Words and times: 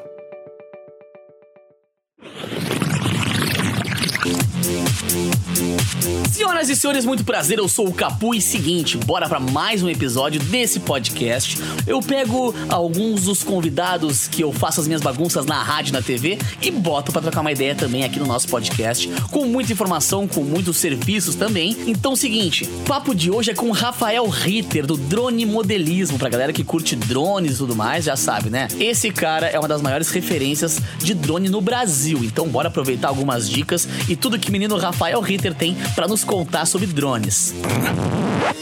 Senhoras 6.04 6.68
e 6.68 6.76
senhores, 6.76 7.06
muito 7.06 7.24
prazer, 7.24 7.58
eu 7.58 7.66
sou 7.66 7.88
o 7.88 7.94
Capu 7.94 8.34
e 8.34 8.40
seguinte, 8.40 8.98
bora 8.98 9.26
para 9.26 9.40
mais 9.40 9.82
um 9.82 9.88
episódio 9.88 10.38
desse 10.38 10.80
podcast. 10.80 11.56
Eu 11.86 12.00
pego 12.00 12.54
alguns 12.68 13.22
dos 13.22 13.42
convidados 13.42 14.28
que 14.28 14.42
eu 14.42 14.52
faço 14.52 14.82
as 14.82 14.86
minhas 14.86 15.00
bagunças 15.00 15.46
na 15.46 15.62
rádio, 15.62 15.94
na 15.94 16.02
TV 16.02 16.38
e 16.60 16.70
boto 16.70 17.10
para 17.10 17.22
trocar 17.22 17.40
uma 17.40 17.52
ideia 17.52 17.74
também 17.74 18.04
aqui 18.04 18.18
no 18.18 18.26
nosso 18.26 18.48
podcast, 18.48 19.08
com 19.30 19.46
muita 19.46 19.72
informação, 19.72 20.28
com 20.28 20.42
muitos 20.42 20.76
serviços 20.76 21.36
também. 21.36 21.74
Então, 21.86 22.14
seguinte, 22.14 22.68
papo 22.86 23.14
de 23.14 23.30
hoje 23.30 23.52
é 23.52 23.54
com 23.54 23.70
o 23.70 23.72
Rafael 23.72 24.28
Ritter 24.28 24.86
do 24.86 24.98
Drone 24.98 25.46
Modelismo, 25.46 26.18
pra 26.18 26.28
galera 26.28 26.52
que 26.52 26.62
curte 26.62 26.96
drones 26.96 27.54
e 27.54 27.58
tudo 27.58 27.74
mais, 27.74 28.04
já 28.04 28.16
sabe, 28.16 28.50
né? 28.50 28.68
Esse 28.78 29.10
cara 29.10 29.46
é 29.46 29.58
uma 29.58 29.68
das 29.68 29.80
maiores 29.80 30.10
referências 30.10 30.78
de 30.98 31.14
drone 31.14 31.48
no 31.48 31.62
Brasil. 31.62 32.20
Então, 32.22 32.46
bora 32.46 32.68
aproveitar 32.68 33.08
algumas 33.08 33.48
dicas 33.48 33.88
e 34.06 34.14
tudo 34.14 34.38
que 34.38 34.50
o 34.50 34.52
menino 34.52 34.76
Rafael 34.76 35.20
Ritter 35.22 35.54
tem 35.54 35.74
para 35.94 36.08
nos 36.08 36.24
contar 36.24 36.66
sobre 36.66 36.86
drones. 36.86 37.54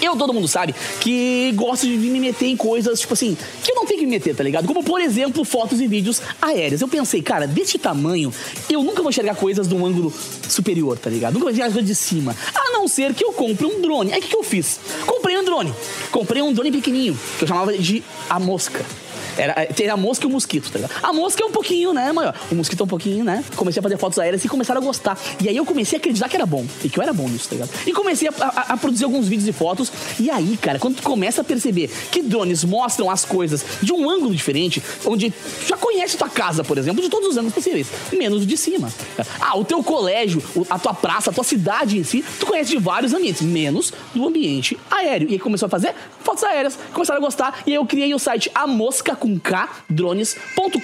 Eu, 0.00 0.16
todo 0.16 0.32
mundo 0.32 0.48
sabe, 0.48 0.74
que 1.00 1.52
gosto 1.54 1.86
de 1.86 1.96
me 1.96 2.18
meter 2.18 2.46
em 2.46 2.56
coisas, 2.56 3.00
tipo 3.00 3.14
assim, 3.14 3.36
que 3.62 3.70
eu 3.70 3.76
não 3.76 3.86
tenho 3.86 4.00
que 4.00 4.06
me 4.06 4.12
meter, 4.12 4.34
tá 4.34 4.42
ligado? 4.42 4.66
Como, 4.66 4.82
por 4.82 5.00
exemplo, 5.00 5.44
fotos 5.44 5.80
e 5.80 5.86
vídeos 5.86 6.20
aéreos. 6.40 6.80
Eu 6.80 6.88
pensei, 6.88 7.22
cara, 7.22 7.46
desse 7.46 7.78
tamanho, 7.78 8.32
eu 8.68 8.82
nunca 8.82 9.00
vou 9.02 9.10
enxergar 9.10 9.34
coisas 9.36 9.68
de 9.68 9.74
um 9.74 9.86
ângulo 9.86 10.12
superior, 10.48 10.98
tá 10.98 11.08
ligado? 11.08 11.34
Nunca 11.34 11.44
vou 11.44 11.52
enxergar 11.52 11.72
coisas 11.72 11.88
de 11.88 11.94
cima. 11.94 12.36
A 12.54 12.72
não 12.72 12.88
ser 12.88 13.14
que 13.14 13.24
eu 13.24 13.32
compre 13.32 13.64
um 13.66 13.80
drone. 13.80 14.12
Aí 14.12 14.18
o 14.18 14.22
que, 14.22 14.28
que 14.28 14.36
eu 14.36 14.42
fiz? 14.42 14.80
Comprei 15.06 15.38
um 15.38 15.44
drone. 15.44 15.72
Comprei 16.10 16.42
um 16.42 16.52
drone 16.52 16.72
pequenininho, 16.72 17.18
que 17.38 17.44
eu 17.44 17.48
chamava 17.48 17.72
de 17.76 18.02
a 18.28 18.40
mosca. 18.40 18.84
Era, 19.36 19.68
era 19.80 19.92
a 19.92 19.96
mosca 19.96 20.24
e 20.24 20.28
o 20.28 20.30
mosquito, 20.30 20.70
tá 20.70 20.78
ligado? 20.78 20.92
A 21.02 21.12
mosca 21.12 21.42
é 21.42 21.46
um 21.46 21.50
pouquinho, 21.50 21.92
né, 21.92 22.12
maior? 22.12 22.34
O 22.50 22.54
mosquito 22.54 22.80
é 22.80 22.84
um 22.84 22.88
pouquinho, 22.88 23.24
né? 23.24 23.44
Comecei 23.56 23.80
a 23.80 23.82
fazer 23.82 23.96
fotos 23.98 24.18
aéreas 24.18 24.44
e 24.44 24.48
começaram 24.48 24.80
a 24.80 24.84
gostar. 24.84 25.18
E 25.40 25.48
aí 25.48 25.56
eu 25.56 25.64
comecei 25.64 25.96
a 25.96 26.00
acreditar 26.00 26.28
que 26.28 26.36
era 26.36 26.46
bom. 26.46 26.64
E 26.84 26.88
que 26.88 26.98
eu 26.98 27.02
era 27.02 27.12
bom 27.12 27.28
nisso, 27.28 27.48
tá 27.48 27.54
ligado? 27.54 27.70
E 27.86 27.92
comecei 27.92 28.28
a, 28.28 28.32
a, 28.38 28.60
a 28.72 28.76
produzir 28.76 29.04
alguns 29.04 29.28
vídeos 29.28 29.48
e 29.48 29.52
fotos. 29.52 29.92
E 30.18 30.30
aí, 30.30 30.56
cara, 30.56 30.78
quando 30.78 30.96
tu 30.96 31.02
começa 31.02 31.40
a 31.40 31.44
perceber 31.44 31.90
que 32.10 32.22
drones 32.22 32.64
mostram 32.64 33.10
as 33.10 33.24
coisas 33.24 33.64
de 33.80 33.92
um 33.92 34.08
ângulo 34.08 34.34
diferente, 34.34 34.82
onde 35.04 35.30
tu 35.30 35.68
já 35.68 35.76
conhece 35.76 36.16
tua 36.16 36.28
casa, 36.28 36.64
por 36.64 36.78
exemplo, 36.78 37.02
de 37.02 37.08
todos 37.08 37.28
os 37.28 37.36
ângulos 37.36 37.54
possíveis, 37.54 37.88
menos 38.12 38.42
o 38.42 38.46
de 38.46 38.56
cima. 38.56 38.92
Ah, 39.40 39.56
o 39.56 39.64
teu 39.64 39.82
colégio, 39.82 40.42
a 40.68 40.78
tua 40.78 40.94
praça, 40.94 41.30
a 41.30 41.32
tua 41.32 41.44
cidade 41.44 41.98
em 41.98 42.04
si, 42.04 42.24
tu 42.38 42.46
conhece 42.46 42.70
de 42.70 42.78
vários 42.78 43.12
ambientes, 43.12 43.42
menos 43.42 43.92
do 44.14 44.26
ambiente 44.26 44.78
aéreo. 44.90 45.28
E 45.28 45.34
aí 45.34 45.38
começou 45.38 45.66
a 45.66 45.70
fazer 45.70 45.94
fotos 46.20 46.44
aéreas, 46.44 46.78
começaram 46.92 47.20
a 47.20 47.24
gostar. 47.24 47.62
E 47.66 47.70
aí 47.70 47.76
eu 47.76 47.86
criei 47.86 48.14
o 48.14 48.18
site 48.18 48.50
A 48.54 48.66
Mosca 48.66 49.16
com 49.22 49.38
K 49.38 49.68
drones.com.br. 49.88 50.80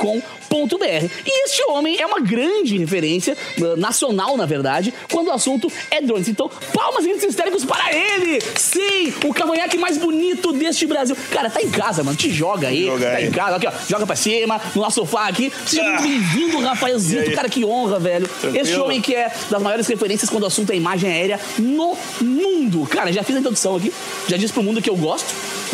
E 1.27 1.45
este 1.45 1.65
homem 1.69 2.01
é 2.01 2.07
uma 2.07 2.21
grande 2.21 2.79
referência 2.79 3.37
uh, 3.59 3.77
nacional, 3.77 4.37
na 4.37 4.47
verdade, 4.47 4.95
quando 5.11 5.27
o 5.27 5.33
assunto 5.33 5.71
é 5.91 6.01
drones. 6.01 6.29
Então, 6.29 6.49
palmas 6.73 7.05
e 7.05 7.11
histéricos 7.27 7.65
para 7.65 7.93
ele! 7.93 8.41
Sim, 8.57 9.13
o 9.25 9.35
cavanhaque 9.35 9.77
mais 9.77 9.99
bonito 9.99 10.53
deste 10.53 10.87
Brasil. 10.87 11.17
Cara, 11.33 11.51
tá 11.51 11.61
em 11.61 11.69
casa, 11.69 12.05
mano. 12.05 12.17
Te 12.17 12.31
joga 12.31 12.69
aí. 12.69 12.87
Joga 12.87 13.07
tá 13.11 13.17
aí. 13.17 13.27
em 13.27 13.31
casa, 13.33 13.57
aqui, 13.57 13.67
ó. 13.67 13.73
Joga 13.89 14.07
pra 14.07 14.15
cima, 14.15 14.61
no 14.73 14.83
nosso 14.83 15.01
sofá 15.01 15.27
aqui. 15.27 15.53
Seja 15.67 15.83
Ah. 15.83 16.01
bem-vindo, 16.01 16.61
Rafaelzito. 16.61 17.31
aí? 17.31 17.35
Cara, 17.35 17.49
que 17.49 17.65
honra, 17.65 17.99
velho. 17.99 18.29
Tranquilo? 18.29 18.65
Este 18.65 18.77
homem 18.79 19.01
que 19.01 19.17
é 19.17 19.33
das 19.51 19.61
maiores 19.61 19.89
referências 19.89 20.31
quando 20.31 20.45
o 20.45 20.47
assunto 20.47 20.71
é 20.71 20.77
imagem 20.77 21.11
aérea 21.11 21.41
no 21.59 21.97
mundo. 22.21 22.87
Cara, 22.87 23.13
já 23.13 23.25
fiz 23.25 23.35
a 23.35 23.41
introdução 23.41 23.75
aqui. 23.75 23.93
Já 24.29 24.37
disse 24.37 24.53
pro 24.53 24.63
mundo 24.63 24.81
que 24.81 24.89
eu 24.91 24.97
gosto, 24.97 25.27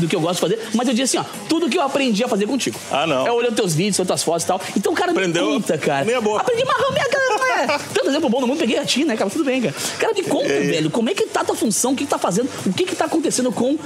do 0.04 0.08
que 0.10 0.16
eu 0.16 0.20
gosto 0.20 0.34
de 0.48 0.56
fazer. 0.56 0.68
Mas 0.74 0.88
eu 0.88 0.94
disse 0.94 1.16
assim, 1.16 1.26
ó. 1.28 1.46
Tudo 1.48 1.68
que 1.68 1.76
eu 1.78 1.82
aprendi 1.82 2.22
a 2.24 2.28
fazer 2.28 2.46
contigo. 2.46 2.78
Ah, 2.90 3.06
não. 3.06 3.26
É 3.26 3.32
olhando 3.32 3.54
teus 3.56 3.74
vídeos, 3.74 3.98
outras 3.98 4.22
fotos 4.22 4.44
e 4.44 4.46
tal. 4.46 4.60
Então, 4.76 4.94
cara, 4.94 5.12
Aprendeu 5.12 5.46
me 5.46 5.52
conta, 5.54 5.78
cara. 5.78 6.04
meia 6.04 6.20
boca. 6.20 6.40
Aprendi 6.42 6.64
marrão 6.64 6.92
meia 6.92 7.08
cara, 7.08 7.33
é? 7.64 7.78
Tanto 7.94 8.08
exemplo 8.08 8.28
bom 8.28 8.40
no 8.40 8.46
mundo, 8.46 8.58
peguei 8.58 8.78
a 8.78 8.84
ti, 8.84 9.04
né, 9.04 9.16
cara? 9.16 9.30
Tudo 9.30 9.44
bem, 9.44 9.60
cara. 9.60 9.74
Cara, 9.98 10.12
me 10.14 10.22
conta, 10.22 10.52
aí? 10.52 10.66
velho, 10.66 10.90
como 10.90 11.10
é 11.10 11.14
que 11.14 11.26
tá 11.26 11.40
a 11.40 11.44
tua 11.44 11.56
função, 11.56 11.92
o 11.92 11.96
que 11.96 12.04
que 12.04 12.10
tá 12.10 12.18
fazendo, 12.18 12.48
o 12.66 12.72
que 12.72 12.84
que 12.84 12.94
tá 12.96 13.04
acontecendo 13.06 13.50
com 13.52 13.76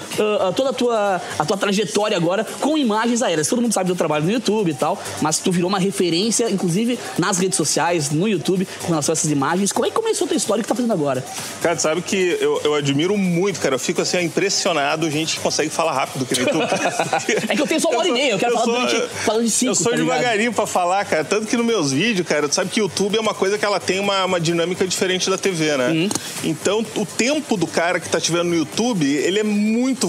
ah, 0.41 0.53
toda 0.55 0.71
a 0.71 0.73
tua, 0.73 1.21
a 1.39 1.45
tua 1.45 1.57
trajetória 1.57 2.17
agora 2.17 2.45
com 2.61 2.77
imagens 2.77 3.23
aéreas. 3.23 3.47
Todo 3.49 3.63
mundo 3.63 3.73
sabe 3.73 3.89
do 3.89 3.97
trabalho 3.97 4.25
no 4.25 4.31
YouTube 4.31 4.71
e 4.71 4.75
tal, 4.75 5.01
mas 5.23 5.39
tu 5.39 5.51
virou 5.53 5.69
uma 5.69 5.79
referência, 5.79 6.51
inclusive, 6.51 6.99
nas 7.19 7.39
redes 7.39 7.57
sociais, 7.57 8.11
no 8.11 8.29
YouTube, 8.29 8.67
com 8.83 8.89
relação 8.89 9.13
a 9.13 9.15
essas 9.15 9.31
imagens. 9.31 9.73
Como 9.73 9.87
é 9.87 9.91
que 9.91 9.95
começou 9.97 10.25
a 10.25 10.29
tua 10.29 10.37
história? 10.37 10.61
O 10.61 10.65
que 10.65 10.69
tá 10.69 10.75
fazendo 10.75 10.93
agora? 10.93 11.25
Cara, 11.63 11.79
sabe 11.79 12.03
que 12.03 12.37
eu, 12.41 12.61
eu 12.65 12.75
admiro 12.75 13.17
muito, 13.17 13.61
cara. 13.61 13.75
Eu 13.75 13.79
fico 13.79 14.03
assim, 14.03 14.19
impressionado, 14.23 15.11
gente 15.11 15.37
que 15.37 15.41
consegue 15.43 15.71
falar 15.71 15.93
rápido 15.93 16.27
que 16.27 16.35
nem 16.35 16.47
tu. 16.47 16.59
É 17.49 17.55
que 17.57 17.63
eu 17.63 17.67
tenho 17.67 17.81
só 17.81 17.89
uma 17.91 17.99
hora 18.01 18.09
e 18.09 18.13
meia, 18.13 18.33
eu 18.33 18.39
quero 18.39 18.55
falar 18.55 18.65
sou- 18.65 18.75
durante- 18.75 19.09
falando 19.25 19.45
de 19.45 19.51
cinco, 19.51 19.71
Eu 19.73 19.75
sou 19.75 19.91
tá 19.93 19.97
devagarinho 19.99 20.53
pra 20.53 20.67
falar, 20.67 21.05
cara. 21.05 21.25
Tanto 21.25 21.47
que 21.47 21.57
nos 21.57 21.65
meus 21.67 21.93
vídeos, 21.93 22.27
cara, 22.27 22.49
tu 22.49 22.55
sabe 22.55 22.71
que 22.71 22.81
o 22.81 22.85
YouTube 22.85 23.17
é 23.17 23.21
uma 23.21 23.35
coisa 23.35 23.59
que 23.59 23.65
ela 23.69 23.81
tem 23.81 24.01
uma, 24.01 24.25
uma 24.25 24.41
dinâmica 24.41 24.87
diferente 24.87 25.31
da 25.31 25.39
TV, 25.39 25.77
né? 25.77 25.89
Uhum. 25.91 26.09
Então, 26.45 26.85
o 26.97 27.07
tempo 27.07 27.57
do 27.57 27.67
cara 27.67 28.01
que 28.01 28.09
tá 28.09 28.21
te 28.21 28.31
vendo 28.33 28.45
no 28.45 28.55
YouTube, 28.57 29.07
ele 29.07 29.39
é 29.39 29.43
muito. 29.45 30.09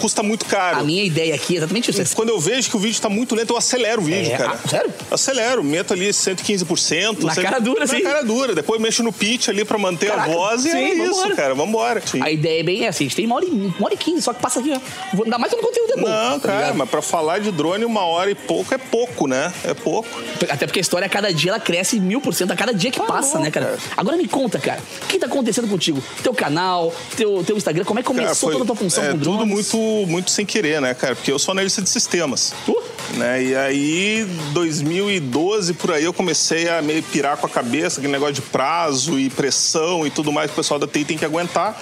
custa 0.00 0.22
muito 0.22 0.44
caro. 0.46 0.80
A 0.80 0.84
minha 0.84 1.02
ideia 1.02 1.34
aqui 1.34 1.54
é 1.54 1.56
exatamente 1.58 1.90
isso. 1.90 2.16
Quando 2.16 2.28
eu 2.30 2.38
vejo 2.40 2.68
que 2.70 2.76
o 2.76 2.78
vídeo 2.78 3.00
tá 3.00 3.08
muito 3.08 3.34
lento, 3.34 3.50
eu 3.52 3.56
acelero 3.56 4.02
o 4.02 4.04
vídeo, 4.04 4.32
É, 4.32 4.36
cara. 4.36 4.58
ah, 4.64 4.68
sério? 4.68 4.92
Acelero, 5.10 5.62
meto 5.64 5.92
ali 5.92 6.12
115%. 6.12 7.22
Na 7.22 7.34
cara 7.34 7.58
dura, 7.60 7.80
na 7.80 7.86
sim. 7.86 8.02
Na 8.02 8.10
cara 8.10 8.22
dura. 8.24 8.54
Depois 8.54 8.80
mexo 8.80 9.02
no 9.02 9.12
pitch 9.12 9.48
ali 9.48 9.64
pra 9.64 9.78
manter 9.78 10.10
Caraca, 10.10 10.30
a 10.30 10.34
voz 10.34 10.64
e 10.64 10.70
sim, 10.70 10.76
é 10.78 10.94
isso, 10.94 11.14
vambora. 11.14 11.36
cara. 11.36 11.54
Vambora. 11.54 12.02
Sim. 12.06 12.22
A 12.22 12.30
ideia 12.30 12.60
é 12.60 12.62
bem 12.62 12.84
essa, 12.86 13.02
a 13.02 13.04
gente 13.04 13.16
tem 13.16 13.26
uma 13.26 13.36
hora 13.36 13.44
e, 13.44 13.48
uma 13.50 13.74
hora 13.86 13.94
e 13.94 13.96
quinze, 13.96 14.22
só 14.22 14.32
que 14.32 14.40
passa 14.40 14.60
aqui, 14.60 14.72
ó. 14.72 14.80
Vou- 15.14 15.24
Ainda 15.24 15.38
mais 15.38 15.52
quando 15.52 15.62
o 15.64 15.66
conteúdo 15.66 15.92
é 15.92 15.96
bom. 15.96 16.08
Não, 16.08 16.38
tá 16.40 16.48
cara, 16.48 16.60
ligado? 16.60 16.76
mas 16.78 16.88
pra 16.90 17.02
falar 17.02 17.38
de 17.40 17.50
drone 17.50 17.84
uma 17.84 18.02
hora 18.04 18.30
e 18.30 18.34
pouco 18.34 18.74
é 18.74 18.78
pouco, 18.78 19.26
né? 19.26 19.52
É 19.64 19.74
pouco. 19.74 20.08
Até 20.48 20.66
porque 20.66 20.78
a 20.78 20.82
história, 20.82 21.06
a 21.06 21.08
cada 21.08 21.32
dia, 21.32 21.50
ela 21.52 21.60
cresce 21.60 21.98
mil 21.98 22.20
por 22.20 22.34
cento 22.34 22.50
a 22.52 22.56
cada 22.56 22.72
dia 22.72 22.90
que 22.90 22.95
passa, 23.04 23.38
bom, 23.38 23.44
né, 23.44 23.50
cara? 23.50 23.66
cara. 23.66 23.78
Agora 23.96 24.16
me 24.16 24.26
conta, 24.28 24.58
cara, 24.58 24.80
o 25.02 25.06
que 25.06 25.18
tá 25.18 25.26
acontecendo 25.26 25.68
contigo? 25.68 26.02
Teu 26.22 26.32
canal, 26.34 26.94
teu, 27.16 27.42
teu 27.44 27.56
Instagram, 27.56 27.84
como 27.84 27.98
é 27.98 28.02
que 28.02 28.06
começou 28.06 28.26
Cara, 28.28 28.36
foi- 28.36 28.52
toda 28.52 28.64
a 28.64 28.66
tua 28.66 28.76
função 28.76 29.04
é 29.04 29.10
com 29.12 29.18
drones? 29.18 29.40
tudo 29.40 29.46
muito, 29.46 29.76
muito 30.10 30.30
sem 30.30 30.44
querer, 30.46 30.80
né, 30.80 30.94
cara? 30.94 31.14
Porque 31.14 31.30
eu 31.32 31.38
sou 31.38 31.52
analista 31.52 31.82
de 31.82 31.88
sistemas. 31.88 32.52
Uh! 32.68 32.76
Né? 33.16 33.44
E 33.44 33.54
aí, 33.56 34.26
2012, 34.52 35.74
por 35.74 35.92
aí, 35.92 36.04
eu 36.04 36.12
comecei 36.12 36.68
a 36.68 36.82
meio 36.82 37.02
pirar 37.04 37.36
com 37.36 37.46
a 37.46 37.50
cabeça, 37.50 38.00
aquele 38.00 38.12
negócio 38.12 38.34
de 38.34 38.42
prazo 38.42 39.18
e 39.18 39.30
pressão 39.30 40.06
e 40.06 40.10
tudo 40.10 40.32
mais 40.32 40.50
que 40.50 40.54
o 40.54 40.56
pessoal 40.56 40.78
da 40.80 40.86
TI 40.86 41.04
tem 41.04 41.16
que 41.18 41.24
aguentar. 41.24 41.80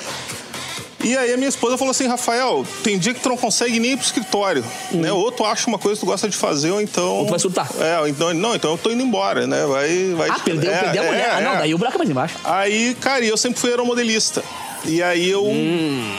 E 1.04 1.16
aí 1.16 1.32
a 1.32 1.36
minha 1.36 1.48
esposa 1.48 1.76
falou 1.76 1.90
assim, 1.90 2.06
Rafael, 2.06 2.66
tem 2.82 2.98
dia 2.98 3.12
que 3.12 3.20
tu 3.20 3.28
não 3.28 3.36
consegue 3.36 3.78
nem 3.78 3.92
ir 3.92 3.96
pro 3.96 4.06
escritório, 4.06 4.64
né? 4.90 5.12
Ou 5.12 5.30
tu 5.30 5.44
acha 5.44 5.68
uma 5.68 5.78
coisa 5.78 6.00
que 6.00 6.06
tu 6.06 6.08
gosta 6.10 6.28
de 6.28 6.36
fazer, 6.36 6.70
ou 6.70 6.80
então... 6.80 7.04
Hum. 7.04 7.18
Ou 7.18 7.26
tu 7.26 7.30
vai 7.30 7.38
surtar. 7.38 7.68
É, 7.78 8.08
então, 8.08 8.32
não, 8.32 8.54
então 8.54 8.70
eu 8.72 8.78
tô 8.78 8.90
indo 8.90 9.02
embora, 9.02 9.46
né? 9.46 9.66
Vai, 9.66 10.14
vai 10.16 10.30
Ah, 10.30 10.38
perdeu, 10.42 10.72
é, 10.72 10.78
perdeu 10.78 11.02
a 11.02 11.04
é, 11.04 11.08
mulher. 11.08 11.30
ah, 11.30 11.40
não, 11.42 11.52
é. 11.54 11.58
daí 11.58 11.74
o 11.74 11.78
buraco 11.78 11.96
é 11.96 11.98
mais 11.98 12.10
embaixo. 12.10 12.34
Aí, 12.42 12.96
cara, 13.00 13.24
e 13.24 13.28
eu 13.28 13.36
sempre 13.36 13.60
fui 13.60 13.70
aeromodelista. 13.70 14.42
E 14.86 15.02
aí 15.02 15.28
eu. 15.30 15.44
Hum. 15.46 16.18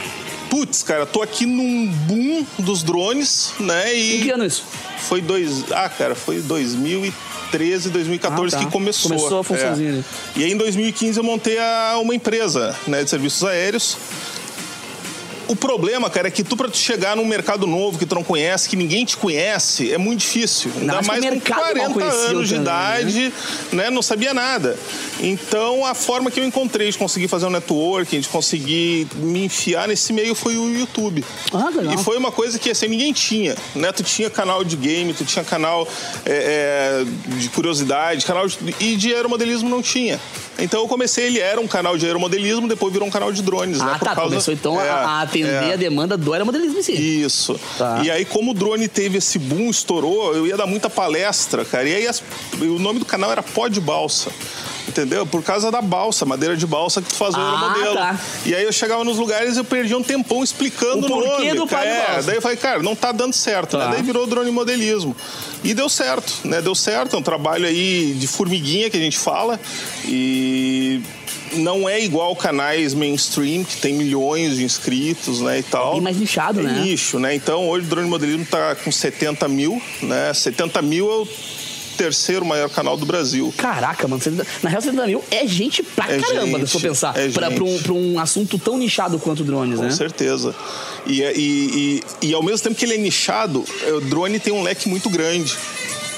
Putz, 0.49 0.83
cara, 0.83 1.05
tô 1.05 1.21
aqui 1.21 1.45
num 1.45 1.87
boom 1.87 2.45
dos 2.59 2.81
drones, 2.83 3.53
né? 3.59 3.93
Em 3.93 4.19
que 4.21 4.27
E 4.27 4.31
ano 4.31 4.45
isso? 4.45 4.63
foi 4.99 5.19
dois. 5.19 5.65
Ah, 5.71 5.89
cara, 5.89 6.15
foi 6.15 6.39
2013, 6.39 7.89
2014 7.89 8.55
Ah, 8.55 8.59
tá. 8.59 8.65
que 8.65 8.71
começou. 8.71 9.11
Começou 9.11 9.39
a 9.39 9.43
funçãozinha 9.43 10.03
É. 10.35 10.39
E 10.39 10.43
aí 10.45 10.51
em 10.51 10.57
2015 10.57 11.17
eu 11.17 11.23
montei 11.23 11.57
a- 11.59 11.97
uma 12.01 12.15
empresa 12.15 12.75
né, 12.87 13.03
de 13.03 13.09
serviços 13.09 13.43
aéreos. 13.43 13.97
O 15.47 15.55
problema, 15.55 16.09
cara, 16.09 16.27
é 16.27 16.31
que 16.31 16.43
tu 16.43 16.57
pra 16.57 16.67
tu 16.67 16.77
chegar 16.77 17.15
num 17.15 17.25
mercado 17.25 17.67
novo 17.67 17.97
que 17.97 18.05
tu 18.05 18.15
não 18.15 18.23
conhece, 18.23 18.67
que 18.67 18.75
ninguém 18.75 19.05
te 19.05 19.15
conhece, 19.17 19.91
é 19.91 19.97
muito 19.97 20.19
difícil. 20.19 20.71
Ainda 20.79 21.01
mais 21.01 21.23
com 21.23 21.31
mercado 21.31 21.77
mal 21.77 21.91
40 21.91 21.93
conhecia 21.93 22.19
anos 22.29 22.47
de 22.47 22.55
também, 22.55 22.61
idade, 22.63 23.33
né? 23.71 23.89
Não 23.89 24.01
sabia 24.01 24.33
nada. 24.33 24.77
Então, 25.19 25.85
a 25.85 25.93
forma 25.93 26.31
que 26.31 26.39
eu 26.39 26.43
encontrei 26.43 26.89
de 26.89 26.97
conseguir 26.97 27.27
fazer 27.27 27.45
um 27.45 27.49
networking, 27.49 28.19
de 28.19 28.27
conseguir 28.27 29.07
me 29.15 29.45
enfiar 29.45 29.87
nesse 29.87 30.11
meio 30.11 30.35
foi 30.35 30.57
o 30.57 30.69
YouTube. 30.69 31.23
Ah, 31.53 31.69
legal. 31.69 31.93
E 31.93 31.97
foi 31.97 32.17
uma 32.17 32.31
coisa 32.31 32.57
que 32.59 32.69
assim, 32.69 32.87
ninguém 32.87 33.13
tinha, 33.13 33.55
né? 33.75 33.91
Tu 33.91 34.03
tinha 34.03 34.29
canal 34.29 34.63
de 34.63 34.75
game, 34.75 35.13
tu 35.13 35.25
tinha 35.25 35.43
canal 35.45 35.87
é, 36.25 37.03
é, 37.03 37.35
de 37.37 37.49
curiosidade, 37.49 38.25
canal 38.25 38.47
de, 38.47 38.57
e 38.79 38.95
de 38.95 39.13
aeromodelismo 39.13 39.69
não 39.69 39.81
tinha. 39.81 40.19
Então 40.57 40.81
eu 40.81 40.87
comecei, 40.87 41.25
ele 41.25 41.39
era 41.39 41.59
um 41.59 41.67
canal 41.67 41.97
de 41.97 42.05
aeromodelismo, 42.05 42.67
depois 42.67 42.91
virou 42.93 43.07
um 43.07 43.11
canal 43.11 43.31
de 43.31 43.41
drones, 43.41 43.79
né? 43.79 43.91
Ah, 43.93 43.99
Por 43.99 44.05
tá. 44.05 44.15
causa- 44.15 44.29
Começou 44.31 44.53
então 44.53 44.79
a- 44.79 44.83
É, 44.85 44.89
a 44.89 45.21
atender 45.21 45.49
é. 45.69 45.73
a 45.73 45.75
demanda 45.75 46.15
do 46.17 46.31
aeromodelismo 46.33 46.79
em 46.79 46.83
si. 46.83 46.93
Isso. 46.93 47.59
Tá. 47.77 48.01
E 48.03 48.09
aí, 48.09 48.23
como 48.25 48.51
o 48.51 48.53
drone 48.53 48.87
teve 48.87 49.17
esse 49.17 49.37
boom, 49.37 49.69
estourou, 49.69 50.33
eu 50.35 50.47
ia 50.47 50.55
dar 50.55 50.65
muita 50.65 50.89
palestra, 50.89 51.65
cara. 51.65 51.87
E 51.89 51.95
aí, 51.95 52.07
as- 52.07 52.23
o 52.59 52.79
nome 52.79 52.99
do 52.99 53.05
canal 53.05 53.31
era 53.31 53.43
Pó 53.43 53.67
de 53.67 53.81
Balsa. 53.81 54.31
Entendeu? 54.95 55.25
Por 55.25 55.43
causa 55.43 55.69
da 55.69 55.81
balsa, 55.81 56.25
madeira 56.25 56.55
de 56.55 56.65
balsa 56.65 57.01
que 57.01 57.09
tu 57.09 57.15
faz 57.15 57.35
o 57.35 57.37
Ah, 57.37 57.59
aeromodelo. 57.73 57.95
tá. 57.95 58.19
E 58.45 58.55
aí 58.55 58.63
eu 58.63 58.71
chegava 58.71 59.03
nos 59.03 59.17
lugares 59.17 59.57
e 59.57 59.59
eu 59.59 59.65
perdia 59.65 59.97
um 59.97 60.01
tempão 60.03 60.41
explicando 60.41 61.05
O 61.05 61.17
o 61.17 61.27
nome. 61.27 61.53
do 61.53 61.65
de 61.67 61.73
é, 61.75 62.07
balsa. 62.07 62.23
Daí 62.23 62.35
eu 62.37 62.41
falei, 62.41 62.55
cara, 62.55 62.81
não 62.81 62.95
tá 62.95 63.11
dando 63.11 63.33
certo, 63.33 63.77
Tá. 63.77 63.87
né? 63.89 63.95
Daí 63.95 64.03
virou 64.03 64.25
drone 64.25 64.49
modelismo. 64.51 65.13
E 65.65 65.73
deu 65.73 65.89
certo, 65.89 66.31
né? 66.45 66.61
Deu 66.61 66.73
certo, 66.73 67.17
é 67.17 67.19
um 67.19 67.21
trabalho 67.21 67.65
aí 67.67 68.13
de 68.17 68.25
formiguinha 68.25 68.89
que 68.89 68.95
a 68.95 68.99
gente 69.01 69.17
fala. 69.17 69.59
E 70.05 71.01
não 71.53 71.87
é 71.89 72.01
igual 72.01 72.33
canais 72.35 72.93
mainstream, 72.93 73.65
que 73.65 73.75
tem 73.77 73.93
milhões 73.93 74.55
de 74.55 74.63
inscritos, 74.63 75.41
né, 75.41 75.59
e 75.59 75.63
tal. 75.63 75.89
É 75.89 75.93
bem 75.95 76.01
mais 76.01 76.17
nichado, 76.17 76.61
é 76.61 76.63
né? 76.63 76.79
nicho, 76.83 77.19
né? 77.19 77.35
Então, 77.35 77.67
hoje 77.67 77.85
o 77.85 77.89
Drone 77.89 78.07
Modelismo 78.09 78.45
tá 78.45 78.75
com 78.75 78.91
70 78.91 79.45
mil, 79.49 79.81
né? 80.01 80.33
70 80.33 80.81
mil 80.81 81.11
é 81.11 81.15
o 81.15 81.27
terceiro 81.95 82.45
maior 82.45 82.69
canal 82.69 82.95
do 82.97 83.05
Brasil. 83.05 83.53
Caraca, 83.57 84.07
mano. 84.07 84.21
70 84.21 84.45
Na 84.63 84.69
real, 84.69 84.81
70 84.81 85.07
mil 85.07 85.23
é 85.31 85.47
gente 85.47 85.81
pra 85.83 86.11
É 86.13 86.19
caramba, 86.19 86.59
gente, 86.59 86.69
se 86.69 86.77
eu 86.77 86.81
pensar. 86.81 87.17
é 87.17 87.29
pra, 87.29 87.49
pra 87.51 87.63
um, 87.63 87.79
pra 87.79 87.93
um 87.93 88.19
assunto 88.19 88.57
tão 88.59 88.77
nichado 88.77 89.17
quanto 89.19 89.43
drones, 89.43 89.77
Com 89.77 89.83
né? 89.85 89.91
certeza. 89.91 90.53
E, 91.05 91.21
e, 91.21 92.01
e, 92.21 92.27
e 92.29 92.33
ao 92.33 92.43
mesmo 92.43 92.59
tempo 92.59 92.75
que 92.75 92.85
ele 92.85 92.95
é 92.95 92.97
nichado, 92.97 93.63
é, 93.87 93.93
o 93.93 94.01
drone 94.01 94.39
tem 94.39 94.53
um 94.53 94.61
leque 94.63 94.87
muito 94.89 95.09
grande. 95.09 95.55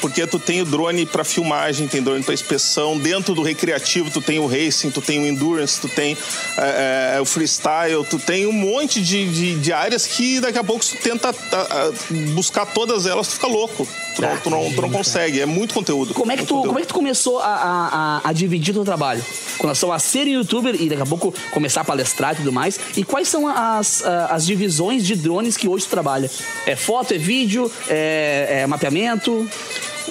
Porque 0.02 0.26
tu 0.28 0.40
tem 0.40 0.62
o 0.62 0.66
drone 0.66 1.06
para 1.06 1.24
filmagem, 1.24 1.88
tem 1.88 2.02
drone 2.02 2.24
para 2.24 2.34
inspeção. 2.34 2.98
Dentro 2.98 3.34
do 3.34 3.42
recreativo, 3.42 4.10
tu 4.12 4.22
tem 4.22 4.40
o 4.40 4.46
racing, 4.46 4.92
tu 4.92 5.02
tem 5.02 5.20
o 5.20 5.26
endurance, 5.26 5.80
tu 5.82 5.88
tem 5.90 6.16
é, 6.58 7.20
o 7.22 7.26
freestyle, 7.26 8.06
tu 8.10 8.20
tem 8.20 8.46
um 8.46 8.52
monte 8.52 9.02
de, 9.02 9.30
de, 9.30 9.56
de 9.60 9.74
áreas 9.74 10.06
que 10.06 10.40
daqui 10.40 10.58
a 10.58 10.64
pouco 10.64 10.86
tu 10.86 10.96
tenta 10.98 11.30
a, 11.30 11.56
a, 11.62 11.92
buscar 12.34 12.66
todas 12.68 13.06
elas, 13.06 13.28
tu 13.28 13.34
fica 13.36 13.48
louco. 13.48 13.88
Tu 14.16 14.22
não, 14.22 14.38
tu 14.38 14.50
não, 14.50 14.74
tu 14.74 14.82
não 14.82 14.90
consegue. 14.90 15.42
É 15.42 15.46
muito 15.46 15.74
conteúdo. 15.74 16.14
Como 16.14 16.32
é 16.32 16.36
que 16.38 16.44
tu, 16.44 16.48
conteúdo. 16.48 16.68
como 16.68 16.80
é 16.80 16.82
que 16.82 16.88
tu 16.88 16.94
começou 16.94 17.40
a, 17.40 18.22
a, 18.24 18.30
a- 18.30 18.34
dividir 18.34 18.74
teu 18.74 18.84
trabalho? 18.84 19.24
Com 19.58 19.64
relação 19.64 19.92
a 19.92 20.00
ser 20.00 20.28
youtuber 20.28 20.76
e 20.80 20.90
daqui 20.90 21.02
a 21.02 21.06
pouco 21.06 21.34
começar 21.52 21.82
a 21.82 21.84
palestrar 21.84 22.34
e 22.34 22.38
tudo 22.38 22.52
mais. 22.52 22.80
E 22.96 23.04
quais 23.04 23.28
são 23.28 23.48
as, 23.48 24.04
a- 24.04 24.28
as 24.28 24.46
divisões 24.46 25.06
de 25.06 25.16
drones 25.16 25.56
que 25.58 25.68
hoje 25.68 25.86
tu 25.86 25.90
trabalha? 25.90 26.30
É 26.66 26.76
foto, 26.76 27.14
é 27.14 27.18
vídeo, 27.18 27.72
é, 27.88 28.62
é 28.64 28.68
mapeamento? 28.68 29.48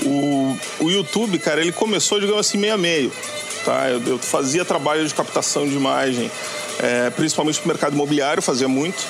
O, 0.04 0.56
o 0.80 0.90
YouTube, 0.90 1.38
cara, 1.38 1.60
ele 1.60 1.72
começou, 1.72 2.20
digamos 2.20 2.46
assim, 2.46 2.58
meio 2.58 2.74
a 2.74 2.78
meio. 2.78 3.12
Tá? 3.64 3.90
Eu, 3.90 4.02
eu 4.06 4.18
fazia 4.18 4.64
trabalho 4.64 5.06
de 5.06 5.14
captação 5.14 5.66
de 5.66 5.74
imagem, 5.74 6.30
é, 6.78 7.10
principalmente 7.10 7.58
pro 7.58 7.68
mercado 7.68 7.94
imobiliário, 7.94 8.42
fazia 8.42 8.68
muito. 8.68 9.04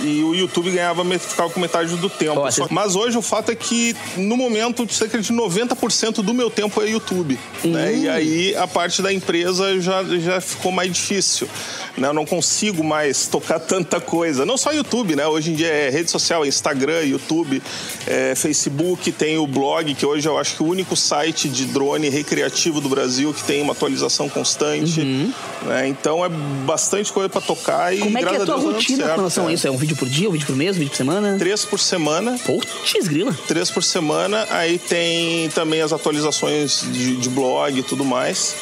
E 0.00 0.22
o 0.22 0.34
YouTube 0.34 0.70
ganhava, 0.70 1.04
ficava 1.18 1.50
com 1.50 1.60
metade 1.60 1.94
do 1.96 2.08
tempo. 2.08 2.40
Você- 2.40 2.62
mas 2.70 2.96
hoje 2.96 3.18
o 3.18 3.22
fato 3.22 3.50
é 3.50 3.54
que, 3.54 3.94
no 4.16 4.36
momento, 4.36 4.86
cerca 4.92 5.18
de 5.20 5.32
90% 5.32 6.22
do 6.22 6.32
meu 6.32 6.50
tempo 6.50 6.80
é 6.82 6.90
YouTube. 6.90 7.38
Né? 7.64 7.94
E 7.96 8.08
aí 8.08 8.56
a 8.56 8.66
parte 8.66 9.02
da 9.02 9.12
empresa 9.12 9.80
já, 9.80 10.02
já 10.04 10.40
ficou 10.40 10.72
mais 10.72 10.90
difícil. 10.92 11.48
Né? 11.96 12.08
Eu 12.08 12.14
não 12.14 12.24
consigo 12.24 12.82
mais 12.82 13.26
tocar 13.26 13.58
tanta 13.60 14.00
coisa. 14.00 14.46
Não 14.46 14.56
só 14.56 14.72
YouTube, 14.72 15.14
né? 15.14 15.26
Hoje 15.26 15.50
em 15.50 15.54
dia 15.54 15.68
é 15.68 15.90
rede 15.90 16.10
social, 16.10 16.44
é 16.44 16.48
Instagram, 16.48 17.02
YouTube, 17.04 17.62
é 18.06 18.34
Facebook, 18.34 19.12
tem 19.12 19.36
o 19.38 19.46
blog, 19.46 19.94
que 19.94 20.06
hoje 20.06 20.26
eu 20.28 20.38
acho 20.38 20.56
que 20.56 20.62
é 20.62 20.66
o 20.66 20.68
único 20.68 20.96
site 20.96 21.48
de 21.48 21.66
drone 21.66 22.08
recreativo 22.08 22.80
do 22.80 22.88
Brasil 22.88 23.32
que 23.34 23.42
tem 23.44 23.60
uma 23.62 23.72
atualização 23.72 24.28
constante. 24.28 25.00
Né? 25.62 25.88
Então 25.88 26.24
é 26.24 26.28
bastante 26.28 27.12
coisa 27.12 27.28
para 27.28 27.40
tocar 27.40 27.94
e 27.94 28.00
Como 28.00 28.18
é 28.18 28.22
que 28.22 28.28
é 28.28 28.30
a 28.32 28.36
tua 28.36 28.46
dando 28.56 28.72
rotina 28.72 29.08
com 29.08 29.16
relação 29.16 29.44
a 29.44 29.46
cara. 29.46 29.54
isso? 29.54 29.66
É 29.66 29.70
um 29.70 29.76
vídeo 29.82 29.96
por 29.96 30.08
dia, 30.08 30.28
um 30.28 30.32
vídeo 30.32 30.46
por 30.46 30.56
mês, 30.56 30.76
um 30.76 30.78
vídeo 30.78 30.90
por 30.90 30.96
semana? 30.96 31.36
Três 31.38 31.64
por 31.64 31.78
semana 31.78 32.38
Putz, 32.38 33.08
grila. 33.08 33.36
três 33.46 33.70
por 33.70 33.82
semana. 33.82 34.46
Aí 34.50 34.78
tem 34.78 35.48
também 35.50 35.80
as 35.80 35.92
atualizações 35.92 36.82
de, 36.92 37.16
de 37.16 37.28
blog 37.28 37.78
e 37.78 37.82
tudo 37.82 38.04
mais. 38.04 38.54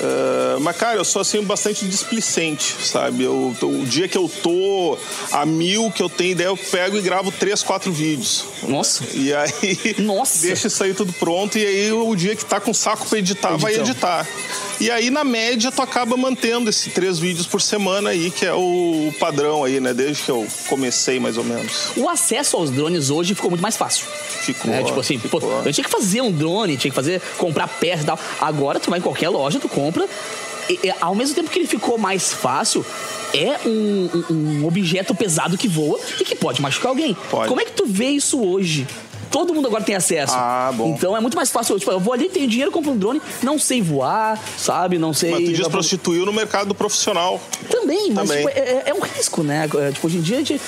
Ah, 0.00 0.58
mas, 0.60 0.76
cara, 0.76 0.98
eu 0.98 1.04
sou 1.04 1.22
assim 1.22 1.42
bastante 1.42 1.86
displicente, 1.86 2.76
sabe? 2.82 3.24
Eu, 3.24 3.54
o 3.62 3.86
dia 3.86 4.08
que 4.08 4.16
eu 4.16 4.30
tô 4.42 4.96
a 5.32 5.44
mil, 5.44 5.90
que 5.90 6.02
eu 6.02 6.08
tenho 6.08 6.32
ideia, 6.32 6.48
eu 6.48 6.56
pego 6.56 6.96
e 6.96 7.00
gravo 7.00 7.30
três, 7.32 7.62
quatro 7.62 7.92
vídeos. 7.92 8.44
Nossa. 8.62 9.04
E 9.12 9.32
aí 9.34 9.96
Nossa. 9.98 10.42
deixa 10.46 10.68
isso 10.68 10.82
aí 10.82 10.94
tudo 10.94 11.12
pronto. 11.12 11.58
E 11.58 11.64
aí 11.64 11.92
o 11.92 12.14
dia 12.14 12.34
que 12.34 12.44
tá 12.44 12.60
com 12.60 12.72
saco 12.72 13.06
pra 13.06 13.18
editar, 13.18 13.56
vai 13.56 13.74
editar. 13.74 14.26
E 14.80 14.90
aí, 14.90 15.08
na 15.08 15.22
média, 15.22 15.70
tu 15.70 15.80
acaba 15.82 16.16
mantendo 16.16 16.68
esses 16.68 16.92
três 16.92 17.18
vídeos 17.18 17.46
por 17.46 17.62
semana 17.62 18.10
aí, 18.10 18.30
que 18.30 18.44
é 18.44 18.52
o 18.52 19.12
padrão 19.20 19.62
aí, 19.62 19.78
né? 19.78 19.94
Desde 19.94 20.22
que 20.24 20.30
eu 20.30 20.46
comecei, 20.68 21.20
mais 21.20 21.38
ou 21.38 21.44
menos. 21.44 21.92
O 21.96 22.08
acesso 22.08 22.56
aos 22.56 22.70
drones 22.70 23.08
hoje 23.08 23.34
ficou 23.34 23.50
muito 23.50 23.62
mais 23.62 23.76
fácil. 23.76 24.06
Ficou. 24.40 24.72
É, 24.74 24.82
tipo 24.82 24.98
assim, 24.98 25.18
pô, 25.18 25.40
ficou. 25.40 25.62
eu 25.64 25.72
tinha 25.72 25.84
que 25.84 25.90
fazer 25.90 26.20
um 26.20 26.30
drone, 26.30 26.76
tinha 26.76 26.90
que 26.90 26.94
fazer, 26.94 27.22
comprar 27.38 27.68
peça 27.68 28.02
e 28.02 28.06
tal. 28.06 28.18
Agora 28.40 28.80
tu 28.80 28.90
vai 28.90 28.98
em 28.98 29.02
qualquer 29.02 29.28
loja, 29.28 29.60
tu 29.60 29.68
compra. 29.68 29.83
E, 30.68 30.80
e, 30.84 30.94
ao 31.00 31.14
mesmo 31.14 31.34
tempo 31.34 31.50
que 31.50 31.58
ele 31.58 31.66
ficou 31.68 31.98
mais 31.98 32.32
fácil, 32.32 32.84
é 33.34 33.58
um, 33.68 34.08
um- 34.30 34.34
um 34.62 34.66
objeto 34.66 35.14
pesado 35.14 35.58
que 35.58 35.68
voa 35.68 35.98
e 36.20 36.24
que 36.24 36.34
pode 36.34 36.62
machucar 36.62 36.88
alguém. 36.90 37.14
Pode. 37.30 37.48
Como 37.48 37.60
é 37.60 37.64
que 37.64 37.72
tu 37.72 37.84
vê 37.86 38.08
isso 38.08 38.40
hoje? 38.42 38.86
Todo 39.30 39.54
mundo 39.54 39.66
agora 39.68 39.82
tem 39.84 39.94
acesso. 39.94 40.34
Ah, 40.36 40.72
bom. 40.74 40.94
Então 40.96 41.16
é 41.16 41.20
muito 41.20 41.36
mais 41.36 41.50
fácil. 41.50 41.78
Tipo, 41.78 41.92
eu 41.92 42.00
vou 42.00 42.12
ali, 42.14 42.28
tenho 42.28 42.46
dinheiro, 42.48 42.70
compro 42.70 42.92
um 42.92 42.96
drone, 42.96 43.20
não 43.42 43.58
sei 43.58 43.80
voar, 43.82 44.38
sabe? 44.58 44.98
Não 44.98 45.12
sei. 45.12 45.30
Mas 45.30 45.40
tu 45.40 45.46
dá 45.46 45.52
pra- 45.52 45.62
desprostituiu 45.64 46.26
no 46.26 46.32
mercado 46.32 46.74
profissional. 46.74 47.40
também, 47.70 48.10
mas 48.12 48.28
Também. 48.28 48.46
tipo, 48.46 48.58
é, 48.58 48.82
é 48.86 48.94
um 48.94 49.00
risco, 49.00 49.42
né? 49.42 49.68
É, 49.78 49.90
Tipo, 49.92 50.06
hoje 50.06 50.18
em 50.18 50.20
dia 50.20 50.36
a 50.36 50.38
gente, 50.40 50.60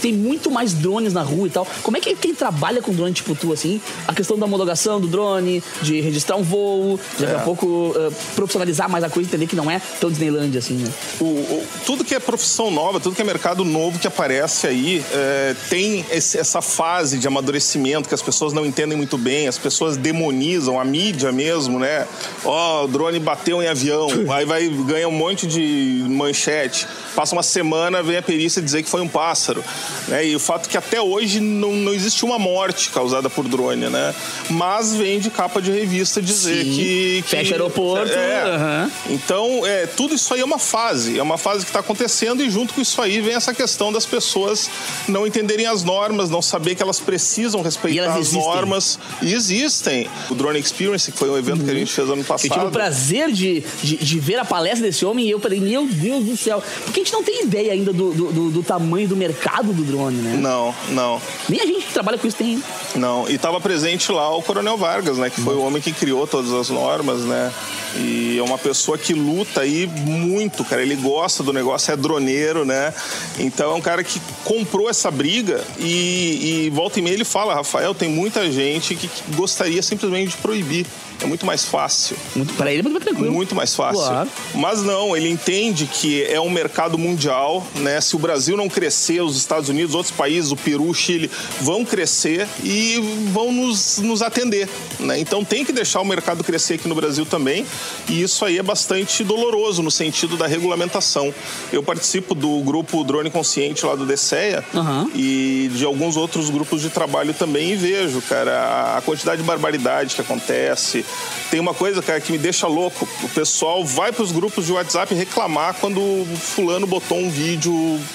tem 0.00 0.12
muito 0.12 0.50
mais 0.50 0.72
drones 0.74 1.12
na 1.12 1.22
rua 1.22 1.46
e 1.46 1.50
tal. 1.50 1.66
Como 1.82 1.96
é 1.96 2.00
que 2.00 2.14
quem 2.16 2.34
trabalha 2.34 2.80
com 2.82 2.92
drone 2.92 3.12
tipo 3.12 3.34
tu, 3.34 3.52
assim, 3.52 3.80
a 4.06 4.12
questão 4.14 4.38
da 4.38 4.44
homologação 4.46 5.00
do 5.00 5.06
drone, 5.06 5.62
de 5.82 6.00
registrar 6.00 6.36
um 6.36 6.42
voo, 6.42 6.98
de 7.18 7.24
daqui 7.24 7.36
a 7.36 7.40
É. 7.40 7.44
pouco 7.44 7.92
eh, 7.96 8.10
profissionalizar 8.34 8.88
mais 8.90 9.02
a 9.04 9.08
coisa, 9.10 9.28
entender 9.28 9.46
que 9.46 9.56
não 9.56 9.70
é 9.70 9.80
tão 10.00 10.10
Disneyland 10.10 10.56
assim, 10.56 10.74
né? 10.74 10.90
O- 11.20 11.24
o- 11.24 11.66
tudo 11.86 12.04
que 12.04 12.14
é 12.14 12.20
profissão 12.20 12.70
nova, 12.70 13.00
tudo 13.00 13.14
que 13.16 13.22
é 13.22 13.24
mercado 13.24 13.64
novo 13.64 13.98
que 13.98 14.06
aparece 14.06 14.66
aí, 14.66 15.02
é, 15.12 15.54
tem 15.70 16.04
esse- 16.10 16.38
essa 16.38 16.60
fase 16.62 17.18
de 17.18 17.26
amadurecimento 17.26 17.97
que 18.06 18.14
as 18.14 18.22
pessoas 18.22 18.52
não 18.52 18.64
entendem 18.64 18.96
muito 18.96 19.18
bem, 19.18 19.48
as 19.48 19.58
pessoas 19.58 19.96
demonizam, 19.96 20.78
a 20.78 20.84
mídia 20.84 21.32
mesmo, 21.32 21.78
né? 21.78 22.06
Ó, 22.44 22.84
o 22.84 22.88
drone 22.88 23.18
bateu 23.18 23.62
em 23.62 23.66
avião, 23.66 24.08
aí 24.30 24.44
vai 24.44 24.68
ganha 24.68 25.08
um 25.08 25.12
monte 25.12 25.46
de 25.46 26.04
manchete. 26.08 26.86
Passa 27.16 27.34
uma 27.34 27.42
semana, 27.42 28.02
vem 28.02 28.16
a 28.16 28.22
perícia 28.22 28.62
dizer 28.62 28.82
que 28.82 28.88
foi 28.90 29.00
um 29.00 29.08
pássaro. 29.08 29.64
Né? 30.06 30.26
E 30.26 30.36
o 30.36 30.40
fato 30.40 30.66
é 30.66 30.70
que 30.70 30.76
até 30.76 31.00
hoje 31.00 31.40
não, 31.40 31.72
não 31.72 31.94
existe 31.94 32.24
uma 32.24 32.38
morte 32.38 32.90
causada 32.90 33.28
por 33.28 33.48
drone, 33.48 33.88
né? 33.88 34.14
Mas 34.50 34.94
vem 34.94 35.18
de 35.18 35.30
capa 35.30 35.60
de 35.60 35.70
revista 35.70 36.20
dizer 36.22 36.64
Sim. 36.64 36.70
que, 36.70 37.22
que. 37.22 37.30
Fecha 37.30 37.54
aeroporto, 37.54 38.12
É. 38.12 38.42
aham. 38.42 38.90
Então, 39.08 39.66
é, 39.66 39.86
tudo 39.86 40.14
isso 40.14 40.32
aí 40.34 40.40
é 40.40 40.44
uma 40.44 40.58
fase, 40.58 41.18
é 41.18 41.22
uma 41.22 41.38
fase 41.38 41.64
que 41.64 41.70
está 41.70 41.80
acontecendo 41.80 42.42
e 42.42 42.50
junto 42.50 42.74
com 42.74 42.80
isso 42.80 43.00
aí 43.00 43.20
vem 43.20 43.34
essa 43.34 43.54
questão 43.54 43.92
das 43.92 44.06
pessoas 44.06 44.70
não 45.08 45.26
entenderem 45.26 45.66
as 45.66 45.82
normas, 45.82 46.30
não 46.30 46.42
saber 46.42 46.74
que 46.74 46.82
elas 46.82 47.00
precisam 47.00 47.62
E 47.62 47.62
respeitar 47.82 48.14
as 48.16 48.32
normas. 48.32 48.98
E 49.22 49.32
existem. 49.34 50.08
O 50.30 50.34
Drone 50.34 50.58
Experience, 50.58 51.10
que 51.10 51.18
foi 51.18 51.30
um 51.30 51.36
evento 51.38 51.64
que 51.64 51.70
a 51.70 51.74
gente 51.74 51.92
fez 51.92 52.08
ano 52.08 52.22
Eu 52.22 52.24
passado. 52.24 52.52
tive 52.52 52.66
o 52.66 52.70
prazer 52.70 53.32
de, 53.32 53.62
de, 53.82 53.96
de 53.96 54.20
ver 54.20 54.38
a 54.38 54.44
palestra 54.44 54.82
desse 54.86 55.04
homem 55.04 55.26
e 55.26 55.30
eu 55.30 55.40
falei, 55.40 55.60
meu 55.60 55.86
Deus 55.86 56.24
do 56.24 56.36
céu. 56.36 56.62
Porque 56.84 57.00
a 57.00 57.04
gente 57.04 57.12
não 57.12 57.22
tem 57.22 57.42
ideia 57.44 57.72
ainda 57.72 57.92
do, 57.92 58.12
do, 58.12 58.32
do- 58.32 58.50
do 58.50 58.62
tamanho 58.62 59.08
do 59.08 59.16
mercado 59.16 59.72
do 59.72 59.82
drone, 59.84 60.16
né? 60.16 60.36
Não, 60.40 60.74
não, 60.90 61.20
Nem 61.48 61.60
a 61.60 61.66
gente 61.66 61.86
que 61.86 61.92
trabalha 61.92 62.18
com 62.18 62.26
isso 62.26 62.36
tem. 62.36 62.62
não. 62.96 63.28
E 63.28 63.34
estava 63.34 63.60
presente 63.60 64.10
lá 64.12 64.34
o 64.36 64.42
Coronel 64.42 64.76
Vargas, 64.76 65.18
né? 65.18 65.30
Que 65.30 65.40
foi 65.40 65.54
o 65.54 65.60
homem 65.62 65.80
que 65.82 65.92
criou 65.92 66.26
todas 66.26 66.52
as 66.52 66.68
normas, 66.70 67.20
né? 67.22 67.52
E 67.96 68.38
é 68.38 68.42
uma 68.42 68.58
pessoa 68.58 68.98
que 68.98 69.14
luta 69.14 69.62
aí 69.62 69.86
muito, 69.86 70.64
cara. 70.64 70.82
Ele 70.82 70.94
gosta 70.96 71.42
do 71.42 71.52
negócio, 71.52 71.92
é 71.92 71.96
droneiro, 71.96 72.64
né? 72.64 72.92
Então 73.38 73.72
é 73.72 73.74
um 73.74 73.80
cara 73.80 74.04
que 74.04 74.20
comprou 74.44 74.88
essa 74.90 75.10
briga 75.10 75.64
e, 75.78 76.66
e 76.66 76.70
volta 76.70 76.98
e 76.98 77.02
meia 77.02 77.14
ele 77.14 77.24
fala, 77.24 77.54
Rafael, 77.68 77.94
tem 77.94 78.08
muita 78.08 78.50
gente 78.50 78.96
que, 78.96 79.10
gostaria 79.36 79.82
simplesmente 79.82 80.30
de 80.30 80.36
proibir. 80.38 80.86
É 81.20 81.26
muito 81.26 81.44
mais 81.44 81.64
fácil. 81.64 82.16
Muito, 82.34 82.54
pra 82.54 82.70
ele 82.70 82.80
é 82.80 82.82
muito 82.82 82.94
mais 82.94 83.04
tranquilo. 83.04 83.32
Muito 83.32 83.54
mais 83.54 83.74
fácil. 83.74 84.04
Claro. 84.04 84.30
Mas 84.54 84.82
não, 84.82 85.16
ele 85.16 85.28
entende 85.28 85.86
que 85.86 86.22
é 86.24 86.40
um 86.40 86.50
mercado 86.50 86.96
mundial, 86.96 87.66
né? 87.76 88.00
Se 88.00 88.14
o 88.14 88.18
Brasil 88.18 88.56
não 88.56 88.68
crescer, 88.68 89.20
os 89.20 89.36
Estados 89.36 89.68
Unidos, 89.68 89.94
outros 89.94 90.14
países, 90.14 90.52
o 90.52 90.56
Peru, 90.56 90.88
o 90.88 90.94
Chile, 90.94 91.30
vão 91.60 91.84
crescer 91.84 92.46
e 92.62 93.00
vão 93.32 93.52
nos, 93.52 93.98
nos 93.98 94.22
atender, 94.22 94.68
né? 95.00 95.18
Então 95.18 95.44
tem 95.44 95.64
que 95.64 95.72
deixar 95.72 96.00
o 96.00 96.04
mercado 96.04 96.44
crescer 96.44 96.74
aqui 96.74 96.88
no 96.88 96.94
Brasil 96.94 97.26
também. 97.26 97.66
E 98.08 98.22
isso 98.22 98.44
aí 98.44 98.58
é 98.58 98.62
bastante 98.62 99.24
doloroso 99.24 99.82
no 99.82 99.90
sentido 99.90 100.36
da 100.36 100.46
regulamentação. 100.46 101.34
Eu 101.72 101.82
participo 101.82 102.34
do 102.34 102.60
grupo 102.60 103.02
Drone 103.02 103.30
Consciente 103.30 103.84
lá 103.84 103.94
do 103.96 104.06
DCEA 104.06 104.64
Aham. 104.74 105.10
e 105.14 105.70
de 105.74 105.84
alguns 105.84 106.16
outros 106.16 106.48
grupos 106.50 106.80
de 106.80 106.90
trabalho 106.90 107.34
também 107.34 107.72
e 107.72 107.76
vejo, 107.76 108.22
cara, 108.22 108.96
a 108.96 109.00
quantidade 109.02 109.42
de 109.42 109.46
barbaridade 109.46 110.14
que 110.14 110.20
acontece. 110.20 111.04
Tem 111.50 111.58
uma 111.58 111.72
coisa, 111.72 112.02
cara, 112.02 112.20
que 112.20 112.30
me 112.30 112.38
deixa 112.38 112.66
louco. 112.66 113.08
O 113.22 113.28
pessoal 113.30 113.84
vai 113.84 114.12
para 114.12 114.22
os 114.22 114.32
grupos 114.32 114.66
de 114.66 114.72
WhatsApp 114.72 115.14
reclamar 115.14 115.74
quando 115.74 116.26
fulano 116.36 116.86
botou 116.86 117.18
um 117.18 117.30
vídeo 117.30 117.72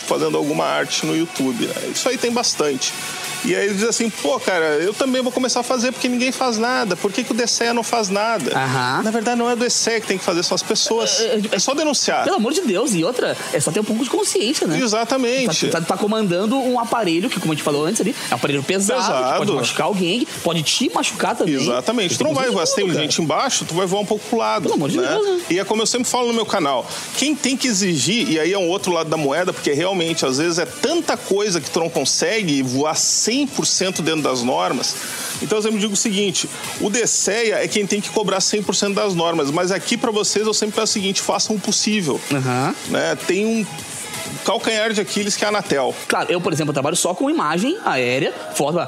fazendo 0.08 0.38
alguma 0.38 0.66
arte 0.66 1.06
no 1.06 1.16
YouTube. 1.16 1.66
né? 1.66 1.92
Isso 1.92 2.08
aí 2.08 2.18
tem 2.18 2.32
bastante. 2.32 2.94
E 3.46 3.56
aí 3.56 3.66
ele 3.66 3.74
diz 3.76 3.84
assim, 3.84 4.10
pô, 4.10 4.40
cara, 4.40 4.66
eu 4.76 4.94
também 4.94 5.22
vou 5.22 5.32
começar 5.32 5.60
a 5.60 5.64
fazer 5.64 5.92
porque 5.92 6.08
ninguém 6.08 6.32
faz 6.32 6.58
nada. 6.58 6.96
Por 6.96 7.12
que, 7.12 7.24
que 7.24 7.32
o 7.32 7.36
DCE 7.36 7.74
não 7.74 7.84
faz 7.84 8.10
nada? 8.10 8.58
Aham. 8.58 9.02
Na 9.04 9.12
verdade, 9.12 9.38
não 9.38 9.50
é 9.50 9.54
o 9.54 9.56
DCE 9.56 10.02
que 10.02 10.08
tem 10.08 10.18
que 10.18 10.24
fazer, 10.24 10.44
são 10.44 10.56
as 10.56 10.64
pessoas. 10.64 11.20
É, 11.20 11.24
é, 11.36 11.42
É 11.52 11.60
só 11.60 11.74
denunciar. 11.74 12.24
Pelo 12.24 12.38
amor 12.38 12.54
de 12.54 12.62
Deus. 12.62 12.94
E 12.94 13.04
outra, 13.04 13.36
é 13.52 13.60
só 13.60 13.72
ter 13.72 13.80
um 13.80 13.84
pouco 13.84 14.04
de 14.04 14.10
consciência, 14.10 14.68
né? 14.68 14.80
Exatamente. 14.80 15.68
Tá, 15.68 15.80
tá, 15.80 15.88
tá 15.88 15.98
comandando 15.98 16.58
um 16.58 16.80
aparelho 16.80 17.30
que, 17.30 17.40
como 17.40 17.54
a 17.54 17.56
gente 17.56 17.64
falou 17.64 17.86
antes 17.86 18.00
ali, 18.02 18.16
é 18.30 18.34
um 18.34 18.38
aparelho 18.38 18.64
pesado, 18.64 19.02
Pesado. 19.02 19.38
pode 19.38 19.52
machucar 19.52 19.88
alguém, 19.88 20.28
pode 20.44 20.64
te 20.64 20.90
machucar 20.94 21.36
também. 21.36 21.56
Exatamente. 21.56 22.18
Tu 22.18 22.24
não 22.24 22.34
vai, 22.34 22.50
você 22.50 22.82
inteligente 22.82 23.22
embaixo, 23.22 23.66
tu 23.66 23.74
vai 23.74 23.86
voar 23.86 24.02
um 24.02 24.06
pouco 24.06 24.24
pro 24.30 24.38
lado. 24.38 24.64
Pelo 24.64 24.76
amor 24.76 24.90
de 24.90 24.98
né? 24.98 25.08
Deus, 25.08 25.26
né? 25.26 25.42
E 25.50 25.60
é 25.60 25.64
como 25.66 25.82
eu 25.82 25.86
sempre 25.86 26.08
falo 26.08 26.28
no 26.28 26.34
meu 26.34 26.46
canal, 26.46 26.88
quem 27.18 27.36
tem 27.36 27.56
que 27.58 27.68
exigir, 27.68 28.30
e 28.30 28.40
aí 28.40 28.54
é 28.54 28.58
um 28.58 28.70
outro 28.70 28.92
lado 28.92 29.10
da 29.10 29.18
moeda, 29.18 29.52
porque 29.54 29.72
realmente 29.74 30.26
às 30.26 30.38
vezes 30.38 30.58
é 30.60 30.66
tanta 30.66 31.18
coisa 31.18 31.60
que 31.60 31.70
tu 31.70 31.80
não 31.80 31.90
consegue 31.90 32.62
voar 32.62 32.96
100% 33.34 34.02
dentro 34.02 34.22
das 34.22 34.42
normas. 34.42 34.96
Então 35.42 35.58
eu 35.58 35.62
sempre 35.62 35.80
digo 35.80 35.94
o 35.94 35.98
seguinte: 35.98 36.50
o 36.80 36.90
DCEA 36.90 37.64
é 37.64 37.68
quem 37.68 37.86
tem 37.86 38.00
que 38.00 38.10
cobrar 38.10 38.40
100% 38.40 38.94
das 38.94 39.14
normas, 39.14 39.52
mas 39.52 39.72
aqui 39.72 39.98
para 39.98 40.12
vocês 40.12 40.46
eu 40.46 40.54
sempre 40.54 40.76
peço 40.76 40.92
o 40.92 40.94
seguinte: 40.94 41.22
façam 41.22 41.56
o 41.56 41.60
possível. 41.60 42.20
Aham. 42.32 42.76
Né? 42.90 43.18
Tem 43.28 43.46
um 43.46 43.66
calcanhar 44.44 44.94
de 44.94 45.02
Aquiles 45.02 45.36
que 45.36 45.44
é 45.44 45.48
a 45.48 45.50
Anatel. 45.50 45.94
Claro, 46.08 46.32
eu, 46.32 46.40
por 46.42 46.54
exemplo, 46.54 46.74
trabalho 46.74 46.96
só 46.96 47.14
com 47.14 47.30
imagem 47.30 47.78
aérea, 47.84 48.34
foto. 48.56 48.88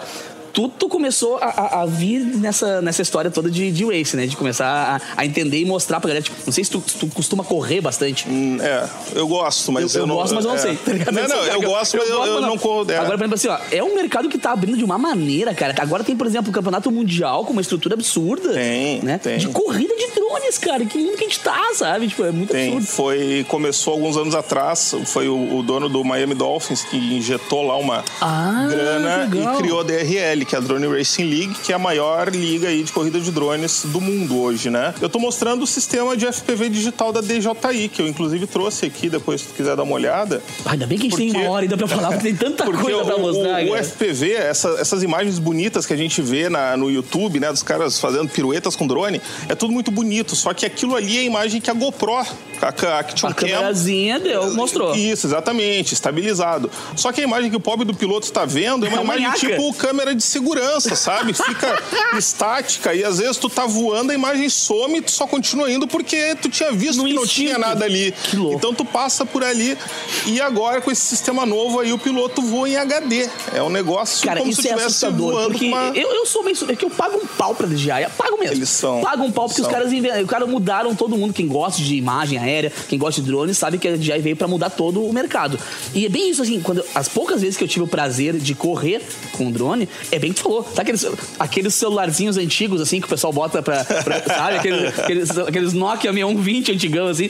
Tu, 0.55 0.69
tu 0.69 0.87
começou 0.87 1.37
a, 1.41 1.45
a- 1.47 1.81
a 1.81 1.85
vir 1.85 2.21
nessa, 2.21 2.81
nessa 2.81 3.01
história 3.01 3.29
toda 3.29 3.51
de, 3.51 3.71
de 3.71 3.83
race, 3.85 4.15
né? 4.15 4.25
De 4.25 4.37
começar 4.37 5.01
a, 5.17 5.21
a 5.21 5.25
entender 5.25 5.59
e 5.59 5.65
mostrar 5.65 5.99
pra 5.99 6.07
galera. 6.07 6.23
Tipo, 6.23 6.37
não 6.45 6.53
sei 6.53 6.63
se 6.63 6.71
tu, 6.71 6.81
tu 6.97 7.07
costuma 7.07 7.43
correr 7.43 7.81
bastante. 7.81 8.25
Hum, 8.29 8.57
É, 8.61 8.87
eu 9.13 9.27
gosto, 9.27 9.69
mas 9.73 9.93
eu, 9.93 10.01
eu, 10.01 10.07
não. 10.07 10.15
gosto, 10.15 10.33
mas 10.33 10.45
eu 10.45 10.51
não 10.51 10.55
é. 10.57 10.61
sei. 10.61 10.75
tá 10.77 10.93
ligado? 10.93 11.13
Não, 11.13 11.27
não, 11.27 11.43
eu 11.43 11.61
gosto, 11.61 11.97
mas 11.97 12.09
eu, 12.09 12.15
gosto, 12.17 12.29
eu 12.31 12.41
mas 12.41 12.49
não 12.49 12.57
corro. 12.57 12.89
é. 12.89 12.95
Agora, 12.97 13.17
por 13.17 13.25
exemplo, 13.25 13.35
assim, 13.35 13.47
ó, 13.49 13.59
é 13.69 13.83
um 13.83 13.93
mercado 13.95 14.29
que 14.29 14.37
tá 14.37 14.53
abrindo 14.53 14.77
de 14.77 14.83
uma 14.85 14.97
maneira, 14.97 15.53
cara. 15.53 15.75
Agora 15.77 16.05
tem, 16.05 16.15
por 16.15 16.25
exemplo, 16.25 16.49
o 16.51 16.53
campeonato 16.53 16.89
mundial 16.89 17.43
com 17.43 17.51
uma 17.51 17.61
estrutura 17.61 17.95
absurda. 17.95 18.53
Tem, 18.53 19.01
né? 19.01 19.17
tem. 19.17 19.37
De 19.37 19.47
corrida 19.49 19.93
de 19.93 20.07
drones, 20.15 20.57
cara. 20.57 20.85
Que 20.85 20.97
mundo 20.97 21.17
que 21.17 21.25
a 21.25 21.27
gente 21.27 21.39
tá, 21.41 21.71
sabe? 21.73 22.07
Tipo, 22.07 22.23
é 22.23 22.31
muito 22.31 22.51
Tem, 22.53 22.67
absurdo. 22.77 22.87
foi, 22.87 23.45
começou 23.49 23.91
alguns 23.93 24.15
anos 24.15 24.33
atrás, 24.33 24.95
foi 25.05 25.27
o, 25.27 25.57
o 25.57 25.61
dono 25.63 25.89
do 25.89 26.01
Miami 26.01 26.33
Dolphins 26.33 26.83
que 26.85 26.95
injetou 26.95 27.63
lá 27.67 27.75
uma 27.75 28.05
Ah, 28.21 28.67
grana 28.69 29.17
legal. 29.29 29.53
e 29.53 29.57
criou 29.57 29.81
a 29.81 29.83
DRL, 29.83 30.44
que 30.45 30.55
é 30.55 30.57
a 30.57 30.61
Drone 30.61 30.87
Racing 30.87 31.23
League, 31.23 31.55
que 31.63 31.71
é 31.71 31.75
a 31.75 31.79
maior 31.79 32.29
liga 32.29 32.67
aí 32.67 32.83
de 32.83 32.91
corrida 32.91 33.19
de 33.19 33.31
drones 33.31 33.83
do 33.85 33.99
mundo 33.99 34.39
hoje, 34.39 34.69
né? 34.69 34.93
Eu 35.01 35.09
tô 35.09 35.19
mostrando 35.19 35.63
o 35.63 35.67
sistema 35.67 36.15
de 36.15 36.25
FPV 36.31 36.69
digital 36.69 37.11
da 37.11 37.21
DJI, 37.21 37.89
que 37.89 38.01
eu 38.01 38.07
inclusive 38.07 38.45
trouxe 38.47 38.85
aqui, 38.85 39.09
depois 39.09 39.41
se 39.41 39.47
tu 39.47 39.53
quiser 39.53 39.75
dar 39.75 39.83
uma 39.83 39.93
olhada. 39.93 40.41
Ah, 40.65 40.71
ainda 40.71 40.85
bem 40.87 40.97
que 40.97 41.07
a 41.07 41.09
gente 41.09 41.17
tem 41.17 41.27
Porque- 41.31 41.41
uma 41.45 41.51
hora 41.51 41.63
ainda 41.63 41.77
pra 41.77 41.87
falar, 41.87 42.09
porque 42.09 42.23
tem 42.23 42.35
tanta 42.35 42.63
coisa 42.65 42.97
o, 43.01 43.05
pra 43.05 43.17
mostrar, 43.17 43.63
o, 43.65 43.71
o. 43.71 43.75
FPV, 43.75 44.31
essa- 44.33 44.75
essas 44.79 45.03
imagens 45.03 45.39
bonitas 45.39 45.85
que 45.85 45.93
a 45.93 45.97
gente 45.97 46.21
vê 46.21 46.49
na- 46.49 46.77
no 46.77 46.89
YouTube, 46.91 47.39
né, 47.39 47.51
dos 47.51 47.63
caras 47.63 47.99
fazendo 47.99 48.29
piruetas 48.29 48.75
com 48.75 48.85
drone, 48.87 49.21
é 49.49 49.55
tudo 49.55 49.71
muito 49.73 49.91
bonito. 49.91 50.35
Só 50.35 50.53
que 50.53 50.65
aquilo 50.65 50.95
ali 50.95 51.17
é 51.17 51.21
a 51.21 51.23
imagem 51.23 51.59
que 51.61 51.69
a 51.69 51.73
GoPro, 51.73 52.25
a, 52.61 52.67
a 52.67 52.99
Action 52.99 53.29
A 53.29 53.33
Cam, 53.33 53.47
câmerazinha 53.47 54.19
deu, 54.19 54.53
mostrou. 54.53 54.95
Isso, 54.95 55.27
exatamente, 55.27 55.93
estabilizado. 55.93 56.69
Só 56.95 57.11
que 57.11 57.21
a 57.21 57.23
imagem 57.23 57.49
que 57.49 57.57
o 57.57 57.59
pobre 57.59 57.85
do 57.85 57.93
piloto 57.93 58.25
está 58.25 58.45
vendo 58.45 58.85
é 58.85 58.89
uma 58.89 58.97
É 58.97 59.01
uma 59.01 59.17
imagem 59.17 59.49
tipo 59.49 59.73
câmera 59.73 60.15
de 60.15 60.23
segurança, 60.23 60.95
sabe? 60.95 61.33
Fica 61.33 61.81
estática 62.17 62.93
e 62.93 63.03
às 63.03 63.17
vezes 63.19 63.37
tu 63.37 63.49
tá 63.49 63.65
voando, 63.65 64.11
a 64.11 64.15
imagem 64.15 64.49
some 64.49 64.97
e 64.97 65.01
tu 65.01 65.11
só 65.11 65.27
continua 65.27 65.71
indo 65.71 65.87
porque 65.87 66.35
tu 66.41 66.49
tinha 66.49 66.71
visto 66.71 66.97
No 66.99 67.05
que 67.05 67.13
não 67.13 67.23
instinto. 67.23 67.47
tinha 67.47 67.57
nada 67.57 67.85
ali. 67.85 68.11
Que 68.11 68.35
louco. 68.35 68.55
Então 68.55 68.73
tu 68.73 68.85
passa 68.85 69.25
por 69.25 69.43
ali 69.43 69.77
e 70.25 70.39
agora 70.41 70.81
com 70.81 70.91
esse 70.91 71.01
sistema 71.01 71.45
novo 71.45 71.79
aí 71.79 71.91
o 71.93 71.97
piloto 71.97 72.41
voa 72.41 72.69
em 72.69 72.77
HD. 72.77 73.29
É 73.53 73.61
um 73.61 73.69
negócio 73.69 74.25
Cara, 74.25 74.39
como 74.39 74.51
isso 74.51 74.61
se 74.61 74.67
é 74.67 74.71
estivesse 74.71 75.05
assustador, 75.05 75.31
voando 75.33 75.49
porque 75.51 75.65
uma... 75.67 75.91
eu, 75.95 76.11
eu 76.13 76.25
sou 76.25 76.43
meio... 76.43 76.55
É 76.69 76.75
que 76.75 76.85
eu 76.85 76.89
pago 76.89 77.17
um 77.17 77.27
pau 77.27 77.53
pra 77.53 77.67
DJI, 77.67 78.03
eu 78.03 78.09
pago 78.11 78.37
mesmo. 78.39 78.55
Eles 78.55 78.69
são. 78.69 79.01
Pago 79.01 79.23
um 79.23 79.31
pau 79.31 79.45
porque 79.47 79.61
São. 79.61 79.69
os 79.69 79.73
caras 79.75 79.91
inventam. 79.91 80.21
Os 80.23 80.29
caras 80.29 80.49
mudaram 80.49 80.95
todo 80.95 81.15
mundo, 81.17 81.33
quem 81.33 81.47
gosta 81.47 81.81
de 81.81 81.95
imagem 81.95 82.39
aérea, 82.45 82.71
quem 82.87 82.97
gosta 82.97 83.21
de 83.21 83.27
drones, 83.27 83.57
sabe 83.57 83.77
que 83.77 83.87
a 83.87 83.95
DJI 83.95 84.19
veio 84.19 84.35
pra 84.35 84.47
mudar 84.47 84.69
todo 84.69 85.03
o 85.03 85.11
mercado. 85.13 85.59
E 85.93 86.05
é 86.05 86.09
bem 86.09 86.29
isso, 86.29 86.41
assim, 86.41 86.59
quando 86.61 86.83
as 86.93 87.07
poucas 87.07 87.41
vezes 87.41 87.57
que 87.57 87.63
eu 87.63 87.67
tive 87.67 87.83
o 87.85 87.87
prazer 87.87 88.35
de 88.37 88.53
correr 88.55 89.01
com 89.33 89.51
drone, 89.51 89.87
é 90.11 90.19
bem 90.19 90.31
que 90.33 90.41
falou. 90.41 90.63
Sabe 90.63 90.81
aqueles, 90.81 91.05
aqueles 91.39 91.73
celularzinhos 91.75 92.37
antigos, 92.37 92.79
assim, 92.81 92.99
que 92.99 93.07
o 93.07 93.09
pessoal 93.09 93.33
bota 93.33 93.61
pra... 93.61 93.83
pra- 93.83 94.21
sabe? 94.23 94.57
Aqueles, 94.57 94.99
aqueles, 94.99 95.37
aqueles 95.37 95.73
Nokia 95.73 96.11
6120 96.13 96.71
antigão, 96.71 97.07
assim. 97.07 97.29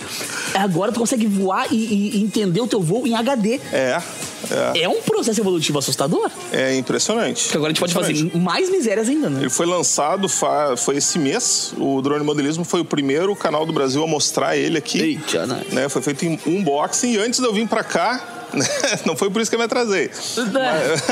Agora 0.53 0.91
tu 0.91 0.99
consegue 0.99 1.25
voar 1.27 1.67
e, 1.71 2.17
e 2.17 2.21
entender 2.23 2.61
o 2.61 2.67
teu 2.67 2.81
voo 2.81 3.07
em 3.07 3.15
HD. 3.15 3.59
É, 3.71 4.01
é, 4.73 4.81
É 4.81 4.89
um 4.89 5.01
processo 5.01 5.39
evolutivo 5.39 5.79
assustador. 5.79 6.29
é 6.51 6.75
impressionante. 6.75 7.49
Que 7.49 7.57
agora 7.57 7.71
a 7.71 7.73
gente 7.73 7.79
pode 7.79 7.93
fazer 7.93 8.31
mais 8.37 8.69
misérias 8.69 9.07
ainda, 9.09 9.29
né? 9.29 9.41
Ele 9.41 9.49
foi 9.49 9.65
lançado, 9.65 10.27
foi 10.77 10.97
esse 10.97 11.17
mês. 11.19 11.73
O 11.77 12.01
Drone 12.01 12.23
Modelismo 12.23 12.63
foi 12.63 12.81
o 12.81 12.85
primeiro 12.85 13.35
canal 13.35 13.65
do 13.65 13.73
Brasil 13.73 14.03
a 14.03 14.07
mostrar 14.07 14.55
ele 14.57 14.77
aqui. 14.77 14.99
Eita, 15.01 15.45
né? 15.45 15.61
né? 15.71 15.89
Foi 15.89 16.01
feito 16.01 16.25
em 16.25 16.39
unboxing 16.45 17.13
e 17.13 17.17
antes 17.17 17.39
de 17.39 17.45
eu 17.45 17.53
vir 17.53 17.67
pra 17.67 17.83
cá, 17.83 18.47
não 19.05 19.15
foi 19.15 19.29
por 19.29 19.41
isso 19.41 19.49
que 19.51 19.55
eu 19.55 19.59
me 19.59 19.65
atrasei. 19.65 20.09
Mas, 20.53 21.03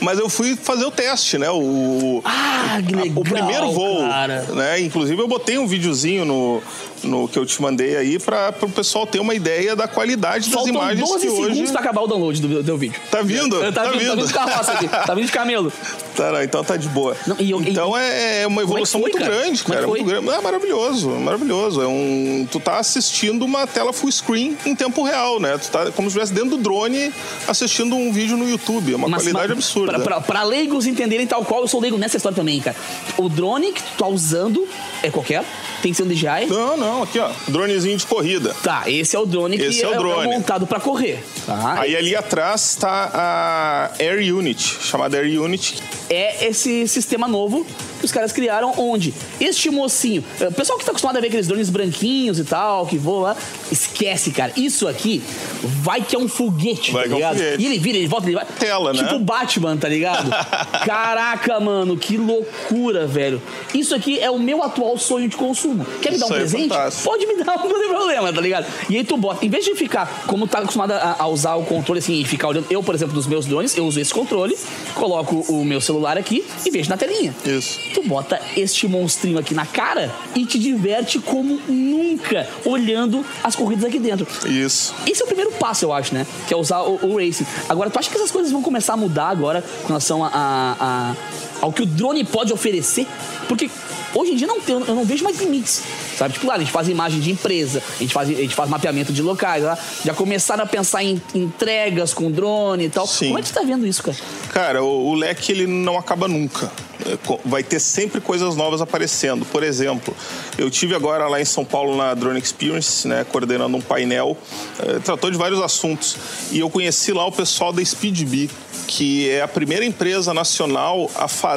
mas 0.00 0.18
eu 0.18 0.28
fui 0.28 0.56
fazer 0.56 0.84
o 0.84 0.90
teste, 0.90 1.38
né? 1.38 1.50
O, 1.50 2.20
Ah, 2.24 2.78
legal, 2.84 3.06
o 3.16 3.22
primeiro 3.22 3.72
voo, 3.72 3.98
cara. 4.08 4.42
né? 4.54 4.80
Inclusive 4.80 5.20
eu 5.20 5.28
botei 5.28 5.58
um 5.58 5.66
videozinho 5.66 6.24
no, 6.24 6.62
no 7.04 7.28
que 7.28 7.38
eu 7.38 7.46
te 7.46 7.60
mandei 7.60 7.96
aí 7.96 8.18
para 8.18 8.54
o 8.62 8.68
pessoal 8.70 9.06
ter 9.06 9.18
uma 9.20 9.34
ideia 9.34 9.74
da 9.76 9.86
qualidade 9.88 10.46
das 10.46 10.54
Faltam 10.54 10.74
imagens 10.74 11.00
12 11.08 11.14
que 11.14 11.20
segundos 11.32 11.58
hoje 11.60 11.70
pra 11.72 11.80
acabar 11.80 12.02
o 12.02 12.06
download 12.06 12.40
do, 12.40 12.62
do 12.62 12.76
vídeo. 12.76 13.00
tá 13.10 13.22
vindo, 13.22 13.60
Tá, 13.60 13.72
tá, 13.72 13.90
vindo, 13.90 13.92
tá 13.92 14.14
vindo 14.14 14.26
de 14.26 14.32
carroça 14.32 14.72
aqui. 14.72 14.88
Tá 14.88 15.14
vindo 15.14 15.26
de 15.26 15.32
camelo. 15.32 15.72
Tá, 16.14 16.30
não, 16.30 16.40
então 16.44 16.62
tá 16.62 16.76
de 16.76 16.88
boa. 16.88 17.16
Não, 17.26 17.34
eu- 17.40 17.60
então 17.62 17.98
e- 17.98 18.00
é, 18.00 18.42
é 18.42 18.46
uma 18.46 18.60
é 18.60 18.64
evolução 18.64 19.00
foi, 19.00 19.10
muito 19.10 19.18
cara? 19.18 19.34
grande, 19.42 19.60
é 19.60 19.64
cara. 19.64 19.80
que 19.80 19.86
muito 19.88 20.04
grande. 20.04 20.28
É 20.30 20.40
maravilhoso, 20.40 21.08
maravilhoso. 21.10 21.82
É 21.82 21.88
um, 21.88 22.46
tu 22.52 22.60
tá 22.60 22.78
assistindo 22.78 23.44
uma 23.44 23.66
tela 23.66 23.92
full 23.92 24.12
screen 24.12 24.56
em 24.64 24.76
tempo 24.76 25.02
real, 25.02 25.40
né? 25.40 25.58
Tu 25.58 25.68
tá 25.72 25.90
como 25.90 26.08
se 26.08 26.16
estivesse 26.16 26.32
dentro 26.32 26.56
do 26.56 26.62
drone 26.62 27.12
assistindo 27.48 27.96
um 27.96 28.12
vídeo 28.12 28.36
no 28.36 28.48
YouTube. 28.48 28.92
É 28.92 28.96
uma 28.96 29.08
Mas- 29.08 29.22
qualidade 29.22 29.48
mas 29.48 29.56
absurda. 29.58 29.92
Pra, 29.94 29.98
pra- 30.04 30.20
pra 30.20 30.42
leigos 30.44 30.86
entenderem 30.86 31.26
tal 31.26 31.44
qual, 31.44 31.62
eu 31.62 31.66
sou 31.68 31.80
leigo 31.80 31.98
nessa 31.98 32.16
história 32.16 32.36
também, 32.36 32.60
cara. 32.60 32.76
O 33.18 33.28
drone 33.28 33.72
que 33.72 33.82
tu 33.82 33.98
tá 33.98 34.06
usando 34.06 34.68
é 35.02 35.10
qualquer? 35.10 35.44
Tem 35.84 35.92
que 35.92 35.98
ser 35.98 36.04
um 36.04 36.08
DJI? 36.08 36.46
Não, 36.48 36.78
não, 36.78 37.02
aqui 37.02 37.18
ó, 37.18 37.28
dronezinho 37.46 37.94
de 37.98 38.06
corrida. 38.06 38.56
Tá, 38.62 38.84
esse 38.86 39.14
é 39.14 39.18
o 39.18 39.26
drone 39.26 39.56
Esse 39.56 39.80
que 39.80 39.84
é 39.84 39.88
o 39.90 39.98
drone. 39.98 40.28
montado 40.28 40.66
pra 40.66 40.80
correr. 40.80 41.22
Tá? 41.44 41.80
Aí 41.80 41.94
ali 41.94 42.16
atrás 42.16 42.70
está 42.70 43.10
a 43.12 43.90
Air 44.02 44.34
Unit, 44.34 44.78
chamada 44.80 45.18
Air 45.18 45.38
Unit. 45.42 45.82
é 46.08 46.46
esse 46.46 46.88
sistema 46.88 47.28
novo 47.28 47.66
os 48.04 48.12
caras 48.12 48.32
criaram, 48.32 48.72
onde 48.78 49.12
este 49.40 49.70
mocinho, 49.70 50.24
eh, 50.40 50.48
o 50.48 50.52
pessoal 50.52 50.78
que 50.78 50.84
tá 50.84 50.90
acostumado 50.90 51.16
a 51.16 51.20
ver 51.20 51.28
aqueles 51.28 51.46
drones 51.46 51.70
branquinhos 51.70 52.38
e 52.38 52.44
tal, 52.44 52.86
que 52.86 52.96
voa 52.98 53.30
lá, 53.30 53.36
esquece, 53.70 54.30
cara. 54.30 54.52
Isso 54.56 54.86
aqui 54.88 55.22
vai 55.62 56.00
que 56.02 56.14
é 56.14 56.18
um 56.18 56.28
foguete, 56.28 56.92
Vai 56.92 57.02
tá 57.04 57.08
que 57.08 57.12
é 57.12 57.14
um 57.14 57.18
ligado? 57.18 57.36
foguete. 57.36 57.62
E 57.62 57.66
ele 57.66 57.78
vira, 57.78 57.98
ele 57.98 58.06
volta, 58.08 58.26
ele 58.26 58.36
vai. 58.36 58.46
Tela, 58.58 58.92
né? 58.92 59.02
Tipo 59.02 59.18
Batman, 59.20 59.76
tá 59.76 59.88
ligado? 59.88 60.30
Caraca, 60.84 61.58
mano, 61.60 61.96
que 61.96 62.16
loucura, 62.16 63.06
velho. 63.06 63.40
Isso 63.72 63.94
aqui 63.94 64.18
é 64.18 64.30
o 64.30 64.38
meu 64.38 64.62
atual 64.62 64.96
sonho 64.98 65.28
de 65.28 65.36
consumo. 65.36 65.84
Quer 66.02 66.12
me 66.12 66.18
dar 66.18 66.26
um 66.26 66.28
Isso 66.28 66.34
é 66.34 66.38
presente? 66.40 66.68
fantástico. 66.68 67.04
Pode 67.04 67.26
me 67.26 67.36
dar, 67.42 67.56
não 67.64 67.80
tem 67.80 67.88
problema, 67.88 68.32
tá 68.32 68.40
ligado? 68.40 68.66
E 68.88 68.96
aí 68.96 69.04
tu 69.04 69.16
bota, 69.16 69.44
em 69.44 69.48
vez 69.48 69.64
de 69.64 69.74
ficar, 69.74 70.24
como 70.26 70.46
tá 70.46 70.58
acostumado 70.58 70.92
a, 70.92 71.16
a 71.18 71.26
usar 71.28 71.54
o 71.54 71.64
controle 71.64 71.98
assim 72.00 72.20
e 72.20 72.24
ficar 72.24 72.48
olhando, 72.48 72.66
eu, 72.70 72.82
por 72.82 72.94
exemplo, 72.94 73.14
nos 73.14 73.26
meus 73.26 73.46
drones, 73.46 73.76
eu 73.76 73.84
uso 73.86 74.00
esse 74.00 74.12
controle, 74.12 74.56
coloco 74.94 75.36
o 75.48 75.64
meu 75.64 75.80
celular 75.80 76.16
aqui 76.18 76.44
e 76.64 76.70
vejo 76.70 76.88
na 76.90 76.96
telinha. 76.96 77.34
Isso. 77.44 77.78
Tu 77.94 78.02
bota 78.02 78.40
este 78.56 78.86
monstrinho 78.88 79.38
aqui 79.38 79.54
na 79.54 79.64
cara 79.64 80.12
e 80.34 80.44
te 80.44 80.58
diverte 80.58 81.18
como 81.20 81.60
nunca 81.68 82.46
olhando 82.64 83.24
as 83.42 83.54
corridas 83.54 83.84
aqui 83.84 83.98
dentro. 84.00 84.26
Isso. 84.46 84.92
Esse 85.06 85.22
é 85.22 85.24
o 85.24 85.28
primeiro 85.28 85.52
passo, 85.52 85.84
eu 85.84 85.92
acho, 85.92 86.12
né? 86.12 86.26
Que 86.48 86.52
é 86.52 86.56
usar 86.56 86.80
o, 86.82 86.98
o 87.06 87.16
racing. 87.16 87.46
Agora, 87.68 87.88
tu 87.90 87.98
acha 87.98 88.10
que 88.10 88.16
essas 88.16 88.30
coisas 88.32 88.50
vão 88.50 88.62
começar 88.62 88.94
a 88.94 88.96
mudar 88.96 89.28
agora 89.28 89.62
com 89.82 89.88
relação 89.88 90.24
a, 90.24 90.28
a- 90.28 90.76
a- 90.80 91.14
ao 91.64 91.72
que 91.72 91.82
o 91.82 91.86
drone 91.86 92.24
pode 92.24 92.52
oferecer? 92.52 93.06
Porque 93.48 93.70
hoje 94.14 94.32
em 94.32 94.36
dia 94.36 94.46
não 94.46 94.60
tem, 94.60 94.74
eu 94.74 94.94
não 94.94 95.04
vejo 95.04 95.24
mais 95.24 95.40
limites. 95.40 95.82
Sabe? 96.14 96.34
Tipo, 96.34 96.46
lá, 96.46 96.56
a 96.56 96.58
gente 96.58 96.70
faz 96.70 96.88
imagem 96.88 97.20
de 97.20 97.30
empresa, 97.30 97.82
a 97.96 98.02
gente 98.02 98.12
faz, 98.12 98.28
a 98.28 98.32
gente 98.34 98.54
faz 98.54 98.68
mapeamento 98.68 99.14
de 99.14 99.22
locais, 99.22 99.64
lá. 99.64 99.78
já 100.04 100.12
começaram 100.12 100.62
a 100.62 100.66
pensar 100.66 101.02
em 101.02 101.20
entregas 101.34 102.12
com 102.12 102.30
drone 102.30 102.84
e 102.84 102.90
tal. 102.90 103.06
Sim. 103.06 103.28
Como 103.28 103.38
é 103.38 103.42
que 103.42 103.48
você 103.48 103.54
tá 103.54 103.62
vendo 103.62 103.86
isso, 103.86 104.02
cara? 104.02 104.16
Cara, 104.52 104.84
o, 104.84 105.08
o 105.08 105.14
leque 105.14 105.50
ele 105.50 105.66
não 105.66 105.98
acaba 105.98 106.28
nunca. 106.28 106.70
É, 107.06 107.18
Vai 107.44 107.62
ter 107.62 107.80
sempre 107.80 108.20
coisas 108.20 108.54
novas 108.56 108.82
aparecendo. 108.82 109.46
Por 109.46 109.62
exemplo, 109.62 110.14
eu 110.58 110.70
tive 110.70 110.94
agora 110.94 111.26
lá 111.28 111.40
em 111.40 111.44
São 111.44 111.64
Paulo 111.64 111.96
na 111.96 112.12
Drone 112.12 112.38
Experience, 112.38 113.08
né, 113.08 113.24
coordenando 113.24 113.76
um 113.76 113.80
painel, 113.80 114.36
eh, 114.80 114.98
tratou 115.02 115.30
de 115.30 115.38
vários 115.38 115.60
assuntos. 115.60 116.16
E 116.52 116.60
eu 116.60 116.68
conheci 116.68 117.12
lá 117.12 117.26
o 117.26 117.32
pessoal 117.32 117.72
da 117.72 117.84
Speedbee, 117.84 118.50
que 118.86 119.30
é 119.30 119.42
a 119.42 119.48
primeira 119.48 119.84
empresa 119.84 120.34
nacional 120.34 121.10
a 121.16 121.26
fazer 121.26 121.53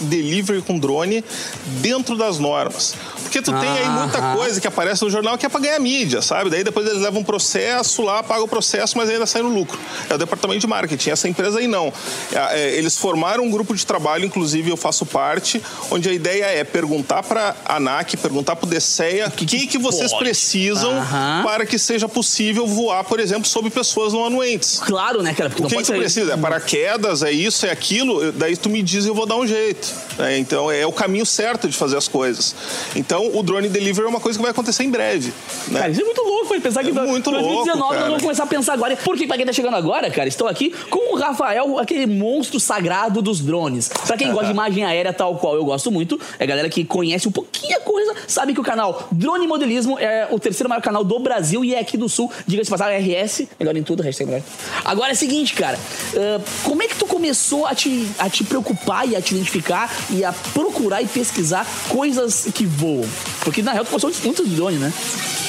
delivery 0.00 0.62
com 0.62 0.78
drone 0.78 1.24
dentro 1.80 2.16
das 2.16 2.38
normas. 2.38 2.94
Porque 3.22 3.40
tu 3.40 3.52
tem 3.52 3.68
aí 3.70 3.88
muita 3.88 4.18
Aham. 4.18 4.36
coisa 4.36 4.60
que 4.60 4.66
aparece 4.66 5.02
no 5.02 5.10
jornal 5.10 5.38
que 5.38 5.46
é 5.46 5.48
pra 5.48 5.58
ganhar 5.58 5.78
mídia, 5.78 6.20
sabe? 6.20 6.50
Daí 6.50 6.62
depois 6.62 6.86
eles 6.86 7.00
levam 7.00 7.22
um 7.22 7.24
processo 7.24 8.02
lá, 8.02 8.22
pagam 8.22 8.44
o 8.44 8.48
processo, 8.48 8.96
mas 8.98 9.08
ainda 9.08 9.24
sai 9.24 9.40
no 9.40 9.48
lucro. 9.48 9.78
É 10.10 10.14
o 10.14 10.18
departamento 10.18 10.60
de 10.60 10.66
marketing. 10.66 11.10
Essa 11.10 11.28
empresa 11.28 11.58
aí 11.58 11.66
não. 11.66 11.92
É, 12.30 12.60
é, 12.60 12.74
eles 12.76 12.96
formaram 12.98 13.44
um 13.44 13.50
grupo 13.50 13.74
de 13.74 13.86
trabalho, 13.86 14.24
inclusive 14.26 14.70
eu 14.70 14.76
faço 14.76 15.06
parte, 15.06 15.62
onde 15.90 16.08
a 16.10 16.12
ideia 16.12 16.44
é 16.44 16.62
perguntar 16.62 17.22
pra 17.22 17.56
ANAC, 17.64 18.16
perguntar 18.18 18.56
pro 18.56 18.66
DCEA 18.66 19.28
o 19.28 19.30
que, 19.30 19.66
que, 19.66 19.78
vocês 19.78 20.10
pode? 20.10 20.24
precisam 20.24 20.92
Aham. 20.92 21.42
para 21.44 21.64
que 21.64 21.78
seja 21.78 22.08
possível 22.08 22.66
voar, 22.66 23.04
por 23.04 23.18
exemplo, 23.18 23.46
sobre 23.48 23.70
pessoas 23.70 24.12
não 24.12 24.26
anuentes. 24.26 24.80
Claro, 24.84 25.22
né, 25.22 25.32
cara? 25.32 25.48
Porque 25.48 25.62
O 25.64 25.68
que, 25.68 25.76
que 25.76 25.82
tu 25.84 25.98
precisa? 25.98 26.34
É 26.34 26.36
paraquedas, 26.36 27.22
é 27.22 27.32
isso, 27.32 27.64
é 27.66 27.70
aquilo? 27.70 28.30
Daí 28.32 28.56
tu 28.56 28.68
me 28.68 28.82
diz 28.82 29.04
e 29.04 29.08
eu 29.08 29.14
vou 29.14 29.21
dar 29.26 29.32
dar 29.32 29.36
um 29.36 29.46
jeito. 29.46 29.92
Né? 30.18 30.38
Então 30.38 30.70
é 30.70 30.86
o 30.86 30.92
caminho 30.92 31.24
certo 31.24 31.68
de 31.68 31.76
fazer 31.76 31.96
as 31.96 32.06
coisas. 32.06 32.54
Então 32.94 33.30
o 33.34 33.42
drone 33.42 33.68
delivery 33.68 34.06
é 34.06 34.08
uma 34.08 34.20
coisa 34.20 34.38
que 34.38 34.42
vai 34.42 34.50
acontecer 34.50 34.84
em 34.84 34.90
breve. 34.90 35.32
Né? 35.68 35.80
Cara, 35.80 35.90
isso 35.90 36.02
é 36.02 36.04
muito 36.04 36.22
louco, 36.22 36.46
foi 36.46 36.60
pensar 36.60 36.82
que 36.82 36.90
É 36.90 36.92
muito 36.92 37.30
2019 37.30 37.66
louco, 37.66 37.78
nós 37.78 37.94
cara. 37.94 38.06
vamos 38.06 38.22
começar 38.22 38.44
a 38.44 38.46
pensar 38.46 38.72
agora. 38.74 38.96
Porque 38.96 39.26
pra 39.26 39.36
quem 39.36 39.46
tá 39.46 39.52
chegando 39.52 39.76
agora, 39.76 40.10
cara, 40.10 40.28
estou 40.28 40.46
aqui 40.46 40.70
com 40.90 41.14
o 41.14 41.18
Rafael, 41.18 41.78
aquele 41.78 42.06
monstro 42.06 42.60
sagrado 42.60 43.22
dos 43.22 43.40
drones. 43.40 43.88
Pra 43.88 44.16
quem 44.16 44.30
gosta 44.30 44.46
de 44.46 44.52
imagem 44.52 44.84
aérea 44.84 45.12
tal 45.12 45.36
qual 45.36 45.54
eu 45.54 45.64
gosto 45.64 45.90
muito, 45.90 46.20
é 46.38 46.46
galera 46.46 46.68
que 46.68 46.84
conhece 46.84 47.26
um 47.26 47.32
pouquinho 47.32 47.76
a 47.76 47.80
coisa, 47.80 48.14
sabe 48.26 48.52
que 48.52 48.60
o 48.60 48.62
canal 48.62 49.08
Drone 49.10 49.46
Modelismo 49.46 49.98
é 49.98 50.28
o 50.30 50.38
terceiro 50.38 50.68
maior 50.68 50.82
canal 50.82 51.04
do 51.04 51.18
Brasil 51.18 51.64
e 51.64 51.74
é 51.74 51.80
aqui 51.80 51.96
do 51.96 52.08
Sul. 52.08 52.30
Diga-se 52.46 52.70
passar 52.70 52.90
RS, 52.92 53.46
melhor 53.58 53.76
em 53.76 53.82
tudo, 53.82 54.02
hashtag 54.02 54.30
melhor. 54.30 54.44
Agora 54.84 55.10
é 55.10 55.14
o 55.14 55.16
seguinte, 55.16 55.54
cara, 55.54 55.78
ah, 56.16 56.40
como 56.64 56.82
é 56.82 56.88
que 56.88 56.96
tu 56.96 57.06
começou 57.06 57.66
a 57.66 57.74
te, 57.74 58.08
a 58.18 58.28
te 58.28 58.44
preocupar 58.44 59.08
e 59.08 59.11
a 59.16 59.22
te 59.22 59.34
identificar 59.34 59.90
e 60.10 60.24
a 60.24 60.32
procurar 60.32 61.02
e 61.02 61.06
pesquisar 61.06 61.66
coisas 61.88 62.48
que 62.54 62.66
voam? 62.66 63.08
Porque 63.40 63.62
na 63.62 63.72
real 63.72 63.84
tu 63.84 63.90
passou 63.90 64.10
muito 64.24 64.44
de 64.44 64.54
drone, 64.54 64.78
né? 64.78 64.92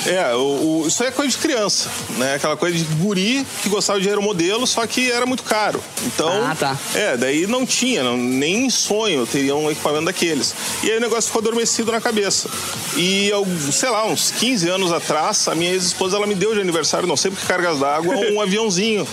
É, 0.05 0.33
o, 0.35 0.81
o- 0.83 0.87
isso 0.87 1.01
aí 1.03 1.09
é 1.09 1.11
coisa 1.11 1.31
de 1.31 1.37
criança, 1.37 1.89
né? 2.17 2.35
Aquela 2.35 2.57
coisa 2.57 2.77
de 2.77 2.83
guri 2.95 3.45
que 3.61 3.69
gostava 3.69 3.99
de 4.01 4.07
aeromodelo, 4.09 4.67
só 4.67 4.85
que 4.85 5.11
era 5.11 5.25
muito 5.25 5.43
caro. 5.43 5.81
Então, 6.05 6.29
Ah, 6.45 6.55
tá. 6.55 6.77
é, 6.93 7.15
daí 7.15 7.47
não 7.47 7.65
tinha, 7.65 8.03
não- 8.03 8.17
nem 8.17 8.65
em 8.65 8.69
sonho 8.69 9.25
teria 9.25 9.55
um 9.55 9.71
equipamento 9.71 10.05
daqueles. 10.05 10.53
E 10.83 10.91
aí 10.91 10.97
o 10.97 11.01
negócio 11.01 11.23
ficou 11.27 11.39
adormecido 11.41 11.91
na 11.91 12.01
cabeça. 12.01 12.49
E, 12.97 13.29
eu, 13.29 13.47
sei 13.71 13.89
lá, 13.89 14.05
uns 14.05 14.31
15 14.31 14.67
anos 14.69 14.91
atrás, 14.91 15.47
a 15.47 15.55
minha 15.55 15.71
ex-esposa, 15.71 16.17
ela 16.17 16.27
me 16.27 16.35
deu 16.35 16.53
de 16.53 16.59
aniversário, 16.61 17.07
não 17.07 17.15
sei 17.17 17.31
por 17.31 17.39
que 17.39 17.45
cargas 17.45 17.79
d'água, 17.79 18.15
um 18.31 18.41
aviãozinho. 18.41 19.07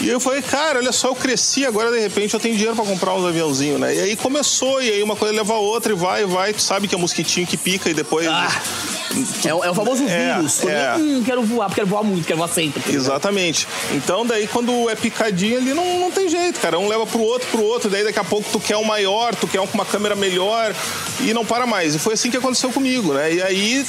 E 0.00 0.08
eu 0.08 0.18
falei, 0.18 0.42
cara, 0.42 0.80
olha 0.80 0.90
só, 0.90 1.08
eu 1.08 1.14
cresci, 1.14 1.64
agora 1.64 1.90
de 1.92 2.00
repente 2.00 2.34
eu 2.34 2.40
tenho 2.40 2.54
dinheiro 2.56 2.74
pra 2.74 2.84
comprar 2.84 3.14
uns 3.14 3.24
aviãozinhos, 3.24 3.78
né? 3.80 3.94
E 3.94 4.00
aí 4.00 4.16
começou, 4.16 4.82
e 4.82 4.90
aí 4.90 5.02
uma 5.02 5.14
coisa 5.14 5.32
leva 5.34 5.52
a 5.54 5.58
outra, 5.58 5.92
e 5.92 5.96
vai, 5.96 6.22
e 6.22 6.26
vai. 6.26 6.52
Tu 6.52 6.60
sabe 6.62 6.88
que 6.88 6.94
é 6.94 6.98
mosquitinho 6.98 7.46
que 7.46 7.56
pica 7.56 7.88
e 7.88 7.94
depois... 7.94 8.26
Ah, 8.26 8.48
É, 9.44 9.54
o- 9.54 9.62
é 9.62 9.70
o 9.70 9.74
famoso 9.74 10.02
É, 10.02 10.13
vírus. 10.16 10.60
Quando, 10.60 10.72
é. 10.72 10.96
Hum, 10.96 11.22
quero 11.24 11.42
voar, 11.42 11.70
quero 11.74 11.86
voar 11.86 12.02
muito, 12.02 12.26
quero 12.26 12.38
voar 12.38 12.48
sempre. 12.48 12.82
Exatamente. 12.92 13.66
Então, 13.92 14.24
daí, 14.26 14.46
quando 14.46 14.88
é 14.88 14.94
picadinho 14.94 15.58
ali, 15.58 15.74
não, 15.74 16.00
não 16.00 16.10
tem 16.10 16.28
jeito, 16.28 16.60
cara. 16.60 16.78
Um 16.78 16.88
leva 16.88 17.06
pro 17.06 17.20
outro, 17.20 17.48
pro 17.48 17.62
outro. 17.62 17.90
Daí, 17.90 18.04
daqui 18.04 18.18
a 18.18 18.24
pouco, 18.24 18.48
tu 18.50 18.60
quer 18.60 18.76
um 18.76 18.84
maior, 18.84 19.34
tu 19.34 19.46
quer 19.46 19.60
um 19.60 19.66
com 19.66 19.74
uma 19.74 19.84
câmera 19.84 20.14
melhor 20.14 20.74
e 21.20 21.32
não 21.32 21.44
para 21.44 21.66
mais. 21.66 21.94
E 21.94 21.98
foi 21.98 22.14
assim 22.14 22.30
que 22.30 22.36
aconteceu 22.36 22.70
comigo, 22.70 23.12
né? 23.12 23.34
E 23.34 23.42
aí, 23.42 23.84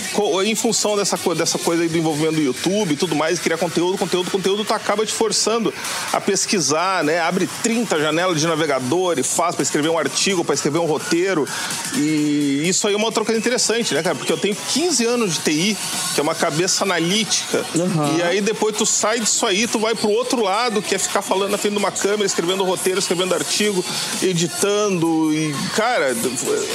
em 0.46 0.56
função 0.56 0.96
dessa, 0.96 1.18
dessa 1.36 1.58
coisa 1.58 1.84
aí 1.84 1.90
do 1.90 1.98
envolvimento 1.98 2.36
do 2.36 2.42
YouTube 2.42 2.94
e 2.94 2.98
tudo 2.98 3.16
mais, 3.16 3.40
criar 3.40 3.58
conteúdo, 3.58 3.98
conteúdo, 3.98 4.32
conteúdo, 4.32 4.66
tu 4.66 4.74
acaba 4.74 5.06
te 5.06 5.14
forçando 5.14 5.74
a 6.12 6.20
pesquisar, 6.20 7.04
né? 7.04 7.20
Abre 7.20 7.48
30 7.64 8.00
janelas 8.00 8.40
de 8.40 8.48
navegador 8.48 9.20
e 9.20 9.24
faz 9.24 9.56
para 9.56 9.64
escrever 9.64 9.90
um 9.90 9.98
artigo, 9.98 10.44
para 10.44 10.56
escrever 10.56 10.80
um 10.80 10.86
roteiro. 10.86 11.48
E 11.96 12.64
isso 12.66 12.88
aí 12.88 12.94
é 12.94 12.98
uma 12.98 13.06
outra 13.06 13.24
coisa 13.24 13.40
interessante, 13.40 13.94
né, 13.94 14.02
cara? 14.02 14.16
Porque 14.16 14.32
eu 14.32 14.38
tenho 14.38 14.56
15 14.56 15.06
anos 15.06 15.34
de 15.36 15.40
TI, 15.40 15.78
que 16.16 16.20
é 16.22 16.24
uma 16.24 16.34
cabeça 16.34 16.86
analítica. 16.86 17.64
Uhum. 17.76 18.18
E 18.18 18.24
aí 18.24 18.40
depois 18.42 18.76
tu 18.76 18.86
sai 18.86 19.20
disso 19.20 19.46
aí, 19.46 19.68
tu 19.68 19.78
vai 19.78 19.94
pro 19.94 20.10
outro 20.10 20.42
lado, 20.42 20.82
que 20.82 20.96
é 20.96 20.98
ficar 20.98 21.22
falando 21.22 21.52
na 21.52 21.58
frente 21.58 21.74
de 21.74 21.80
uma 21.80 21.92
câmera, 21.92 22.26
escrevendo 22.26 22.64
roteiro, 22.64 22.98
escrevendo 22.98 23.36
artigo, 23.36 23.84
editando. 24.24 25.34
E, 25.34 25.54
cara, 25.76 26.16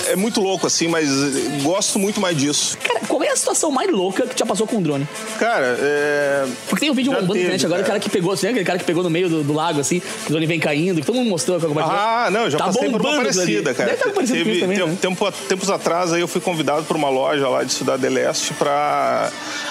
é 0.06 0.14
muito 0.16 0.40
louco 0.40 0.66
assim, 0.66 0.88
mas 0.88 1.08
gosto 1.62 1.98
muito 1.98 2.20
mais 2.20 2.36
disso. 2.36 2.76
Cara, 2.78 3.00
qual 3.08 3.22
é 3.22 3.28
a 3.30 3.36
situação 3.36 3.70
mais 3.70 3.90
louca 3.90 4.26
que 4.26 4.38
já 4.38 4.44
passou 4.46 4.66
com 4.66 4.76
um 4.76 4.82
drone? 4.82 5.08
Cara, 5.38 5.76
é. 5.80 6.46
Porque 6.68 6.80
tem 6.80 6.90
um 6.90 6.94
vídeo 6.94 7.12
bombando 7.12 7.34
na 7.34 7.40
internet 7.40 7.64
agora, 7.64 7.80
o 7.80 7.84
cara. 7.84 7.98
cara 7.98 8.00
que 8.00 8.10
pegou, 8.10 8.32
assim, 8.32 8.48
aquele 8.48 8.64
cara 8.64 8.78
que 8.78 8.84
pegou 8.84 9.02
no 9.02 9.10
meio 9.10 9.28
do, 9.28 9.42
do 9.42 9.52
lago, 9.54 9.80
assim, 9.80 10.00
que 10.00 10.26
o 10.26 10.30
drone 10.30 10.46
vem 10.46 10.60
caindo, 10.60 11.00
que 11.00 11.06
todo 11.06 11.16
mundo 11.16 11.30
mostrou. 11.30 11.58
que 11.58 11.64
eu 11.64 11.70
compartilhei. 11.70 11.98
Ah, 12.00 12.28
não, 12.30 12.50
já 12.50 12.58
Tá 12.58 12.66
passei 12.66 12.90
por 12.90 13.00
uma 13.00 13.08
ali. 13.10 13.18
parecida, 13.18 13.72
cara. 13.74 13.90
Deve 13.90 14.00
estar 14.02 14.12
parecido 14.14 14.38
com 14.38 14.44
Teve- 14.44 14.60
também, 14.60 14.78
né? 14.78 14.96
tempo- 15.00 15.32
tempos 15.48 15.70
atrás 15.70 16.12
aí 16.12 16.20
eu 16.20 16.28
fui 16.28 16.40
convidado 16.40 16.82
por 16.84 16.96
uma 16.96 17.08
loja 17.08 17.48
lá 17.48 17.64
de 17.64 17.72
Cidade 17.72 18.02
del 18.02 18.18
Este 18.18 18.52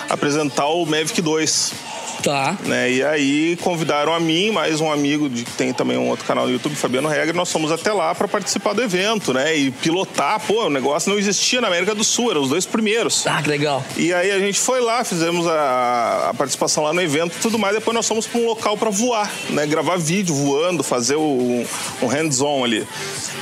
para 0.06 0.13
apresentar 0.16 0.68
o 0.68 0.86
Mavic 0.86 1.22
2. 1.22 1.74
Tá. 2.22 2.58
né? 2.66 2.92
E 2.92 3.01
aí 3.01 3.58
convidaram 3.63 4.13
a 4.13 4.20
mim, 4.20 4.51
mais 4.51 4.82
um 4.82 4.92
amigo 4.92 5.30
de 5.30 5.46
que 5.46 5.51
tem 5.51 5.72
também 5.72 5.98
um 5.98 6.10
outro 6.10 6.25
canal 6.25 6.46
no 6.48 6.51
YouTube, 6.51 6.75
Fabiano 6.75 7.08
Regra, 7.08 7.34
nós 7.34 7.50
fomos 7.50 7.72
até 7.72 7.94
lá 7.94 8.13
para 8.13 8.28
participar 8.28 8.74
do 8.74 8.84
evento, 8.84 9.34
né? 9.34 9.56
E 9.56 9.72
pilotar, 9.72 10.38
pô, 10.42 10.66
o 10.66 10.70
negócio 10.70 11.10
não 11.10 11.18
existia 11.18 11.62
na 11.62 11.68
América 11.68 11.96
do 11.96 12.03
Sul, 12.03 12.29
eram 12.31 12.42
os 12.42 12.50
dois 12.50 12.66
primeiros. 12.66 13.25
Ah, 13.25 13.42
que 13.42 13.48
legal. 13.48 13.81
E 13.96 14.14
aí 14.14 14.31
a 14.31 14.40
gente 14.40 14.60
foi 14.60 14.81
lá, 14.81 15.01
fizemos 15.05 15.48
a, 15.48 16.27
a 16.31 16.33
participação 16.33 16.83
lá 16.83 16.92
no 16.92 17.01
evento 17.01 17.38
e 17.38 17.40
tudo 17.42 17.57
mais. 17.57 17.74
Depois 17.74 17.96
nós 17.96 18.05
fomos 18.05 18.27
para 18.27 18.42
um 18.42 18.46
local 18.48 18.75
para 18.75 18.90
voar, 18.90 19.31
né? 19.51 19.66
Gravar 19.66 19.96
vídeo 19.98 20.36
voando, 20.36 20.83
fazer 20.83 21.16
o- 21.16 21.66
um 22.01 22.07
hands-on 22.07 22.66
ali. 22.66 22.86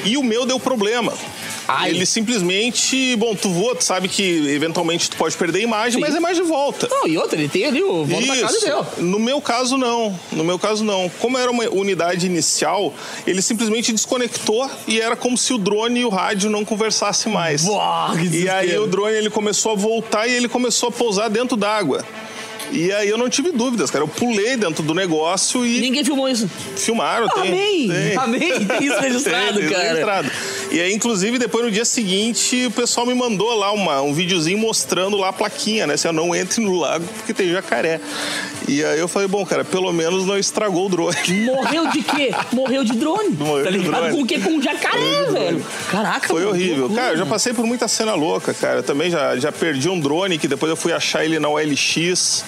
E 0.05 0.17
o 0.17 0.23
meu 0.23 0.45
deu 0.45 0.59
problema. 0.59 1.13
Ai. 1.67 1.89
Ele 1.89 2.05
simplesmente, 2.05 3.15
bom, 3.17 3.35
tu 3.35 3.49
voa, 3.49 3.75
tu 3.75 3.83
sabe 3.83 4.07
que 4.07 4.49
eventualmente 4.49 5.09
tu 5.09 5.17
pode 5.17 5.35
perder 5.35 5.59
a 5.59 5.63
imagem, 5.63 5.93
Sim. 5.93 5.99
mas 5.99 6.15
é 6.15 6.19
mais 6.19 6.37
de 6.37 6.43
volta. 6.43 6.87
Não, 6.89 7.07
e 7.07 7.17
outra, 7.17 7.37
ele 7.37 7.49
tem 7.49 7.65
ali 7.65 7.83
o 7.83 8.05
volta 8.05 8.25
pra 8.25 8.37
casa 8.37 8.53
e 8.53 8.57
Isso. 8.57 8.65
deu. 8.65 8.85
No 9.05 9.19
meu 9.19 9.41
caso, 9.41 9.77
não. 9.77 10.17
No 10.31 10.43
meu 10.43 10.57
caso, 10.57 10.83
não. 10.83 11.09
Como 11.19 11.37
era 11.37 11.51
uma 11.51 11.65
unidade 11.69 12.25
inicial, 12.25 12.93
ele 13.25 13.41
simplesmente 13.41 13.91
desconectou 13.91 14.69
e 14.87 15.01
era 15.01 15.15
como 15.15 15.37
se 15.37 15.53
o 15.53 15.57
drone 15.57 16.01
e 16.01 16.05
o 16.05 16.09
rádio 16.09 16.49
não 16.49 16.63
conversassem 16.63 17.31
mais. 17.31 17.65
Uau, 17.65 18.17
e 18.19 18.49
aí 18.49 18.77
o 18.77 18.87
drone 18.87 19.15
ele 19.15 19.29
começou 19.29 19.73
a 19.73 19.75
voltar 19.75 20.27
e 20.27 20.33
ele 20.33 20.47
começou 20.47 20.89
a 20.89 20.91
pousar 20.91 21.29
dentro 21.29 21.57
d'água. 21.57 22.05
E 22.71 22.91
aí 22.91 23.07
eu 23.09 23.17
não 23.17 23.29
tive 23.29 23.51
dúvidas, 23.51 23.89
cara. 23.89 24.03
Eu 24.03 24.07
pulei 24.07 24.57
dentro 24.57 24.83
do 24.83 24.93
negócio 24.93 25.65
e 25.65 25.79
Ninguém 25.79 26.03
filmou 26.03 26.27
isso. 26.27 26.49
filmaram. 26.75 27.27
Tem, 27.29 27.47
Amém! 27.47 27.87
tem. 27.87 28.17
Amém! 28.19 28.65
Tem 28.65 28.83
isso 28.85 28.99
registrado, 29.01 29.59
Tem, 29.59 29.69
cara. 29.69 29.83
registrado. 29.83 30.31
E 30.71 30.81
aí, 30.81 30.93
inclusive, 30.93 31.39
depois 31.39 31.63
no 31.65 31.71
dia 31.71 31.85
seguinte, 31.85 32.65
o 32.65 32.71
pessoal 32.71 33.05
me 33.05 33.13
mandou 33.13 33.53
lá 33.55 33.71
uma, 33.71 34.01
um 34.01 34.13
videozinho 34.13 34.57
mostrando 34.57 35.15
lá 35.17 35.29
a 35.29 35.33
plaquinha, 35.33 35.87
né? 35.87 35.95
Se 35.95 36.07
eu 36.07 36.13
não 36.13 36.35
entre 36.35 36.61
no 36.61 36.75
lago 36.77 37.05
porque 37.17 37.33
tem 37.33 37.49
jacaré. 37.49 37.99
E 38.67 38.83
aí 38.83 38.99
eu 38.99 39.07
falei, 39.07 39.29
bom, 39.29 39.45
cara, 39.45 39.63
pelo 39.63 39.91
menos 39.93 40.25
não 40.25 40.37
estragou 40.37 40.87
o 40.87 40.89
drone. 40.89 41.15
Morreu 41.45 41.87
de 41.87 42.01
quê? 42.03 42.31
Morreu 42.51 42.83
de 42.83 42.93
drone. 42.93 43.29
Morreu 43.29 43.63
tá 43.63 43.69
ligado? 43.69 43.91
drone. 44.01 44.11
Com 44.13 44.21
o 44.23 44.25
quê? 44.27 44.39
Com 44.39 44.49
um 44.51 44.61
jacaré, 44.61 45.23
velho. 45.31 45.65
Caraca, 45.89 46.27
Foi 46.27 46.41
mano, 46.41 46.51
horrível. 46.51 46.89
Cara, 46.89 47.13
eu 47.13 47.17
já 47.17 47.25
passei 47.25 47.53
por 47.53 47.65
muita 47.65 47.87
cena 47.87 48.13
louca, 48.13 48.53
cara. 48.53 48.79
Eu 48.79 48.83
também 48.83 49.09
já, 49.09 49.37
já 49.37 49.53
perdi 49.53 49.87
um 49.87 49.97
drone 49.99 50.37
que 50.37 50.49
depois 50.49 50.69
eu 50.69 50.75
fui 50.75 50.91
achar 50.91 51.23
ele 51.23 51.39
na 51.39 51.47
OLX. 51.47 52.43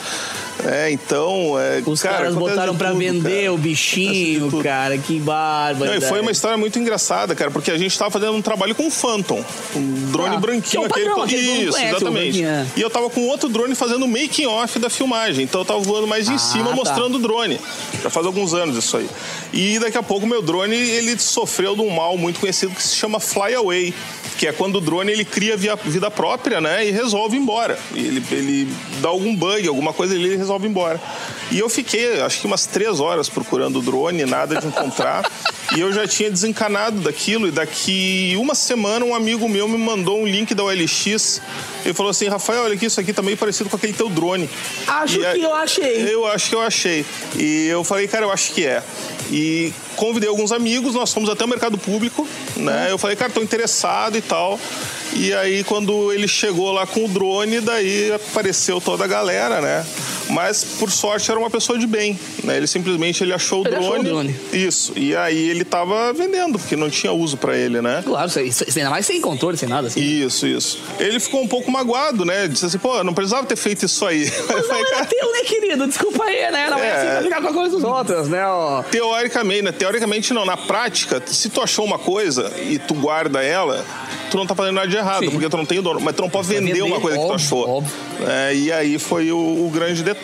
É, 0.65 0.91
então. 0.91 1.57
É, 1.57 1.81
Os 1.85 2.01
cara, 2.01 2.17
caras 2.17 2.35
botaram 2.35 2.75
tudo, 2.75 2.95
vender 2.97 3.43
cara. 3.43 3.53
o 3.53 3.57
bichinho, 3.57 4.61
cara. 4.61 4.97
Que 4.97 5.17
bárbaro. 5.17 5.89
Não, 5.91 5.97
e 5.97 6.01
foi 6.01 6.19
uma 6.19 6.31
história 6.31 6.57
muito 6.57 6.77
engraçada, 6.77 7.33
cara, 7.33 7.49
porque 7.49 7.71
a 7.71 7.77
gente 7.77 7.97
tava 7.97 8.11
fazendo 8.11 8.33
um 8.33 8.41
trabalho 8.41 8.75
com 8.75 8.87
o 8.87 8.91
Phantom, 8.91 9.41
um 9.73 10.11
drone 10.11 10.35
Ah, 10.35 10.39
branquinho. 10.39 10.61
que 10.63 10.75
é 10.77 10.79
o 10.81 10.89
padrão, 10.89 11.23
aquele 11.23 11.41
Isso, 11.41 11.71
conhece, 11.71 11.95
exatamente. 11.95 12.41
branquinho, 12.41 12.49
é. 12.49 12.65
E 12.75 12.81
eu 12.81 12.89
tava 12.89 13.09
com 13.09 13.25
outro 13.27 13.47
drone 13.47 13.73
fazendo 13.73 14.03
o 14.03 14.07
making 14.07 14.47
off 14.47 14.77
da 14.79 14.89
filmagem, 14.89 15.45
então 15.45 15.61
eu 15.61 15.65
tava 15.65 15.79
voando 15.79 16.07
mais 16.07 16.27
em 16.27 16.35
Ah, 16.35 16.37
cima, 16.37 16.69
tá. 16.71 16.75
mostrando 16.75 17.15
o 17.15 17.19
drone. 17.19 17.57
Já 18.03 18.09
faz 18.09 18.25
alguns 18.25 18.53
anos 18.53 18.75
isso 18.77 18.97
aí. 18.97 19.09
E 19.53 19.79
daqui 19.79 19.97
a 19.97 20.03
pouco 20.03 20.27
meu 20.27 20.41
drone, 20.41 20.75
ele 20.75 21.17
sofreu 21.17 21.73
de 21.73 21.81
um 21.81 21.89
mal 21.89 22.17
muito 22.17 22.37
conhecido 22.37 22.73
que 22.75 22.83
se 22.83 22.95
chama 22.97 23.19
fly 23.21 23.53
away. 23.55 23.93
Que 24.39 24.47
é 24.47 24.53
quando 24.53 24.77
o 24.77 24.81
drone 24.81 25.11
ele 25.11 25.25
cria 25.25 25.57
via- 25.57 25.75
vida 25.75 26.09
própria, 26.09 26.61
né? 26.61 26.87
E 26.87 26.91
resolve 26.91 27.35
ir 27.35 27.41
embora. 27.41 27.77
Ele, 27.93 28.23
ele 28.31 28.73
dá 29.01 29.09
algum 29.09 29.35
bug, 29.35 29.67
alguma 29.67 29.91
coisa 29.91 30.15
ele 30.15 30.37
resolve 30.37 30.65
ir 30.65 30.69
embora. 30.69 30.99
E 31.51 31.59
eu 31.59 31.67
fiquei, 31.67 32.21
acho 32.21 32.39
que 32.39 32.47
umas 32.47 32.65
três 32.65 33.01
horas 33.01 33.27
procurando 33.27 33.79
o 33.79 33.81
drone, 33.81 34.25
nada 34.25 34.55
de 34.55 34.65
encontrar. 34.65 35.29
e 35.75 35.81
eu 35.81 35.91
já 35.91 36.07
tinha 36.07 36.31
desencanado 36.31 37.01
daquilo. 37.01 37.49
E 37.49 37.51
daqui 37.51 38.33
uma 38.39 38.55
semana, 38.55 39.03
um 39.03 39.13
amigo 39.13 39.49
meu 39.49 39.67
me 39.67 39.77
mandou 39.77 40.21
um 40.21 40.25
link 40.25 40.55
da 40.55 40.63
OLX. 40.63 41.41
Ele 41.85 41.93
falou 41.93 42.09
assim: 42.09 42.27
Rafael, 42.27 42.63
olha 42.63 42.75
aqui, 42.75 42.85
isso 42.85 42.99
aqui 42.99 43.13
tá 43.13 43.21
meio 43.21 43.37
parecido 43.37 43.69
com 43.69 43.75
aquele 43.75 43.93
teu 43.93 44.09
drone. 44.09 44.49
Acho 44.87 45.19
E 45.19 45.33
que 45.33 45.41
eu 45.41 45.53
achei. 45.53 46.13
Eu 46.13 46.25
acho 46.25 46.49
que 46.49 46.55
eu 46.55 46.61
achei. 46.61 47.05
E 47.37 47.67
eu 47.67 47.83
falei, 47.83 48.07
cara, 48.07 48.25
eu 48.25 48.31
acho 48.31 48.51
que 48.53 48.65
é. 48.65 48.83
E 49.31 49.73
convidei 49.95 50.27
alguns 50.27 50.51
amigos, 50.51 50.95
nós 50.95 51.13
fomos 51.13 51.29
até 51.29 51.45
o 51.45 51.47
mercado 51.47 51.77
público, 51.77 52.27
né? 52.55 52.87
Eu 52.89 52.97
falei, 52.97 53.15
cara, 53.15 53.31
tô 53.31 53.41
interessado 53.41 54.17
e 54.17 54.21
tal. 54.21 54.59
E 55.13 55.33
aí, 55.33 55.63
quando 55.63 56.11
ele 56.13 56.27
chegou 56.27 56.71
lá 56.71 56.85
com 56.85 57.05
o 57.05 57.07
drone, 57.07 57.59
daí 57.61 58.11
apareceu 58.11 58.79
toda 58.79 59.05
a 59.05 59.07
galera, 59.07 59.61
né? 59.61 59.85
Mas, 60.29 60.63
por 60.63 60.91
sorte, 60.91 61.29
era 61.31 61.39
uma 61.39 61.49
pessoa 61.49 61.77
de 61.79 61.87
bem, 61.87 62.17
né? 62.43 62.57
Ele 62.57 62.67
simplesmente 62.67 63.23
ele 63.23 63.33
achou 63.33 63.63
o 63.63 63.67
Ele 63.67 63.75
achou 63.75 63.99
o 63.99 64.03
drone. 64.03 64.35
Isso. 64.53 64.93
E 64.95 65.15
aí 65.15 65.49
ele 65.49 65.63
tava 65.63 66.13
vendendo, 66.13 66.59
porque 66.59 66.75
não 66.75 66.89
tinha 66.89 67.11
uso 67.11 67.35
pra 67.37 67.57
ele, 67.57 67.81
né? 67.81 68.03
Claro, 68.05 68.27
isso, 68.41 68.63
ainda 68.77 68.89
mais 68.89 69.05
sem 69.05 69.19
controle, 69.21 69.57
sem 69.57 69.67
nada 69.67 69.87
assim. 69.87 69.99
Isso, 70.01 70.45
isso. 70.47 70.79
Ele 70.99 71.19
ficou 71.19 71.41
um 71.41 71.47
pouco 71.47 71.71
magoado, 71.71 72.23
né? 72.25 72.47
Disse 72.47 72.65
assim, 72.65 72.77
pô, 72.77 73.03
não 73.03 73.13
precisava 73.13 73.45
ter 73.47 73.55
feito 73.55 73.85
isso 73.85 74.05
aí. 74.05 74.31
Mas 74.47 74.67
não 74.67 74.75
era 74.75 74.89
"Cara, 74.89 75.05
teu, 75.05 75.31
né, 75.31 75.39
querido? 75.41 75.87
Desculpa 75.87 76.23
aí, 76.23 76.51
né? 76.51 76.69
Não 76.69 76.77
é, 76.79 76.87
É. 76.87 76.95
assim 76.95 77.07
pra 77.09 77.21
ficar 77.23 77.41
com 77.41 77.47
a 77.47 77.53
coisa 77.53 77.75
dos 77.75 77.83
outros, 77.83 78.27
né? 78.29 78.45
Ó. 78.45 78.83
Teoricamente, 78.83 79.61
né? 79.63 79.71
Teoricamente 79.71 80.33
não. 80.33 80.45
Na 80.45 80.57
prática, 80.57 81.21
se 81.25 81.49
tu 81.49 81.61
achou 81.61 81.85
uma 81.85 81.97
coisa 81.99 82.51
e 82.69 82.77
tu 82.77 82.93
guarda 82.93 83.43
ela, 83.43 83.85
tu 84.29 84.37
não 84.37 84.45
tá 84.45 84.53
fazendo 84.55 84.75
nada 84.75 84.87
de 84.87 84.95
errado, 84.95 85.25
Sim. 85.25 85.31
porque 85.31 85.49
tu 85.49 85.57
não 85.57 85.65
tem 85.65 85.79
o 85.79 85.81
dono. 85.81 85.99
Mas 85.99 86.15
tu 86.15 86.21
não 86.21 86.29
pode 86.29 86.47
vender, 86.47 86.67
vender, 86.73 86.81
uma 86.83 86.99
coisa 86.99 87.17
que 87.17 87.23
tu 87.23 87.31
óbvio, 87.31 87.45
achou. 87.45 87.69
óbvio. 87.69 87.91
É, 88.27 88.53
e 88.55 88.71
aí 88.71 88.99
foi 88.99 89.31
o, 89.31 89.37
o 89.37 89.71
grande 89.73 90.03
detalhe. 90.03 90.18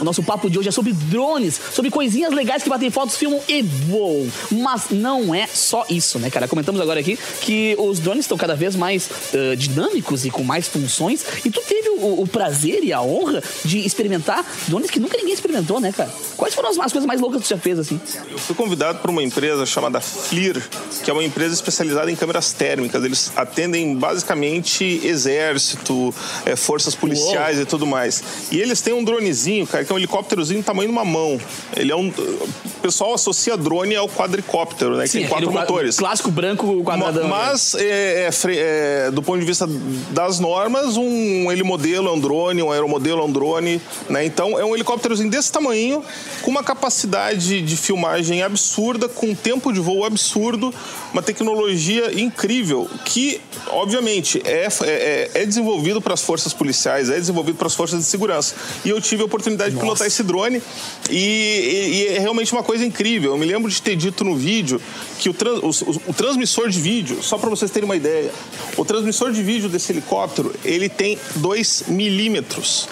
O 0.00 0.04
nosso 0.04 0.22
papo 0.22 0.48
de 0.48 0.58
hoje 0.58 0.68
é 0.68 0.72
sobre 0.72 0.92
drones, 0.92 1.60
sobre 1.72 1.90
coisinhas 1.90 2.32
legais 2.32 2.62
que 2.62 2.68
batem 2.68 2.90
fotos, 2.90 3.16
filmam 3.16 3.40
e 3.48 3.62
voam. 3.62 4.30
Mas 4.50 4.90
não 4.90 5.34
é 5.34 5.46
só 5.46 5.84
isso, 5.88 6.18
né, 6.18 6.30
cara? 6.30 6.48
Comentamos 6.48 6.80
agora 6.80 7.00
aqui 7.00 7.18
que 7.40 7.74
os 7.78 7.98
drones 7.98 8.24
estão 8.24 8.36
cada 8.36 8.54
vez 8.54 8.76
mais 8.76 9.08
uh, 9.32 9.56
dinâmicos 9.56 10.24
e 10.24 10.30
com 10.30 10.42
mais 10.42 10.68
funções. 10.68 11.24
E 11.44 11.50
tu 11.50 11.60
teve 11.66 11.90
o, 11.90 12.22
o, 12.22 12.26
prazer 12.26 12.82
e 12.82 12.92
a 12.92 13.00
honra 13.00 13.42
de 13.64 13.78
experimentar 13.78 14.44
drones 14.68 14.90
que 14.90 15.00
nunca 15.00 15.16
ninguém 15.16 15.34
experimentou, 15.34 15.80
né, 15.80 15.92
cara? 15.92 16.10
Quais 16.36 16.54
foram 16.54 16.70
as, 16.70 16.78
as 16.78 16.92
coisas 16.92 17.06
mais 17.06 17.20
loucas 17.20 17.42
que 17.42 17.48
tu 17.48 17.50
já 17.50 17.58
fez, 17.58 17.78
assim? 17.78 18.00
Eu 18.30 18.38
fui 18.38 18.54
convidado 18.54 18.98
por 18.98 19.10
uma 19.10 19.22
empresa 19.22 19.64
chamada 19.66 20.00
FLIR, 20.00 20.62
que 21.04 21.10
é 21.10 21.12
uma 21.12 21.24
empresa 21.24 21.54
especializada 21.54 22.10
em 22.10 22.16
câmeras 22.16 22.52
térmicas. 22.52 23.04
Eles 23.04 23.32
atendem 23.36 23.94
basicamente 23.96 25.00
exército, 25.04 26.14
é, 26.44 26.56
forças 26.56 26.94
policiais 26.94 27.56
Uou. 27.56 27.62
e 27.62 27.66
tudo 27.66 27.86
mais. 27.86 28.22
E 28.50 28.60
eles 28.60 28.80
têm 28.80 28.92
um 28.92 29.04
dronezinho, 29.22 29.66
cara, 29.66 29.84
que 29.84 29.92
é 29.92 29.94
um 29.94 29.98
helicópterozinho 29.98 30.60
do 30.60 30.64
tamanho 30.64 30.88
de 30.88 30.92
uma 30.92 31.04
mão. 31.04 31.40
Ele 31.76 31.92
é 31.92 31.96
um. 31.96 32.08
O 32.08 32.82
pessoal 32.82 33.14
associa 33.14 33.56
drone 33.56 33.94
ao 33.94 34.08
quadricóptero, 34.08 34.96
né? 34.96 35.04
Que 35.04 35.10
Sim, 35.10 35.18
tem 35.20 35.28
quatro 35.28 35.52
motores. 35.52 35.96
Clássico 35.96 36.30
branco 36.30 36.82
quadradão. 36.82 37.24
Né? 37.24 37.28
Mas, 37.28 37.74
é, 37.74 38.28
é, 38.28 38.30
é, 38.56 39.10
do 39.10 39.22
ponto 39.22 39.38
de 39.38 39.46
vista 39.46 39.68
das 40.10 40.40
normas, 40.40 40.96
um 40.96 41.50
helimodelo 41.50 42.08
é 42.08 42.12
um 42.12 42.18
drone, 42.18 42.62
um 42.62 42.72
aeromodelo 42.72 43.20
é 43.20 43.24
um 43.24 43.32
drone, 43.32 43.80
né? 44.08 44.24
Então, 44.24 44.58
é 44.58 44.64
um 44.64 44.74
helicópterozinho 44.74 45.30
desse 45.30 45.52
tamanho, 45.52 46.02
com 46.42 46.50
uma 46.50 46.64
capacidade 46.64 47.62
de 47.62 47.76
filmagem 47.76 48.42
absurda, 48.42 49.08
com 49.08 49.26
um 49.26 49.34
tempo 49.34 49.72
de 49.72 49.80
voo 49.80 50.04
absurdo, 50.04 50.74
uma 51.12 51.22
tecnologia 51.22 52.20
incrível, 52.20 52.88
que, 53.04 53.40
obviamente, 53.68 54.42
é, 54.44 54.66
é, 54.82 55.30
é 55.34 55.46
desenvolvido 55.46 56.00
para 56.00 56.14
as 56.14 56.22
forças 56.22 56.52
policiais, 56.52 57.08
é 57.08 57.14
desenvolvido 57.14 57.56
para 57.56 57.66
as 57.66 57.74
forças 57.74 58.00
de 58.00 58.06
segurança. 58.06 58.54
E 58.84 58.88
eu 58.88 59.00
tive 59.12 59.22
a 59.22 59.26
oportunidade 59.26 59.74
Nossa. 59.74 59.82
de 59.82 59.86
pilotar 59.86 60.06
esse 60.06 60.22
drone 60.22 60.62
e, 61.10 61.14
e, 61.14 61.94
e, 61.94 62.06
é 62.16 62.18
realmente 62.18 62.50
uma 62.52 62.62
coisa 62.62 62.84
incrível. 62.84 63.32
Eu 63.32 63.38
me 63.38 63.44
lembro 63.44 63.70
de 63.70 63.80
ter 63.82 63.94
dito 63.94 64.24
no 64.24 64.34
vídeo 64.34 64.80
que 65.18 65.28
o, 65.28 65.34
trans, 65.34 65.82
o, 65.82 65.90
o 66.08 66.14
transmissor 66.14 66.70
de 66.70 66.80
vídeo, 66.80 67.22
só 67.22 67.36
para 67.36 67.50
vocês 67.50 67.70
terem 67.70 67.84
uma 67.84 67.96
ideia, 67.96 68.32
o 68.76 68.84
transmissor 68.84 69.30
de 69.30 69.42
vídeo 69.42 69.68
desse 69.68 69.92
helicóptero, 69.92 70.54
ele 70.64 70.88
tem 70.88 71.18
2 71.36 71.84
milímetros. 71.88 72.88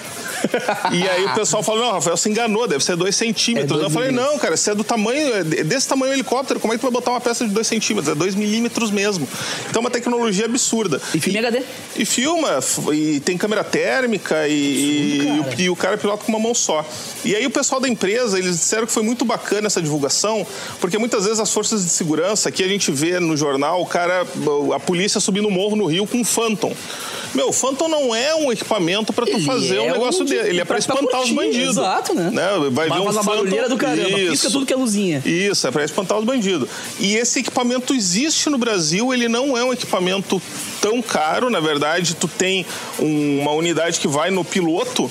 e 0.93 1.09
aí 1.09 1.25
o 1.27 1.35
pessoal 1.35 1.63
falou, 1.63 1.85
não, 1.85 1.93
Rafael, 1.93 2.17
se 2.17 2.29
enganou, 2.29 2.67
deve 2.67 2.85
ser 2.85 2.97
2 2.97 3.15
centímetros. 3.15 3.71
É 3.71 3.75
dois 3.75 3.83
eu 3.85 3.91
falei, 3.91 4.11
não, 4.11 4.39
cara, 4.39 4.57
se 4.57 4.71
é 4.71 4.75
do 4.75 4.85
tamanho, 4.85 5.35
é 5.35 5.45
desse 5.45 5.89
tamanho 5.89 6.13
o 6.13 6.15
helicóptero, 6.15 6.61
como 6.61 6.73
é 6.73 6.77
que 6.77 6.81
tu 6.81 6.85
vai 6.85 6.93
botar 6.93 7.13
uma 7.13 7.21
peça 7.21 7.47
de 7.47 7.53
2 7.53 7.67
centímetros? 7.67 8.13
É 8.13 8.15
2 8.15 8.35
milímetros 8.35 8.91
mesmo. 8.91 9.29
Então 9.69 9.81
é 9.81 9.85
uma 9.85 9.91
tecnologia 9.91 10.47
absurda. 10.47 11.01
E 11.15 11.21
filma 11.21 11.39
e, 11.39 11.47
HD? 11.47 11.63
E 11.97 12.05
filma, 12.05 12.59
e 12.93 13.21
tem 13.21 13.37
câmera 13.37 13.65
térmica 13.65 14.49
e, 14.49 15.21
Absurdo, 15.41 15.61
e, 15.61 15.65
e, 15.65 15.71
o, 15.71 15.77
cara 15.77 15.97
pilota 15.97 16.25
com 16.25 16.33
uma 16.33 16.39
mão 16.39 16.55
só. 16.55 16.85
E 17.25 17.35
aí 17.35 17.47
o 17.47 17.51
pessoal 17.51 17.81
da 17.81 17.89
empresa, 17.89 18.39
eles 18.39 18.57
disseram 18.57 18.87
que 18.87 18.93
foi 18.93 19.03
muito 19.03 19.25
bacana 19.25 19.67
essa 19.67 19.81
divulgação, 19.81 20.47
porque 20.81 20.99
muitas 20.99 21.25
vezes 21.25 21.41
as 21.41 21.53
forças 21.53 21.85
de 21.85 21.91
segurança, 21.91 22.49
aqui 22.49 22.63
a 22.63 22.69
gente 22.69 22.91
vê 22.91 23.19
no 23.21 23.37
jornal, 23.37 23.83
o 23.83 23.87
cara, 23.87 24.27
a 24.75 24.81
polícia 24.81 25.21
subindo 25.21 25.49
o 25.49 25.51
morro 25.51 25.77
no 25.77 25.87
Rio 25.87 26.07
com 26.07 26.19
um 26.19 26.25
Phantom. 26.25 26.75
Meu, 27.35 27.49
o 27.49 27.53
Phantom 27.53 27.89
não 27.89 28.15
é 28.15 28.35
um 28.35 28.51
equipamento 28.51 29.13
para 29.13 29.27
tu 29.27 29.33
ele 29.33 29.45
fazer 29.45 29.77
é 29.77 29.83
um 29.83 29.93
negócio 29.93 30.23
um 30.23 30.25
dele. 30.25 30.49
Ele 30.49 30.61
é 30.61 30.65
para 30.65 30.79
espantar 30.79 31.21
os 31.21 31.31
bandidos. 31.31 31.77
Exato, 31.77 32.15
né? 32.15 32.31
né? 32.31 32.49
Vai 32.71 32.89
ver 32.89 33.01
um 33.01 33.13
Phantom... 33.13 33.23
barulheira 33.23 33.69
do 33.69 33.77
caramba. 33.77 34.19
Isso. 34.19 34.31
Pisca 34.31 34.51
tudo 34.51 34.67
que 34.67 34.73
é 34.73 34.77
luzinha. 34.77 35.23
Isso, 35.25 35.67
é 35.67 35.71
para 35.71 35.85
espantar 35.85 36.19
os 36.19 36.25
bandidos. 36.25 36.69
E 36.99 37.15
esse 37.17 37.41
equipamento 37.41 37.95
existe 37.95 38.51
no 38.51 38.59
Brasil. 38.59 39.13
Ele 39.13 39.29
não 39.29 39.57
é 39.57 39.65
um 39.65 39.73
equipamento 39.73 40.41
tão 40.81 41.01
caro. 41.01 41.51
Na 41.51 41.61
verdade, 41.61 42.15
tu 42.15 42.27
tem 42.27 42.67
uma 42.99 43.53
unidade 43.53 44.01
que 44.01 44.09
vai 44.09 44.31
no 44.31 44.45
piloto 44.45 45.11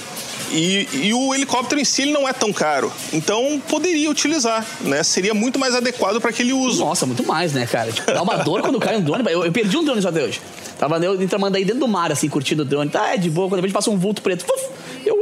e, 0.51 0.87
e, 0.93 1.13
o 1.13 1.33
helicóptero 1.33 1.79
em 1.79 1.85
si 1.85 2.03
ele 2.03 2.11
não 2.11 2.27
é 2.27 2.33
tão 2.33 2.51
caro. 2.51 2.91
Então 3.13 3.61
poderia 3.67 4.09
utilizar, 4.09 4.65
né? 4.81 5.03
Seria 5.03 5.33
muito 5.33 5.59
mais 5.59 5.75
adequado 5.75 6.19
para 6.19 6.29
aquele 6.29 6.53
uso. 6.53 6.83
Nossa, 6.83 7.05
muito 7.05 7.25
mais, 7.25 7.53
né, 7.53 7.65
cara? 7.65 7.91
Tipo, 7.91 8.11
dá 8.11 8.21
uma 8.21 8.37
dor 8.37 8.61
quando 8.61 8.79
cai 8.79 8.97
um 8.97 9.01
drone. 9.01 9.23
Eu, 9.29 9.45
eu 9.45 9.51
perdi 9.51 9.77
um 9.77 9.83
drone 9.83 10.01
só 10.01 10.09
até 10.09 10.23
hoje. 10.23 10.41
Tava 10.77 10.97
eu 10.97 11.11
aí 11.11 11.65
dentro 11.65 11.79
do 11.79 11.87
mar, 11.87 12.11
assim, 12.11 12.29
curtindo 12.29 12.63
o 12.63 12.65
drone. 12.65 12.89
Tá, 12.89 13.13
é 13.13 13.17
de 13.17 13.29
boa. 13.29 13.49
Quando 13.49 13.59
a 13.59 13.61
gente 13.61 13.73
passa 13.73 13.91
um 13.91 13.97
vulto 13.97 14.21
preto, 14.21 14.45
puf, 14.45 14.63
eu 15.05 15.18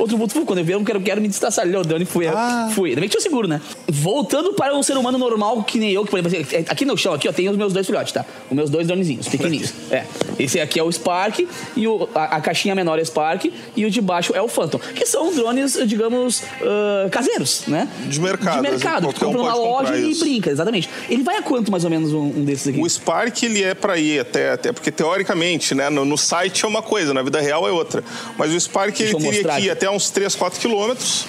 é 0.00 0.02
outro 0.02 0.16
vulto. 0.16 0.44
Quando 0.44 0.58
eu 0.58 0.64
vi, 0.64 0.72
eu 0.72 0.82
quero, 0.84 1.00
quero 1.00 1.20
me 1.20 1.28
distanciar. 1.28 1.66
dando 1.68 2.02
e 2.02 2.04
fui. 2.04 2.26
Ah. 2.26 2.70
Fui. 2.74 2.90
Ainda 2.90 3.00
bem 3.00 3.08
que 3.08 3.16
tinha 3.16 3.22
seguro, 3.22 3.46
né? 3.46 3.60
Voltando 3.88 4.54
para 4.54 4.74
um 4.74 4.82
ser 4.82 4.96
humano 4.96 5.18
normal, 5.18 5.62
que 5.62 5.78
nem 5.78 5.90
eu, 5.92 6.04
que, 6.04 6.10
por 6.10 6.18
exemplo, 6.18 6.38
assim, 6.38 6.64
aqui 6.68 6.84
no 6.84 6.96
chão, 6.96 7.12
aqui, 7.12 7.28
ó, 7.28 7.32
tem 7.32 7.48
os 7.48 7.56
meus 7.56 7.72
dois 7.72 7.86
filhotes, 7.86 8.12
tá? 8.12 8.24
Os 8.50 8.56
meus 8.56 8.70
dois 8.70 8.86
dronezinhos, 8.86 9.28
pequenininhos. 9.28 9.72
É. 9.90 10.04
Esse 10.38 10.58
aqui 10.60 10.78
é 10.78 10.82
o 10.82 10.90
Spark, 10.90 11.46
e 11.76 11.86
o, 11.86 12.08
a, 12.14 12.36
a, 12.36 12.40
caixinha 12.40 12.74
menor 12.74 12.98
é 12.98 13.02
o 13.02 13.06
Spark, 13.06 13.52
e 13.76 13.84
o 13.84 13.90
de 13.90 14.00
baixo 14.00 14.32
é 14.34 14.40
o 14.40 14.48
Phantom. 14.48 14.78
Que 14.78 15.04
são 15.04 15.34
drones, 15.34 15.78
digamos, 15.86 16.40
uh, 16.40 17.10
caseiros, 17.10 17.64
né? 17.66 17.88
De 18.06 18.20
mercado. 18.20 18.56
De 18.56 18.70
mercado. 18.70 19.08
Que 19.08 19.14
tu 19.14 19.26
compra 19.26 19.42
na 19.42 19.54
loja 19.54 19.96
e 19.96 20.10
isso. 20.10 20.24
brinca, 20.24 20.50
exatamente. 20.50 20.88
Ele 21.08 21.22
vai 21.22 21.36
a 21.36 21.42
quanto, 21.42 21.70
mais 21.70 21.84
ou 21.84 21.90
menos, 21.90 22.12
um, 22.12 22.20
um 22.20 22.44
desses 22.44 22.68
aqui? 22.68 22.80
O 22.80 22.88
Spark, 22.88 23.42
ele 23.42 23.62
é 23.62 23.74
para 23.74 23.98
ir 23.98 24.20
até, 24.20 24.52
até, 24.52 24.72
porque 24.72 24.90
teoricamente, 24.90 25.74
né, 25.74 25.90
no, 25.90 26.04
no, 26.04 26.16
site 26.16 26.64
é 26.64 26.68
uma 26.68 26.82
coisa, 26.82 27.12
na 27.12 27.22
vida 27.22 27.40
real 27.40 27.66
é 27.68 27.72
outra. 27.72 28.02
Mas 28.38 28.52
o 28.52 28.60
Spark, 28.60 28.96
Deixa 28.96 29.16
ele 29.16 29.24
teria 29.24 29.54
que 29.54 29.62
ir 29.66 29.70
até 29.90 29.96
uns 29.96 30.10
3, 30.10 30.34
4 30.34 30.60
quilômetros 30.60 31.26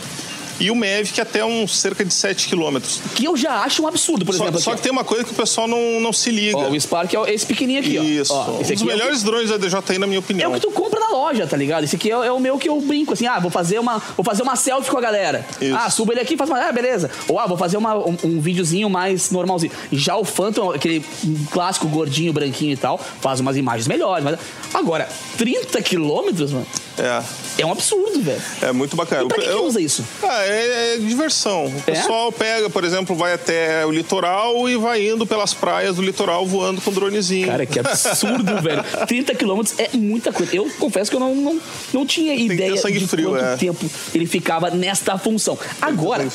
e 0.59 0.69
o 0.69 0.75
Mavic 0.75 1.19
até 1.19 1.43
uns 1.43 1.75
cerca 1.79 2.05
de 2.05 2.13
7 2.13 2.47
quilômetros. 2.47 3.01
Que 3.15 3.25
eu 3.25 3.35
já 3.35 3.63
acho 3.63 3.81
um 3.81 3.87
absurdo, 3.87 4.23
por 4.23 4.35
só, 4.35 4.43
exemplo. 4.43 4.61
Só 4.61 4.71
aqui, 4.71 4.77
que 4.77 4.83
tem 4.83 4.91
uma 4.91 5.03
coisa 5.03 5.23
que 5.23 5.31
o 5.31 5.35
pessoal 5.35 5.67
não, 5.67 5.99
não 5.99 6.13
se 6.13 6.29
liga. 6.29 6.55
Ó, 6.55 6.69
o 6.69 6.79
Spark 6.79 7.11
é 7.15 7.33
esse 7.33 7.47
pequenininho 7.47 7.79
aqui, 7.79 8.19
Isso. 8.19 8.31
ó. 8.31 8.61
Isso. 8.61 8.71
Um 8.71 8.75
dos 8.75 8.83
melhores 8.83 9.21
é 9.21 9.25
drones 9.25 9.49
da 9.49 9.57
DJI, 9.57 9.97
na 9.97 10.05
minha 10.05 10.19
opinião. 10.19 10.53
É 10.53 10.55
o 10.55 10.59
que 10.59 10.67
tu 10.67 10.71
compra 10.71 10.99
na 10.99 11.09
loja, 11.09 11.47
tá 11.47 11.57
ligado? 11.57 11.83
Esse 11.83 11.95
aqui 11.95 12.11
é, 12.11 12.13
é, 12.13 12.31
o 12.31 12.39
meu 12.39 12.59
que 12.59 12.69
eu 12.69 12.79
brinco, 12.79 13.13
assim, 13.13 13.25
ah, 13.25 13.39
vou 13.39 13.49
fazer 13.49 13.79
uma, 13.79 13.97
vou 14.15 14.23
fazer 14.23 14.43
uma 14.43 14.55
selfie 14.55 14.91
com 14.91 14.99
a 14.99 15.01
galera. 15.01 15.43
Isso. 15.59 15.75
Ah, 15.75 15.89
subo 15.89 16.13
ele 16.13 16.21
aqui 16.21 16.35
e 16.35 16.37
faço 16.37 16.51
uma, 16.51 16.63
ah, 16.63 16.71
beleza. 16.71 17.09
Ou, 17.27 17.39
ah, 17.39 17.47
vou 17.47 17.57
fazer 17.57 17.77
uma, 17.77 17.95
um, 17.95 18.15
um 18.23 18.39
videozinho 18.39 18.87
mais 18.87 19.31
normalzinho. 19.31 19.71
Já 19.91 20.15
o 20.15 20.23
Phantom, 20.23 20.71
aquele 20.71 21.03
clássico 21.49 21.87
gordinho, 21.87 22.31
branquinho 22.31 22.73
e 22.73 22.77
tal, 22.77 22.99
faz 22.99 23.39
umas 23.39 23.57
imagens 23.57 23.87
melhores. 23.87 24.23
Mas... 24.23 24.37
Agora, 24.75 25.09
30 25.39 25.81
quilômetros, 25.81 26.51
mano? 26.51 26.67
É. 26.97 27.61
É 27.61 27.65
um 27.65 27.71
absurdo, 27.71 28.21
velho. 28.21 28.41
É 28.61 28.71
muito 28.71 28.95
bacana. 28.95 29.23
E 29.23 29.27
pra 29.27 29.37
que, 29.37 29.47
que 29.47 29.53
usa 29.55 29.79
isso? 29.79 30.03
Ah, 30.23 30.43
é, 30.45 30.95
é 30.95 30.97
diversão. 30.97 31.65
O 31.65 31.77
é? 31.87 31.93
pessoal 31.93 32.31
pega, 32.31 32.69
por 32.69 32.83
exemplo, 32.83 33.15
vai 33.15 33.33
até 33.33 33.85
o 33.85 33.91
litoral 33.91 34.69
e 34.69 34.75
vai 34.77 35.07
indo 35.07 35.25
pelas 35.25 35.53
praias 35.53 35.95
do 35.95 36.01
litoral 36.01 36.45
voando 36.45 36.81
com 36.81 36.91
dronezinho. 36.91 37.47
Cara, 37.47 37.65
que 37.65 37.79
absurdo, 37.79 38.55
velho. 38.61 38.83
30 39.07 39.35
quilômetros 39.35 39.79
é 39.79 39.89
muita 39.93 40.31
coisa. 40.31 40.55
Eu 40.55 40.69
confesso 40.79 41.09
que 41.09 41.15
eu 41.15 41.19
não, 41.19 41.35
não, 41.35 41.59
não 41.93 42.05
tinha 42.05 42.35
Tem 42.35 42.45
ideia 42.45 42.73
de 42.73 43.07
frio, 43.07 43.31
quanto 43.31 43.43
é. 43.43 43.57
tempo 43.57 43.89
ele 44.13 44.25
ficava 44.25 44.69
nesta 44.69 45.17
função. 45.17 45.57
Agora, 45.81 46.25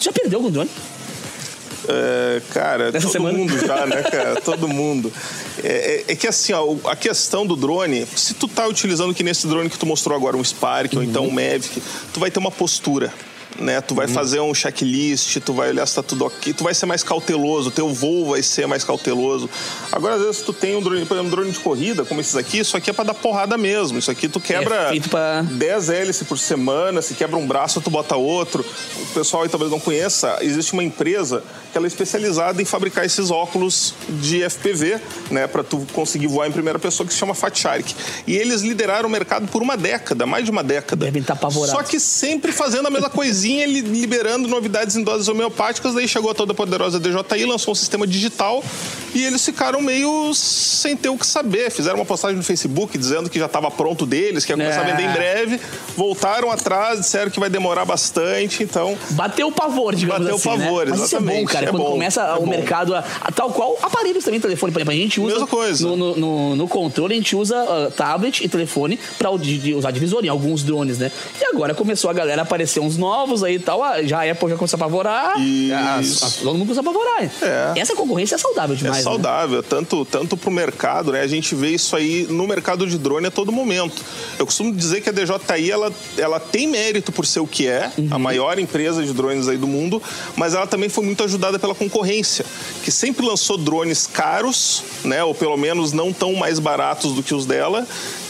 já 0.00 0.12
perdeu 0.12 0.38
algum 0.38 0.50
drone? 0.50 0.70
É, 1.88 2.42
cara, 2.52 2.90
Nessa 2.90 3.06
todo 3.06 3.12
semana? 3.12 3.38
mundo 3.38 3.66
já, 3.66 3.86
né, 3.86 4.02
cara? 4.10 4.40
todo 4.40 4.68
mundo. 4.68 5.12
É, 5.62 6.04
é, 6.08 6.12
é, 6.12 6.16
que 6.16 6.26
assim, 6.26 6.52
ó, 6.52 6.76
a 6.84 6.96
questão 6.96 7.46
do 7.46 7.56
drone, 7.56 8.06
se 8.14 8.34
tu 8.34 8.48
tá 8.48 8.66
utilizando 8.66 9.14
que 9.14 9.22
nesse 9.22 9.46
drone 9.46 9.70
que 9.70 9.78
tu 9.78 9.86
mostrou 9.86 10.16
agora, 10.16 10.36
um 10.36 10.44
Spark 10.44 10.92
uhum. 10.92 10.98
ou 10.98 11.04
então 11.04 11.24
um 11.24 11.30
Mavic, 11.30 11.82
tu 12.12 12.20
vai 12.20 12.30
ter 12.30 12.38
uma 12.38 12.50
postura 12.50 13.12
né? 13.60 13.80
Tu 13.80 13.94
vai 13.94 14.06
uhum. 14.06 14.12
fazer 14.12 14.40
um 14.40 14.54
checklist, 14.54 15.38
tu 15.40 15.52
vai 15.52 15.70
olhar 15.70 15.86
se 15.86 15.94
tá 15.94 16.02
tudo 16.02 16.24
ok, 16.24 16.52
tu 16.52 16.64
vai 16.64 16.74
ser 16.74 16.86
mais 16.86 17.02
cauteloso, 17.02 17.70
teu 17.70 17.92
voo 17.92 18.30
vai 18.30 18.42
ser 18.42 18.66
mais 18.66 18.84
cauteloso. 18.84 19.48
Agora, 19.90 20.14
às 20.14 20.22
vezes, 20.22 20.42
tu 20.42 20.52
tem 20.52 20.76
um 20.76 20.82
drone, 20.82 21.04
por 21.04 21.14
exemplo, 21.14 21.28
um 21.28 21.30
drone 21.30 21.50
de 21.50 21.58
corrida, 21.58 22.04
como 22.04 22.20
esses 22.20 22.36
aqui, 22.36 22.58
isso 22.58 22.76
aqui 22.76 22.90
é 22.90 22.92
pra 22.92 23.04
dar 23.04 23.14
porrada 23.14 23.56
mesmo. 23.56 23.98
Isso 23.98 24.10
aqui 24.10 24.28
tu 24.28 24.40
quebra 24.40 24.94
é 24.94 25.00
pra... 25.00 25.42
10 25.42 25.90
hélices 25.90 26.26
por 26.26 26.38
semana, 26.38 27.02
se 27.02 27.14
quebra 27.14 27.36
um 27.36 27.46
braço, 27.46 27.80
tu 27.80 27.90
bota 27.90 28.16
outro. 28.16 28.64
O 29.02 29.06
pessoal 29.14 29.42
aí 29.42 29.48
talvez 29.48 29.70
não 29.70 29.80
conheça, 29.80 30.38
existe 30.40 30.72
uma 30.72 30.84
empresa 30.84 31.42
que 31.76 31.78
ela 31.78 31.86
é 31.86 31.88
especializada 31.88 32.62
em 32.62 32.64
fabricar 32.64 33.04
esses 33.04 33.30
óculos 33.30 33.92
de 34.08 34.42
FPV, 34.48 34.98
né? 35.30 35.46
Pra 35.46 35.62
tu 35.62 35.86
conseguir 35.92 36.26
voar 36.26 36.48
em 36.48 36.52
primeira 36.52 36.78
pessoa, 36.78 37.06
que 37.06 37.12
se 37.12 37.18
chama 37.18 37.34
Fat 37.34 37.54
Shark. 37.54 37.94
E 38.26 38.34
eles 38.34 38.62
lideraram 38.62 39.06
o 39.06 39.12
mercado 39.12 39.46
por 39.48 39.60
uma 39.60 39.76
década, 39.76 40.24
mais 40.24 40.46
de 40.46 40.50
uma 40.50 40.64
década. 40.64 41.04
Devem 41.04 41.20
estar 41.20 41.34
tá 41.34 41.38
apavorados. 41.38 41.70
Só 41.70 41.82
que 41.82 42.00
sempre 42.00 42.50
fazendo 42.50 42.86
a 42.86 42.90
mesma 42.90 43.10
coisinha 43.10 43.66
liberando 43.66 44.48
novidades 44.48 44.96
em 44.96 45.02
doses 45.02 45.28
homeopáticas, 45.28 45.92
daí 45.92 46.08
chegou 46.08 46.30
a 46.30 46.34
toda 46.34 46.54
poderosa 46.54 46.98
DJI, 46.98 47.44
lançou 47.44 47.72
um 47.72 47.74
sistema 47.74 48.06
digital 48.06 48.64
e 49.14 49.24
eles 49.24 49.44
ficaram 49.44 49.82
meio 49.82 50.32
sem 50.32 50.96
ter 50.96 51.10
o 51.10 51.18
que 51.18 51.26
saber. 51.26 51.70
Fizeram 51.70 51.96
uma 51.96 52.06
postagem 52.06 52.38
no 52.38 52.42
Facebook 52.42 52.96
dizendo 52.96 53.28
que 53.28 53.38
já 53.38 53.46
estava 53.46 53.70
pronto 53.70 54.06
deles, 54.06 54.46
que 54.46 54.52
ia 54.52 54.56
começar 54.56 54.80
é. 54.80 54.90
a 54.90 54.94
vender 54.94 55.02
em 55.02 55.10
é. 55.10 55.12
breve. 55.12 55.60
Voltaram 55.94 56.50
atrás, 56.50 57.00
disseram 57.00 57.30
que 57.30 57.38
vai 57.38 57.50
demorar 57.50 57.84
bastante, 57.84 58.62
então... 58.62 58.96
Bateu 59.10 59.48
o 59.48 59.52
pavor, 59.52 59.94
digamos 59.94 60.22
Bateu 60.22 60.36
assim, 60.36 60.48
o 60.48 60.56
né? 60.56 60.64
pavor, 60.64 60.86
né? 60.86 60.90
Mas 60.92 61.00
exatamente. 61.00 61.32
Isso 61.32 61.40
é 61.40 61.42
bom, 61.42 61.52
cara, 61.52 61.65
é 61.66 61.70
quando 61.70 61.82
bom, 61.82 61.90
começa 61.92 62.20
é 62.22 62.34
o 62.34 62.40
bom. 62.40 62.46
mercado, 62.46 62.94
a, 62.94 63.04
a, 63.20 63.32
tal 63.32 63.50
qual 63.50 63.76
aparelhos 63.82 64.24
também, 64.24 64.40
telefone, 64.40 64.72
por 64.72 64.78
exemplo, 64.80 64.92
a 64.92 64.96
gente 64.96 65.20
usa... 65.20 65.32
Mesma 65.32 65.46
coisa. 65.46 65.86
No, 65.86 65.96
no, 65.96 66.16
no, 66.16 66.56
no 66.56 66.68
controle, 66.68 67.14
a 67.14 67.16
gente 67.16 67.34
usa 67.36 67.56
uh, 67.64 67.90
tablet 67.90 68.44
e 68.44 68.48
telefone 68.48 68.98
para 69.18 69.30
usar 69.30 69.90
divisor 69.90 70.24
em 70.24 70.28
alguns 70.28 70.62
drones, 70.62 70.98
né? 70.98 71.10
E 71.40 71.44
agora 71.46 71.74
começou 71.74 72.10
a 72.10 72.12
galera 72.12 72.42
a 72.42 72.44
aparecer 72.44 72.80
uns 72.80 72.96
novos 72.96 73.42
aí 73.42 73.56
e 73.56 73.58
tal, 73.58 73.82
a- 73.82 74.02
já 74.02 74.18
a 74.26 74.30
Apple 74.32 74.48
já 74.50 74.56
começou 74.56 74.76
a 74.76 74.80
apavorar, 74.84 75.40
Isso. 75.40 76.24
a, 76.24 76.28
a, 76.28 76.30
todo 76.30 76.52
mundo 76.58 76.66
começou 76.66 76.80
a 76.86 76.90
apavorar. 76.90 77.30
É. 77.76 77.80
Essa 77.80 77.94
concorrência 77.94 78.34
é 78.34 78.38
saudável 78.38 78.76
demais. 78.76 78.96
é 78.96 78.98
né? 78.98 79.04
saudável, 79.04 79.62
tanto, 79.62 80.04
tanto 80.04 80.36
pro 80.36 80.50
mercado, 80.50 81.12
né? 81.12 81.20
A 81.22 81.26
gente 81.26 81.54
vê 81.54 81.70
isso 81.70 81.96
aí 81.96 82.26
no 82.28 82.46
mercado 82.46 82.86
de 82.86 82.98
drone 82.98 83.26
a 83.26 83.30
todo 83.30 83.50
momento. 83.52 84.02
Eu 84.38 84.46
costumo 84.46 84.72
dizer 84.72 85.00
que 85.00 85.08
a 85.08 85.12
DJI, 85.12 85.70
ela, 85.70 85.92
ela 86.18 86.38
tem 86.40 86.66
mérito 86.66 87.12
por 87.12 87.26
ser 87.26 87.40
o 87.40 87.46
que 87.46 87.66
é, 87.66 87.90
Uhum. 87.96 88.08
a 88.10 88.18
maior 88.18 88.58
empresa 88.58 89.02
de 89.04 89.12
drones 89.12 89.48
aí 89.48 89.56
do 89.56 89.66
mundo, 89.66 90.02
mas 90.36 90.54
ela 90.54 90.66
também 90.66 90.88
foi 90.88 91.04
muito 91.04 91.22
ajudada 91.24 91.55
pela 91.58 91.74
concorrência, 91.74 92.44
que 92.82 92.90
sempre 92.90 93.24
lançou 93.24 93.56
drones 93.56 94.06
caros, 94.06 94.82
né? 95.04 95.22
Ou 95.24 95.34
pelo 95.34 95.56
menos 95.56 95.92
não 95.92 96.12
tão 96.12 96.34
mais 96.34 96.58
baratos 96.58 97.12
do 97.12 97.22
que 97.22 97.34
os 97.34 97.46
dela, 97.46 97.86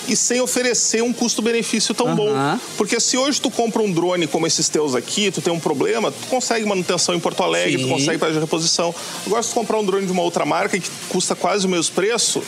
e 0.08 0.14
sem 0.14 0.40
oferecer 0.40 1.02
um 1.02 1.12
custo-benefício 1.12 1.94
tão 1.94 2.14
bom. 2.14 2.28
Aham. 2.28 2.60
Porque 2.76 3.00
se 3.00 3.16
hoje 3.16 3.40
tu 3.40 3.50
compra 3.50 3.82
um 3.82 3.90
drone 3.90 4.26
como 4.26 4.46
esses 4.46 4.68
teus 4.68 4.94
aqui, 4.94 5.30
tu 5.30 5.40
tem 5.40 5.52
um 5.52 5.58
problema, 5.58 6.12
tu 6.12 6.26
consegue 6.28 6.64
manutenção 6.64 7.14
em 7.14 7.20
Porto 7.20 7.42
Alegre, 7.42 7.78
Sim. 7.78 7.84
tu 7.84 7.88
consegue 7.88 8.18
fazer 8.18 8.38
reposição. 8.38 8.94
Agora, 9.26 9.42
se 9.42 9.50
tu 9.50 9.54
comprar 9.54 9.78
um 9.78 9.84
drone 9.84 10.06
de 10.06 10.12
uma 10.12 10.22
outra 10.22 10.44
marca 10.44 10.78
que 10.78 10.88
custa 11.08 11.34
quase 11.34 11.66
o 11.66 11.68
mesmo 11.68 11.94
preço, 11.94 12.42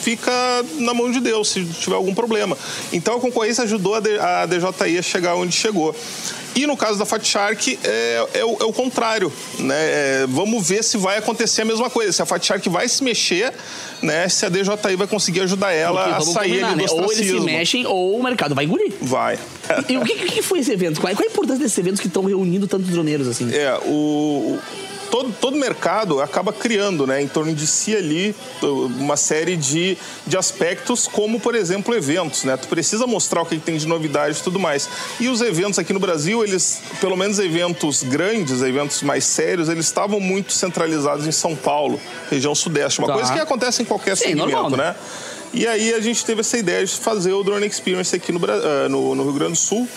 fica 0.00 0.32
na 0.78 0.94
mão 0.94 1.10
de 1.10 1.20
Deus 1.20 1.48
se 1.48 1.64
tiver 1.64 1.96
algum 1.96 2.14
problema. 2.14 2.56
Então 2.92 3.16
a 3.16 3.20
concorrência 3.20 3.64
ajudou 3.64 3.94
a 3.96 4.46
DJI 4.46 4.98
a 4.98 5.02
chegar 5.02 5.34
onde 5.34 5.54
chegou. 5.54 5.94
E 6.54 6.66
no 6.66 6.76
caso 6.76 6.98
da 6.98 7.04
Fat 7.04 7.24
Shark 7.24 7.78
é, 7.84 8.26
é 8.34 8.44
o, 8.44 8.56
é 8.60 8.64
o 8.64 8.72
contrário, 8.72 9.32
né? 9.58 9.74
É, 9.76 10.26
vamos 10.28 10.66
ver 10.66 10.82
se 10.82 10.96
vai 10.96 11.18
acontecer 11.18 11.62
a 11.62 11.64
mesma 11.64 11.88
coisa, 11.88 12.12
se 12.12 12.20
a 12.22 12.26
Fat 12.26 12.44
Shark 12.44 12.68
vai 12.68 12.88
se 12.88 13.04
mexer, 13.04 13.52
né? 14.02 14.28
Se 14.28 14.44
a 14.44 14.48
DJI 14.48 14.96
vai 14.96 15.06
conseguir 15.06 15.40
ajudar 15.42 15.72
ela 15.72 16.02
Porque 16.14 16.16
a 16.16 16.20
sair 16.32 16.48
combinar, 16.50 16.68
ali 16.72 16.76
do 16.86 16.94
né? 16.96 17.02
Ou 17.02 17.12
eles 17.12 17.26
se 17.26 17.40
mexem 17.40 17.86
ou 17.86 18.18
o 18.18 18.22
mercado 18.22 18.54
vai 18.54 18.64
engolir. 18.64 18.92
Vai. 19.00 19.38
E 19.88 19.96
o 19.96 20.02
que, 20.04 20.14
que 20.16 20.42
foi 20.42 20.58
esse 20.58 20.72
evento? 20.72 21.00
Qual 21.00 21.10
é 21.12 21.14
qual 21.14 21.24
é 21.24 21.28
a 21.28 21.32
importância 21.32 21.62
desses 21.62 21.78
eventos 21.78 22.00
que 22.00 22.06
estão 22.08 22.24
reunindo 22.24 22.66
tantos 22.66 22.88
droneiros 22.90 23.28
assim? 23.28 23.48
É, 23.54 23.78
o, 23.84 23.90
o- 24.56 24.58
todo, 25.10 25.32
todo 25.40 25.56
mercado 25.56 26.20
acaba 26.20 26.52
criando, 26.52 27.06
né, 27.06 27.20
em 27.22 27.28
torno 27.28 27.54
de 27.54 27.66
si 27.66 27.96
ali, 27.96 28.34
uma 28.98 29.16
série 29.16 29.56
de, 29.56 29.98
de 30.26 30.36
aspectos, 30.36 31.06
como, 31.06 31.40
por 31.40 31.54
exemplo, 31.54 31.94
eventos, 31.94 32.44
né? 32.44 32.56
Tu 32.56 32.68
precisa 32.68 33.06
mostrar 33.06 33.42
o 33.42 33.46
que 33.46 33.58
tem 33.58 33.76
de 33.76 33.86
novidade 33.86 34.38
e 34.38 34.42
tudo 34.42 34.58
mais. 34.58 34.88
E 35.18 35.28
os 35.28 35.40
eventos 35.40 35.78
aqui 35.78 35.92
no 35.92 36.00
Brasil, 36.00 36.44
eles, 36.44 36.80
pelo 37.00 37.16
menos 37.16 37.38
eventos 37.38 38.02
grandes, 38.02 38.62
eventos 38.62 39.02
mais 39.02 39.24
sérios, 39.24 39.68
eles 39.68 39.86
estavam 39.86 40.20
muito 40.20 40.52
centralizados 40.52 41.26
em 41.26 41.32
São 41.32 41.56
Paulo, 41.56 42.00
região 42.30 42.54
sudeste. 42.54 42.98
Uma 43.00 43.08
Tá. 43.08 43.14
coisa 43.14 43.32
que 43.32 43.40
acontece 43.40 43.82
em 43.82 43.84
qualquer 43.84 44.16
Sim, 44.16 44.24
segmento, 44.26 44.50
normal, 44.50 44.70
né? 44.70 44.76
né? 44.76 44.94
E 45.52 45.66
aí 45.66 45.92
a 45.94 46.00
gente 46.00 46.24
teve 46.24 46.40
essa 46.42 46.56
ideia 46.56 46.84
de 46.86 46.92
fazer 46.92 47.32
o 47.32 47.42
Drone 47.42 47.66
Experience 47.66 48.14
aqui 48.14 48.30
no, 48.30 48.40
ah, 48.48 48.88
no- 48.88 49.14
no 49.16 49.24
Rio 49.24 49.32
Grande 49.32 49.52
do 49.54 49.58
Sul 49.58 49.88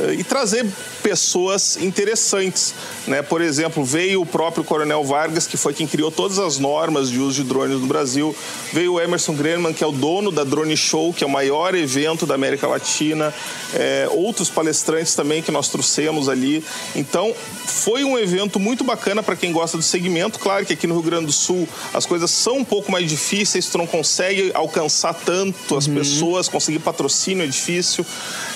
eh, 0.00 0.14
e 0.18 0.24
trazer 0.24 0.66
pessoas 1.00 1.76
interessantes. 1.76 2.74
Né? 3.06 3.22
Por 3.22 3.40
exemplo, 3.40 3.84
veio 3.84 4.22
o 4.22 4.26
próprio 4.26 4.64
Coronel 4.64 5.04
Vargas, 5.04 5.46
que 5.46 5.56
foi 5.56 5.72
quem 5.72 5.86
criou 5.86 6.10
todas 6.10 6.40
as 6.40 6.58
normas 6.58 7.08
de 7.08 7.20
uso 7.20 7.44
de 7.44 7.48
drones 7.48 7.78
no 7.80 7.86
Brasil. 7.86 8.34
Veio 8.72 8.94
o 8.94 9.00
Emerson 9.00 9.34
Grenman, 9.34 9.72
que 9.72 9.84
é 9.84 9.86
o 9.86 9.92
dono 9.92 10.32
da 10.32 10.42
Drone 10.42 10.76
Show, 10.76 11.12
que 11.14 11.22
é 11.22 11.26
o 11.26 11.30
maior 11.30 11.76
evento 11.76 12.26
da 12.26 12.34
América 12.34 12.66
Latina. 12.66 13.32
Eh, 13.74 14.08
outros 14.10 14.50
palestrantes 14.50 15.14
também 15.14 15.40
que 15.40 15.52
nós 15.52 15.68
trouxemos 15.68 16.28
ali. 16.28 16.64
Então, 16.96 17.32
foi 17.64 18.02
um 18.02 18.18
evento 18.18 18.58
muito 18.58 18.82
bacana 18.82 19.22
para 19.22 19.36
quem 19.36 19.52
gosta 19.52 19.76
do 19.76 19.84
segmento. 19.84 20.40
Claro 20.40 20.66
que 20.66 20.72
aqui 20.72 20.88
no 20.88 20.94
Rio 20.94 21.04
Grande 21.04 21.26
do 21.26 21.32
Sul 21.32 21.68
as 21.94 22.04
coisas 22.04 22.28
são 22.32 22.58
um 22.58 22.64
pouco 22.64 22.90
mais 22.90 23.08
difíceis, 23.08 23.66
tu 23.68 23.78
não 23.78 23.86
consegue 23.86 24.50
alcançar 24.52 24.95
tanto 25.24 25.76
as 25.76 25.86
pessoas, 25.86 26.48
conseguir 26.48 26.78
patrocínio 26.80 27.44
é 27.44 27.46
difícil. 27.46 28.04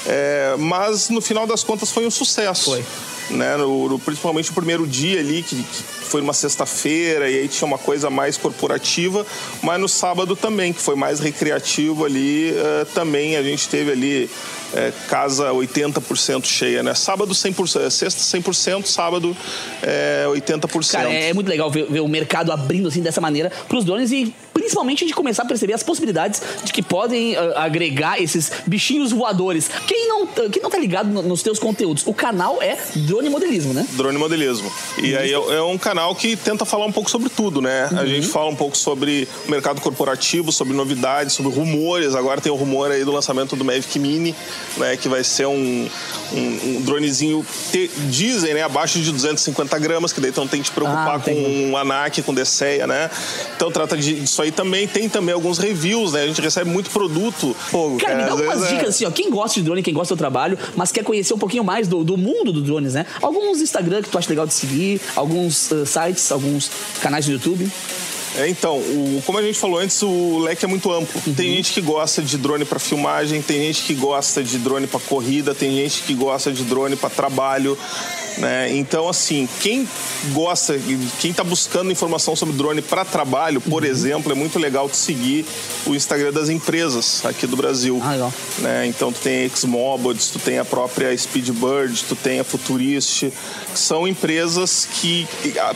É, 0.07 0.55
mas 0.59 1.09
no 1.11 1.21
final 1.21 1.47
das 1.47 1.63
contas 1.63 1.91
foi 1.91 2.07
um 2.07 2.11
sucesso. 2.11 2.71
Foi. 2.73 2.85
Né, 3.31 3.57
no, 3.57 3.89
no- 3.89 3.99
principalmente 3.99 4.51
o 4.51 4.55
primeiro 4.55 4.85
dia 4.87 5.21
ali, 5.21 5.43
que, 5.43 5.55
que 5.55 5.83
foi 6.11 6.21
numa 6.21 6.33
sexta-feira, 6.33 7.31
e 7.31 7.39
aí 7.39 7.47
tinha 7.49 7.65
uma 7.67 7.79
coisa 7.79 8.11
mais 8.11 8.37
corporativa, 8.37 9.25
mas 9.63 9.81
no 9.81 9.89
sábado 9.89 10.35
também, 10.35 10.73
que 10.73 10.81
foi 10.81 10.97
mais 10.97 11.21
recreativo 11.21 12.05
ali, 12.05 12.51
eh, 12.51 12.87
também 12.93 13.37
a 13.37 13.43
gente 13.45 13.69
teve 13.69 13.93
ali 13.93 14.29
eh, 14.75 14.93
casa 15.09 15.51
80% 15.53 16.45
cheia, 16.45 16.83
né? 16.83 16.93
Sábado 16.95 17.33
100%, 17.33 17.89
sexta 17.89 18.21
100%, 18.39 18.87
sábado 18.87 19.37
eh, 19.81 20.25
80%. 20.29 20.91
Cara, 20.91 21.13
é 21.13 21.33
muito 21.33 21.47
legal 21.49 21.71
ver, 21.71 21.87
ver 21.89 22.01
o 22.01 22.09
mercado 22.09 22.51
abrindo 22.51 22.89
assim 22.89 23.01
dessa 23.01 23.21
maneira 23.21 23.49
pros 23.69 23.85
drones 23.85 24.11
e 24.11 24.35
principalmente 24.71 25.05
de 25.05 25.13
começar 25.13 25.43
a 25.43 25.47
perceber 25.47 25.73
as 25.73 25.83
possibilidades 25.83 26.41
de 26.63 26.73
que 26.73 26.81
podem 26.81 27.35
ah, 27.37 27.65
agregar 27.65 28.23
esses 28.23 28.53
bichinhos 28.67 29.11
voadores. 29.11 29.69
Quem 29.87 30.09
não, 30.09 30.27
quem 30.27 30.63
não 30.63 30.71
tá 30.71 30.79
ligado 30.79 31.09
no- 31.09 31.23
nos 31.23 31.43
teus 31.43 31.59
conteúdos, 31.59 32.05
o 32.07 32.15
canal 32.15 32.63
é 32.63 32.79
Drone 32.95 33.29
Modelismo, 33.29 33.75
né? 33.75 33.85
Drone 33.95 34.17
Modelismo. 34.17 34.71
E 35.03 35.17
aí 35.17 35.31
é, 35.33 35.35
é 35.57 35.63
um 35.63 35.77
canal 35.77 36.15
que 36.15 36.37
tenta 36.37 36.65
falar 36.65 36.87
um 36.87 36.93
pouco 36.93 37.11
sobre 37.11 37.29
tudo, 37.29 37.61
né? 37.61 37.89
A 37.99 38.07
gente 38.07 38.29
fala 38.29 38.49
um 38.49 38.55
pouco 38.55 38.77
sobre 38.77 39.27
o 39.47 39.51
mercado 39.51 39.81
corporativo, 39.81 40.53
sobre 40.53 40.73
novidades, 40.73 41.35
sobre 41.35 41.53
rumores. 41.53 42.15
Agora 42.15 42.41
tem 42.41 42.53
o 42.53 42.55
rumor 42.55 42.93
aí 42.93 43.05
do 43.05 43.11
lançamento 43.11 43.57
do 43.57 43.65
Mavic 43.65 43.99
Mini, 43.99 44.35
né? 44.77 44.97
Que 44.97 45.09
vai 45.09 45.25
ser 45.25 45.47
um, 45.47 45.89
um, 46.33 46.37
um 46.77 46.83
dronezinho, 46.83 47.45
te- 47.73 47.91
dizem, 48.09 48.55
né? 48.55 48.63
Abaixo 48.63 49.01
de 49.01 49.11
250 49.11 49.77
gramas, 49.81 50.13
que 50.13 50.21
daí 50.21 50.31
tu 50.31 50.41
não 50.41 50.47
tem 50.49 50.63
que 50.63 50.67
te 50.71 50.73
preocupar 50.75 51.17
Ah, 51.17 51.19
com 51.19 51.33
um 51.33 51.77
ANAC, 51.77 52.23
com 52.23 52.33
DCEA, 52.33 52.87
né? 52.87 53.11
Então 53.57 53.71
trata 53.73 53.97
de- 53.97 54.21
disso 54.21 54.41
aí 54.43 54.53
também. 54.63 54.87
Tem 54.87 55.09
também 55.09 55.35
alguns 55.35 55.59
reviews, 55.59 56.13
né? 56.13 56.23
A 56.23 56.27
gente 56.27 56.41
recebe 56.41 56.69
muito 56.71 56.91
produto. 56.91 57.57
Pô, 57.71 57.97
Cara, 57.99 58.15
me 58.17 58.23
dá 58.23 58.27
às 58.35 58.41
algumas 58.41 58.63
é- 58.65 58.75
dicas 58.75 58.89
assim, 58.91 59.05
ó. 59.07 59.11
Quem 59.11 59.31
gosta 59.31 59.59
de 59.59 59.65
drone, 59.65 59.83
quem 59.83 59.95
gosta 59.95 60.15
do 60.15 60.19
trabalho, 60.19 60.59
mas 60.77 60.93
quer 60.93 61.03
conhecer 61.03 61.33
um 61.35 61.39
pouquinho 61.39 61.65
mais 61.65 61.89
do, 61.89 62.05
do 62.05 62.17
mundo 62.17 62.53
do 62.53 62.61
drones, 62.61 62.95
né? 62.95 63.07
Alguns 63.23 63.61
Instagram 63.61 64.03
que 64.03 64.09
tu 64.11 64.19
acha 64.19 64.29
legal 64.29 64.47
de 64.47 64.55
seguir, 64.55 65.01
alguns 65.17 65.73
ah, 65.73 65.87
sites, 65.87 66.31
alguns 66.31 66.71
canais 67.01 67.25
do 67.27 67.33
YouTube. 67.33 67.69
É, 68.37 68.49
então, 68.49 68.77
o- 68.79 69.23
como 69.27 69.39
a 69.39 69.43
gente 69.43 69.59
falou 69.59 69.79
antes, 69.81 70.01
o 70.03 70.39
leque 70.39 70.65
é 70.65 70.69
muito 70.69 70.91
amplo. 70.93 71.21
Uhum. 71.27 71.35
Tem 71.35 71.57
gente 71.57 71.73
que 71.73 71.81
gosta 71.81 72.23
de 72.23 72.39
drone 72.39 72.65
para 72.65 72.79
filmagem, 72.79 73.43
tem 73.43 73.59
gente 73.67 73.83
que 73.83 73.95
gosta 73.95 74.43
de 74.43 74.57
drone 74.59 74.87
para 74.87 75.01
corrida, 75.01 75.53
tem 75.55 75.75
gente 75.75 76.03
que 76.03 76.15
gosta 76.15 76.53
de 76.53 76.63
drone 76.63 76.95
para 76.95 77.11
trabalho. 77.11 77.77
Né? 78.39 78.77
Então, 78.77 79.09
assim, 79.09 79.49
quem 79.61 79.89
gosta, 80.33 80.79
quem 81.21 81.31
está 81.31 81.43
buscando 81.45 81.91
informação 81.91 82.35
sobre 82.37 82.55
drone 82.55 82.81
para 82.83 83.05
trabalho, 83.05 83.61
por 83.61 83.83
Uhum. 83.83 83.89
exemplo, 83.91 84.33
é 84.33 84.35
muito 84.35 84.59
legal 84.59 84.89
tu 84.89 84.97
seguir 84.97 85.45
o 85.87 85.95
Instagram 85.95 86.33
das 86.33 86.49
empresas 86.49 87.25
aqui 87.25 87.47
do 87.47 87.57
Brasil. 87.57 88.01
Ah, 88.03 88.13
legal. 88.13 88.33
né? 88.59 88.87
Então 88.87 89.13
tu 89.13 89.21
tem 89.21 89.45
a 89.45 89.49
Xmobiles, 89.49 90.29
tu 90.29 90.39
tem 90.39 90.59
a 90.59 90.65
própria 90.65 91.17
Speedbird, 91.17 92.05
tu 92.09 92.15
tem 92.17 92.41
a 92.41 92.45
Futurist, 92.45 93.31
que 93.73 93.79
são 93.79 94.07
empresas 94.07 94.87
que 95.01 95.27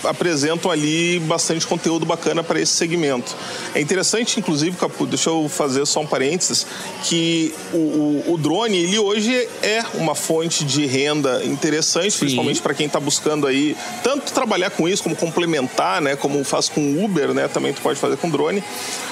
apresentam 0.04 0.70
ali 0.70 1.18
bastante 1.20 1.66
conteúdo 1.66 2.04
bacana 2.06 2.42
para 2.42 2.60
esse 2.60 2.72
segmento. 2.72 3.34
É 3.74 3.80
interessante, 3.80 4.38
inclusive, 4.38 4.76
Capu, 4.76 5.06
deixa 5.06 5.30
eu 5.30 5.48
fazer 5.48 5.84
só 5.86 6.00
um 6.00 6.06
parênteses, 6.06 6.66
que 7.04 7.54
o, 7.72 7.76
o- 7.76 8.32
o 8.34 8.38
drone, 8.38 8.76
ele 8.78 8.98
hoje 8.98 9.32
é 9.62 9.82
uma 9.94 10.14
fonte 10.14 10.64
de 10.64 10.86
renda 10.86 11.42
interessante, 11.44 12.16
principalmente 12.18 12.53
para 12.60 12.74
quem 12.74 12.86
está 12.86 13.00
buscando 13.00 13.46
aí 13.46 13.76
tanto 14.02 14.32
trabalhar 14.32 14.70
com 14.70 14.88
isso, 14.88 15.02
como 15.02 15.16
complementar, 15.16 16.00
né? 16.00 16.16
Como 16.16 16.42
faz 16.44 16.68
com 16.68 17.04
Uber, 17.04 17.32
né? 17.34 17.48
Também 17.48 17.72
tu 17.72 17.80
pode 17.80 17.98
fazer 17.98 18.16
com 18.16 18.30
drone. 18.30 18.62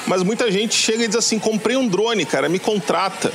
Mas 0.06 0.22
muita 0.22 0.50
gente 0.50 0.74
chega 0.74 1.04
e 1.04 1.08
diz 1.08 1.16
assim, 1.16 1.38
comprei 1.38 1.76
um 1.76 1.86
drone, 1.86 2.24
cara, 2.24 2.48
me 2.48 2.58
contrata. 2.58 3.32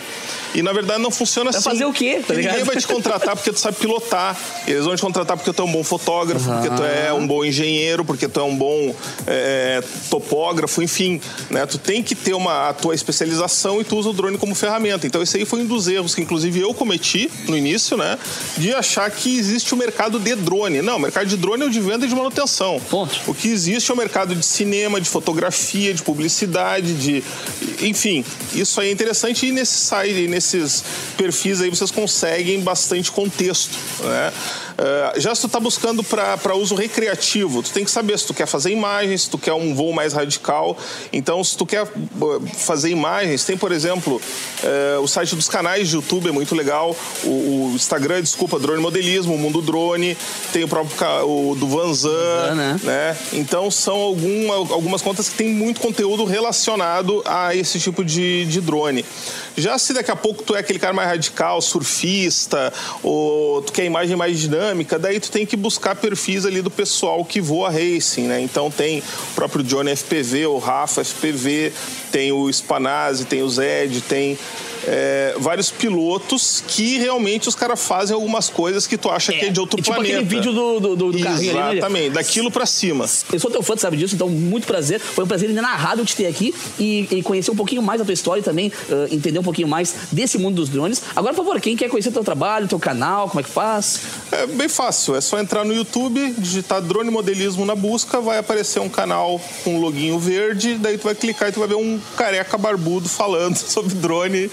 E 0.53 0.61
na 0.61 0.73
verdade 0.73 1.01
não 1.01 1.11
funciona 1.11 1.51
Vai 1.51 1.59
assim. 1.59 1.69
fazer 1.69 1.85
o 1.85 1.93
quê, 1.93 2.21
tá 2.25 2.33
ninguém 2.33 2.63
vai 2.63 2.77
te 2.77 2.87
contratar 2.87 3.35
porque 3.35 3.51
tu 3.51 3.59
sabe 3.59 3.77
pilotar. 3.77 4.37
Eles 4.67 4.85
vão 4.85 4.95
te 4.95 5.01
contratar 5.01 5.37
porque 5.37 5.51
tu 5.53 5.61
é 5.61 5.65
um 5.65 5.71
bom 5.71 5.83
fotógrafo, 5.83 6.49
porque 6.49 6.69
tu 6.69 6.83
é 6.83 7.13
um 7.13 7.25
bom 7.25 7.43
engenheiro, 7.43 8.03
porque 8.03 8.27
tu 8.27 8.39
é 8.39 8.43
um 8.43 8.55
bom 8.55 8.95
é, 9.25 9.81
topógrafo, 10.09 10.81
enfim. 10.81 11.21
Né? 11.49 11.65
Tu 11.65 11.77
tem 11.77 12.01
que 12.01 12.15
ter 12.15 12.33
uma, 12.33 12.69
a 12.69 12.73
tua 12.73 12.95
especialização 12.95 13.81
e 13.81 13.83
tu 13.83 13.97
usa 13.97 14.09
o 14.09 14.13
drone 14.13 14.37
como 14.37 14.55
ferramenta. 14.55 15.05
Então 15.05 15.21
esse 15.21 15.37
aí 15.37 15.45
foi 15.45 15.61
um 15.61 15.65
dos 15.65 15.87
erros 15.87 16.15
que 16.15 16.21
inclusive 16.21 16.59
eu 16.59 16.73
cometi 16.73 17.29
no 17.47 17.57
início, 17.57 17.97
né? 17.97 18.17
De 18.57 18.73
achar 18.73 19.09
que 19.11 19.37
existe 19.37 19.73
o 19.73 19.77
mercado 19.77 20.19
de 20.19 20.35
drone. 20.35 20.81
Não, 20.81 20.97
o 20.97 20.99
mercado 20.99 21.27
de 21.27 21.37
drone 21.37 21.63
é 21.63 21.65
o 21.65 21.69
de 21.69 21.79
venda 21.79 22.05
e 22.05 22.09
de 22.09 22.15
manutenção. 22.15 22.79
Ponto. 22.89 23.19
O 23.27 23.33
que 23.33 23.47
existe 23.47 23.89
é 23.91 23.93
o 23.93 23.97
mercado 23.97 24.35
de 24.35 24.45
cinema, 24.45 24.99
de 24.99 25.09
fotografia, 25.09 25.93
de 25.93 26.01
publicidade, 26.03 26.93
de. 26.93 27.23
Enfim, 27.81 28.23
isso 28.53 28.79
aí 28.79 28.89
é 28.89 28.91
interessante 28.91 29.45
e 29.45 29.51
nesse 29.51 29.77
site, 29.77 30.27
nesses 30.37 30.83
perfis 31.17 31.61
aí 31.61 31.69
vocês 31.69 31.91
conseguem 31.91 32.61
bastante 32.61 33.11
contexto. 33.11 33.77
Né? 34.03 34.31
Uh, 34.77 35.19
já 35.19 35.33
se 35.33 35.41
tu 35.41 35.49
tá 35.49 35.59
buscando 35.59 36.03
para 36.03 36.55
uso 36.55 36.75
recreativo, 36.75 37.63
tu 37.63 37.71
tem 37.71 37.83
que 37.83 37.89
saber 37.89 38.17
se 38.19 38.27
tu 38.27 38.33
quer 38.33 38.45
fazer 38.45 38.71
imagens, 38.71 39.23
se 39.23 39.29
tu 39.29 39.37
quer 39.37 39.53
um 39.53 39.73
voo 39.73 39.91
mais 39.91 40.13
radical. 40.13 40.77
Então, 41.11 41.43
se 41.43 41.57
tu 41.57 41.65
quer 41.65 41.87
fazer 42.55 42.89
imagens, 42.89 43.43
tem, 43.43 43.57
por 43.57 43.71
exemplo, 43.71 44.21
uh, 44.63 45.01
o 45.01 45.07
site 45.07 45.35
dos 45.35 45.49
canais 45.49 45.89
de 45.89 45.95
YouTube 45.95 46.29
é 46.29 46.31
muito 46.31 46.53
legal, 46.53 46.95
o, 47.23 47.71
o 47.71 47.71
Instagram, 47.75 48.21
desculpa, 48.21 48.59
Drone 48.59 48.81
Modelismo, 48.81 49.33
o 49.33 49.37
Mundo 49.37 49.61
Drone, 49.61 50.15
tem 50.53 50.63
o 50.63 50.67
próprio 50.67 50.95
o 51.25 51.55
do 51.55 51.67
Vanzan, 51.67 52.53
né? 52.55 52.79
né? 52.83 53.17
Então, 53.33 53.71
são 53.71 53.97
alguma, 53.97 54.53
algumas 54.53 55.01
contas 55.01 55.27
que 55.29 55.35
tem 55.35 55.49
muito 55.49 55.81
conteúdo 55.81 56.23
relacionado 56.23 57.23
a 57.25 57.55
esse 57.55 57.79
tipo 57.79 58.05
de, 58.05 58.45
de 58.45 58.61
drone. 58.61 59.03
Já 59.59 59.75
se 59.79 59.91
daqui 59.91 60.11
a 60.11 60.15
pouco 60.15 60.43
tu 60.43 60.55
é 60.55 60.59
aquele 60.59 60.77
cara 60.77 60.93
mais 60.93 61.09
radical, 61.09 61.59
surfista, 61.61 62.71
ou 63.01 63.59
tu 63.63 63.73
quer 63.73 63.85
imagem 63.85 64.15
mais 64.15 64.39
dinâmica, 64.39 64.99
daí 64.99 65.19
tu 65.19 65.31
tem 65.31 65.47
que 65.47 65.57
buscar 65.57 65.95
perfis 65.95 66.45
ali 66.45 66.61
do 66.61 66.69
pessoal 66.69 67.25
que 67.25 67.41
voa 67.41 67.71
racing, 67.71 68.27
né? 68.27 68.39
Então 68.39 68.69
tem 68.69 68.99
o 68.99 69.33
próprio 69.33 69.63
Johnny 69.63 69.95
FPV, 69.95 70.45
o 70.45 70.59
Rafa 70.59 71.03
FPV, 71.03 71.73
tem 72.11 72.31
o 72.31 72.47
Spanazzi, 72.53 73.25
tem 73.25 73.41
o 73.41 73.49
Zed, 73.49 74.01
tem 74.01 74.37
é, 74.85 75.35
vários 75.37 75.71
pilotos 75.71 76.63
que 76.67 76.97
realmente 76.97 77.47
os 77.47 77.55
caras 77.55 77.81
fazem 77.81 78.13
algumas 78.13 78.49
coisas 78.49 78.85
que 78.85 78.97
tu 78.97 79.09
acha 79.09 79.33
é, 79.33 79.37
que 79.37 79.45
é 79.45 79.49
de 79.49 79.59
outro 79.59 79.81
tipo 79.81 79.93
planeta. 79.93 80.19
aquele 80.19 80.29
vídeo 80.29 80.53
do, 80.53 80.79
do, 80.79 80.95
do 80.95 81.19
carrinho 81.19 81.51
ali. 81.51 81.53
Né? 81.53 81.77
Exatamente, 81.77 82.09
daquilo 82.11 82.51
pra 82.51 82.65
cima. 82.65 83.05
Eu 83.31 83.39
sou 83.39 83.49
teu 83.49 83.63
fã, 83.63 83.75
tu 83.75 83.81
sabe 83.81 83.97
disso, 83.97 84.15
então 84.15 84.29
muito 84.29 84.67
prazer. 84.67 84.99
Foi 84.99 85.23
um 85.23 85.27
prazer 85.27 85.49
narrado 85.49 86.05
te 86.05 86.15
ter 86.15 86.27
aqui 86.27 86.53
e, 86.79 87.07
e, 87.11 87.21
conhecer 87.21 87.51
um 87.51 87.55
pouquinho 87.55 87.81
mais 87.81 87.99
da 87.99 88.05
tua 88.05 88.13
história 88.13 88.41
e 88.41 88.43
também 88.43 88.71
uh, 88.89 89.13
entender 89.13 89.39
um 89.39 89.43
pouquinho 89.43 89.67
mais 89.67 89.93
desse 90.11 90.37
mundo 90.37 90.55
dos 90.55 90.69
drones. 90.69 91.01
Agora, 91.15 91.33
por 91.33 91.43
favor, 91.43 91.59
quem 91.61 91.75
quer 91.75 91.89
conhecer 91.89 92.11
teu 92.11 92.23
trabalho, 92.23 92.67
teu 92.67 92.79
canal, 92.79 93.27
como 93.29 93.39
é 93.39 93.43
que 93.43 93.49
faz? 93.49 94.01
É 94.31 94.45
bem 94.45 94.69
fácil, 94.69 95.15
é 95.15 95.21
só 95.21 95.39
entrar 95.39 95.63
no 95.63 95.73
YouTube, 95.73 96.33
digitar 96.37 96.81
drone 96.81 97.09
modelismo 97.09 97.65
na 97.65 97.75
busca, 97.75 98.19
vai 98.19 98.37
aparecer 98.37 98.79
um 98.79 98.89
canal 98.89 99.41
com 99.63 99.75
um 99.75 99.79
loginho 99.79 100.19
verde, 100.19 100.75
daí 100.75 100.97
tu 100.97 101.03
vai 101.03 101.15
clicar 101.15 101.49
e 101.49 101.51
tu 101.51 101.59
vai 101.59 101.67
ver 101.67 101.75
um 101.75 101.99
careca 102.15 102.57
barbudo 102.57 103.07
falando 103.09 103.55
sobre 103.57 103.95
drone 103.95 104.49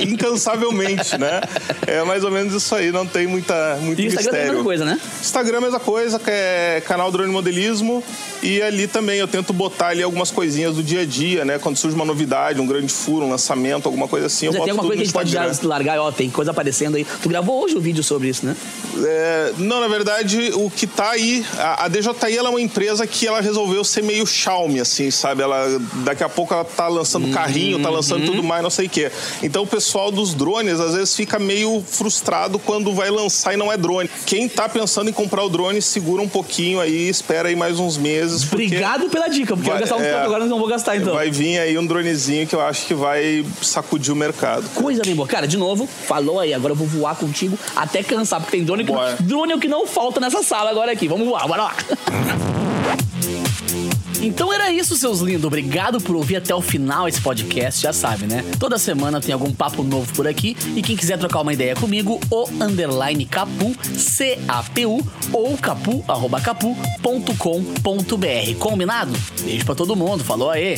incansavelmente, 0.00 1.16
né? 1.18 1.40
É 1.86 2.02
mais 2.04 2.24
ou 2.24 2.30
menos 2.30 2.54
isso 2.54 2.74
aí, 2.74 2.90
não 2.90 3.06
tem 3.06 3.26
muita, 3.26 3.76
muito 3.80 4.00
e 4.00 4.06
Instagram 4.06 4.32
mistério. 4.32 4.38
é 4.38 4.48
a 4.48 4.52
mesma 4.52 4.64
coisa, 4.64 4.84
né? 4.84 5.00
Instagram 5.20 5.54
é 5.54 5.58
a 5.58 5.60
mesma 5.60 5.80
coisa, 5.80 6.18
que 6.18 6.30
é 6.30 6.82
canal 6.86 7.10
Drone 7.10 7.32
Modelismo. 7.32 8.02
E 8.42 8.60
ali 8.62 8.86
também 8.86 9.18
eu 9.18 9.26
tento 9.26 9.52
botar 9.52 9.88
ali 9.88 10.02
algumas 10.02 10.30
coisinhas 10.30 10.76
do 10.76 10.82
dia 10.82 11.00
a 11.00 11.04
dia, 11.04 11.44
né? 11.44 11.58
Quando 11.58 11.76
surge 11.76 11.96
uma 11.96 12.04
novidade, 12.04 12.60
um 12.60 12.66
grande 12.66 12.92
furo, 12.92 13.24
um 13.24 13.30
lançamento, 13.30 13.86
alguma 13.86 14.06
coisa 14.06 14.26
assim, 14.26 14.46
eu 14.46 14.52
boto 14.52 14.64
tem 14.64 14.70
alguma 14.70 14.88
coisa 14.88 14.96
que 14.96 15.02
a 15.02 15.04
gente 15.04 15.12
pode 15.12 15.30
já 15.30 15.66
largar, 15.66 15.98
ó, 15.98 16.12
tem 16.12 16.30
coisa 16.30 16.50
aparecendo 16.50 16.96
aí. 16.96 17.06
Tu 17.22 17.28
gravou 17.28 17.64
hoje 17.64 17.74
o 17.74 17.78
um 17.78 17.80
vídeo 17.80 18.02
sobre 18.02 18.28
isso, 18.28 18.44
né? 18.44 18.56
É, 19.04 19.52
não, 19.58 19.80
na 19.80 19.88
verdade, 19.88 20.50
o 20.54 20.70
que 20.70 20.86
tá 20.86 21.10
aí, 21.10 21.44
a, 21.58 21.84
a 21.84 21.88
DJI 21.88 22.36
ela 22.36 22.48
é 22.48 22.50
uma 22.50 22.60
empresa 22.60 23.06
que 23.06 23.26
ela 23.26 23.40
resolveu 23.40 23.82
ser 23.84 24.02
meio 24.02 24.26
Xiaomi, 24.26 24.80
assim, 24.80 25.10
sabe? 25.10 25.42
Ela, 25.42 25.80
daqui 26.04 26.22
a 26.22 26.28
pouco 26.28 26.54
ela 26.54 26.64
tá 26.64 26.88
lançando 26.88 27.28
carrinho, 27.30 27.80
tá 27.80 27.90
lançando 27.90 28.20
uhum. 28.20 28.26
tudo 28.26 28.42
mais, 28.42 28.62
não 28.62 28.70
sei 28.70 28.86
o 28.86 28.90
quê. 28.90 29.05
Então 29.42 29.62
o 29.62 29.66
pessoal 29.66 30.10
dos 30.10 30.34
drones 30.34 30.80
às 30.80 30.94
vezes 30.94 31.14
fica 31.14 31.38
meio 31.38 31.82
frustrado 31.86 32.58
quando 32.58 32.92
vai 32.92 33.10
lançar 33.10 33.54
e 33.54 33.56
não 33.56 33.72
é 33.72 33.76
drone. 33.76 34.10
Quem 34.24 34.48
tá 34.48 34.68
pensando 34.68 35.10
em 35.10 35.12
comprar 35.12 35.42
o 35.42 35.48
drone, 35.48 35.80
segura 35.80 36.22
um 36.22 36.28
pouquinho 36.28 36.80
aí, 36.80 37.08
espera 37.08 37.48
aí 37.48 37.56
mais 37.56 37.78
uns 37.78 37.96
meses. 37.96 38.44
Obrigado 38.44 39.08
pela 39.08 39.28
dica, 39.28 39.54
porque 39.56 39.68
vai, 39.68 39.78
eu 39.78 39.80
gastar 39.80 39.96
um 39.96 40.02
é, 40.02 40.12
tempo 40.12 40.24
agora, 40.24 40.46
não 40.46 40.58
vou 40.58 40.68
gastar 40.68 40.96
então. 40.96 41.14
Vai 41.14 41.30
vir 41.30 41.58
aí 41.58 41.78
um 41.78 41.86
dronezinho 41.86 42.46
que 42.46 42.54
eu 42.54 42.60
acho 42.60 42.86
que 42.86 42.94
vai 42.94 43.44
sacudir 43.62 44.12
o 44.12 44.16
mercado. 44.16 44.68
Coisa 44.74 45.02
bem 45.04 45.14
boa. 45.14 45.28
Cara, 45.28 45.46
de 45.46 45.56
novo, 45.56 45.86
falou 45.86 46.40
aí, 46.40 46.52
agora 46.54 46.72
eu 46.72 46.76
vou 46.76 46.86
voar 46.86 47.16
contigo 47.16 47.58
até 47.74 48.02
cansar, 48.02 48.40
porque 48.40 48.56
tem 48.56 48.64
drone 48.64 48.84
que, 48.84 48.92
drone 49.22 49.52
é 49.52 49.56
o 49.56 49.60
que 49.60 49.68
não 49.68 49.86
falta 49.86 50.20
nessa 50.20 50.42
sala 50.42 50.70
agora 50.70 50.92
aqui. 50.92 51.08
Vamos 51.08 51.26
voar, 51.26 51.46
bora 51.46 51.64
lá. 51.64 51.76
Então 54.26 54.52
era 54.52 54.72
isso, 54.72 54.96
seus 54.96 55.20
lindos. 55.20 55.44
Obrigado 55.44 56.00
por 56.00 56.16
ouvir 56.16 56.34
até 56.34 56.52
o 56.52 56.60
final 56.60 57.06
esse 57.06 57.20
podcast, 57.20 57.80
já 57.80 57.92
sabe, 57.92 58.26
né? 58.26 58.42
Toda 58.58 58.76
semana 58.76 59.20
tem 59.20 59.32
algum 59.32 59.54
papo 59.54 59.84
novo 59.84 60.12
por 60.14 60.26
aqui. 60.26 60.56
E 60.74 60.82
quem 60.82 60.96
quiser 60.96 61.16
trocar 61.16 61.42
uma 61.42 61.52
ideia 61.52 61.76
comigo, 61.76 62.18
o 62.28 62.48
underline 62.60 63.24
capu, 63.24 63.72
C-A-P-U, 63.84 65.00
ou 65.32 65.56
capu, 65.56 66.04
arroba 66.08 66.40
capu.com.br. 66.40 67.38
Combinado? 68.58 69.12
Beijo 69.42 69.64
pra 69.64 69.76
todo 69.76 69.94
mundo. 69.94 70.24
Falou 70.24 70.50
aí. 70.50 70.74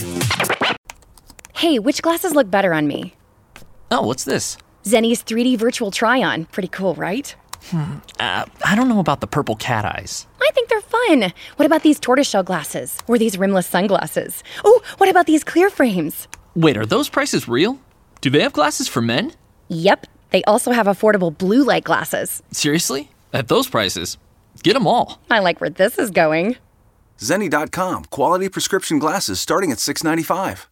Hey, 1.55 1.79
which 1.79 2.03
glasses 2.03 2.35
look 2.35 2.51
better 2.51 2.75
on 2.75 2.83
me? 2.87 3.15
Oh, 3.91 4.03
what's 4.03 4.25
this? 4.25 4.59
Zenny's 4.87 5.23
3D 5.23 5.57
virtual 5.57 5.91
try-on. 5.91 6.45
Pretty 6.53 6.69
cool, 6.69 6.95
right? 6.95 7.35
Hmm. 7.65 7.99
Uh, 8.19 8.47
I 8.65 8.75
don't 8.75 8.89
know 8.89 9.01
about 9.01 9.21
the 9.21 9.27
purple 9.27 9.57
cat 9.57 9.85
eyes. 9.85 10.27
I 10.41 10.51
think 10.55 10.69
they're 10.69 10.81
fun. 10.81 11.33
What 11.57 11.67
about 11.67 11.83
these 11.83 12.01
tortoiseshell 12.01 12.43
glasses? 12.43 12.99
Or 13.07 13.19
these 13.19 13.37
rimless 13.39 13.67
sunglasses? 13.67 14.43
Oh, 14.65 14.81
what 14.99 15.09
about 15.11 15.27
these 15.27 15.45
clear 15.45 15.69
frames? 15.71 16.29
Wait, 16.55 16.77
are 16.77 16.87
those 16.87 17.09
prices 17.09 17.47
real? 17.49 17.79
Do 18.21 18.31
they 18.31 18.41
have 18.41 18.53
glasses 18.53 18.89
for 18.89 19.03
men? 19.03 19.33
Yep. 19.69 20.07
They 20.31 20.43
also 20.45 20.73
have 20.73 20.87
affordable 20.87 21.37
blue 21.37 21.65
light 21.65 21.85
glasses. 21.85 22.43
Seriously? 22.53 23.11
At 23.33 23.49
those 23.49 23.69
prices? 23.69 24.17
Get 24.63 24.75
them 24.75 24.87
all. 24.87 25.21
I 25.31 25.39
like 25.41 25.61
where 25.61 25.71
this 25.71 25.99
is 25.99 26.11
going. 26.11 26.57
Zenni.com. 27.19 28.05
Quality 28.07 28.49
prescription 28.49 28.99
glasses 28.99 29.41
starting 29.41 29.73
at 29.73 29.79
$6.95. 29.79 30.67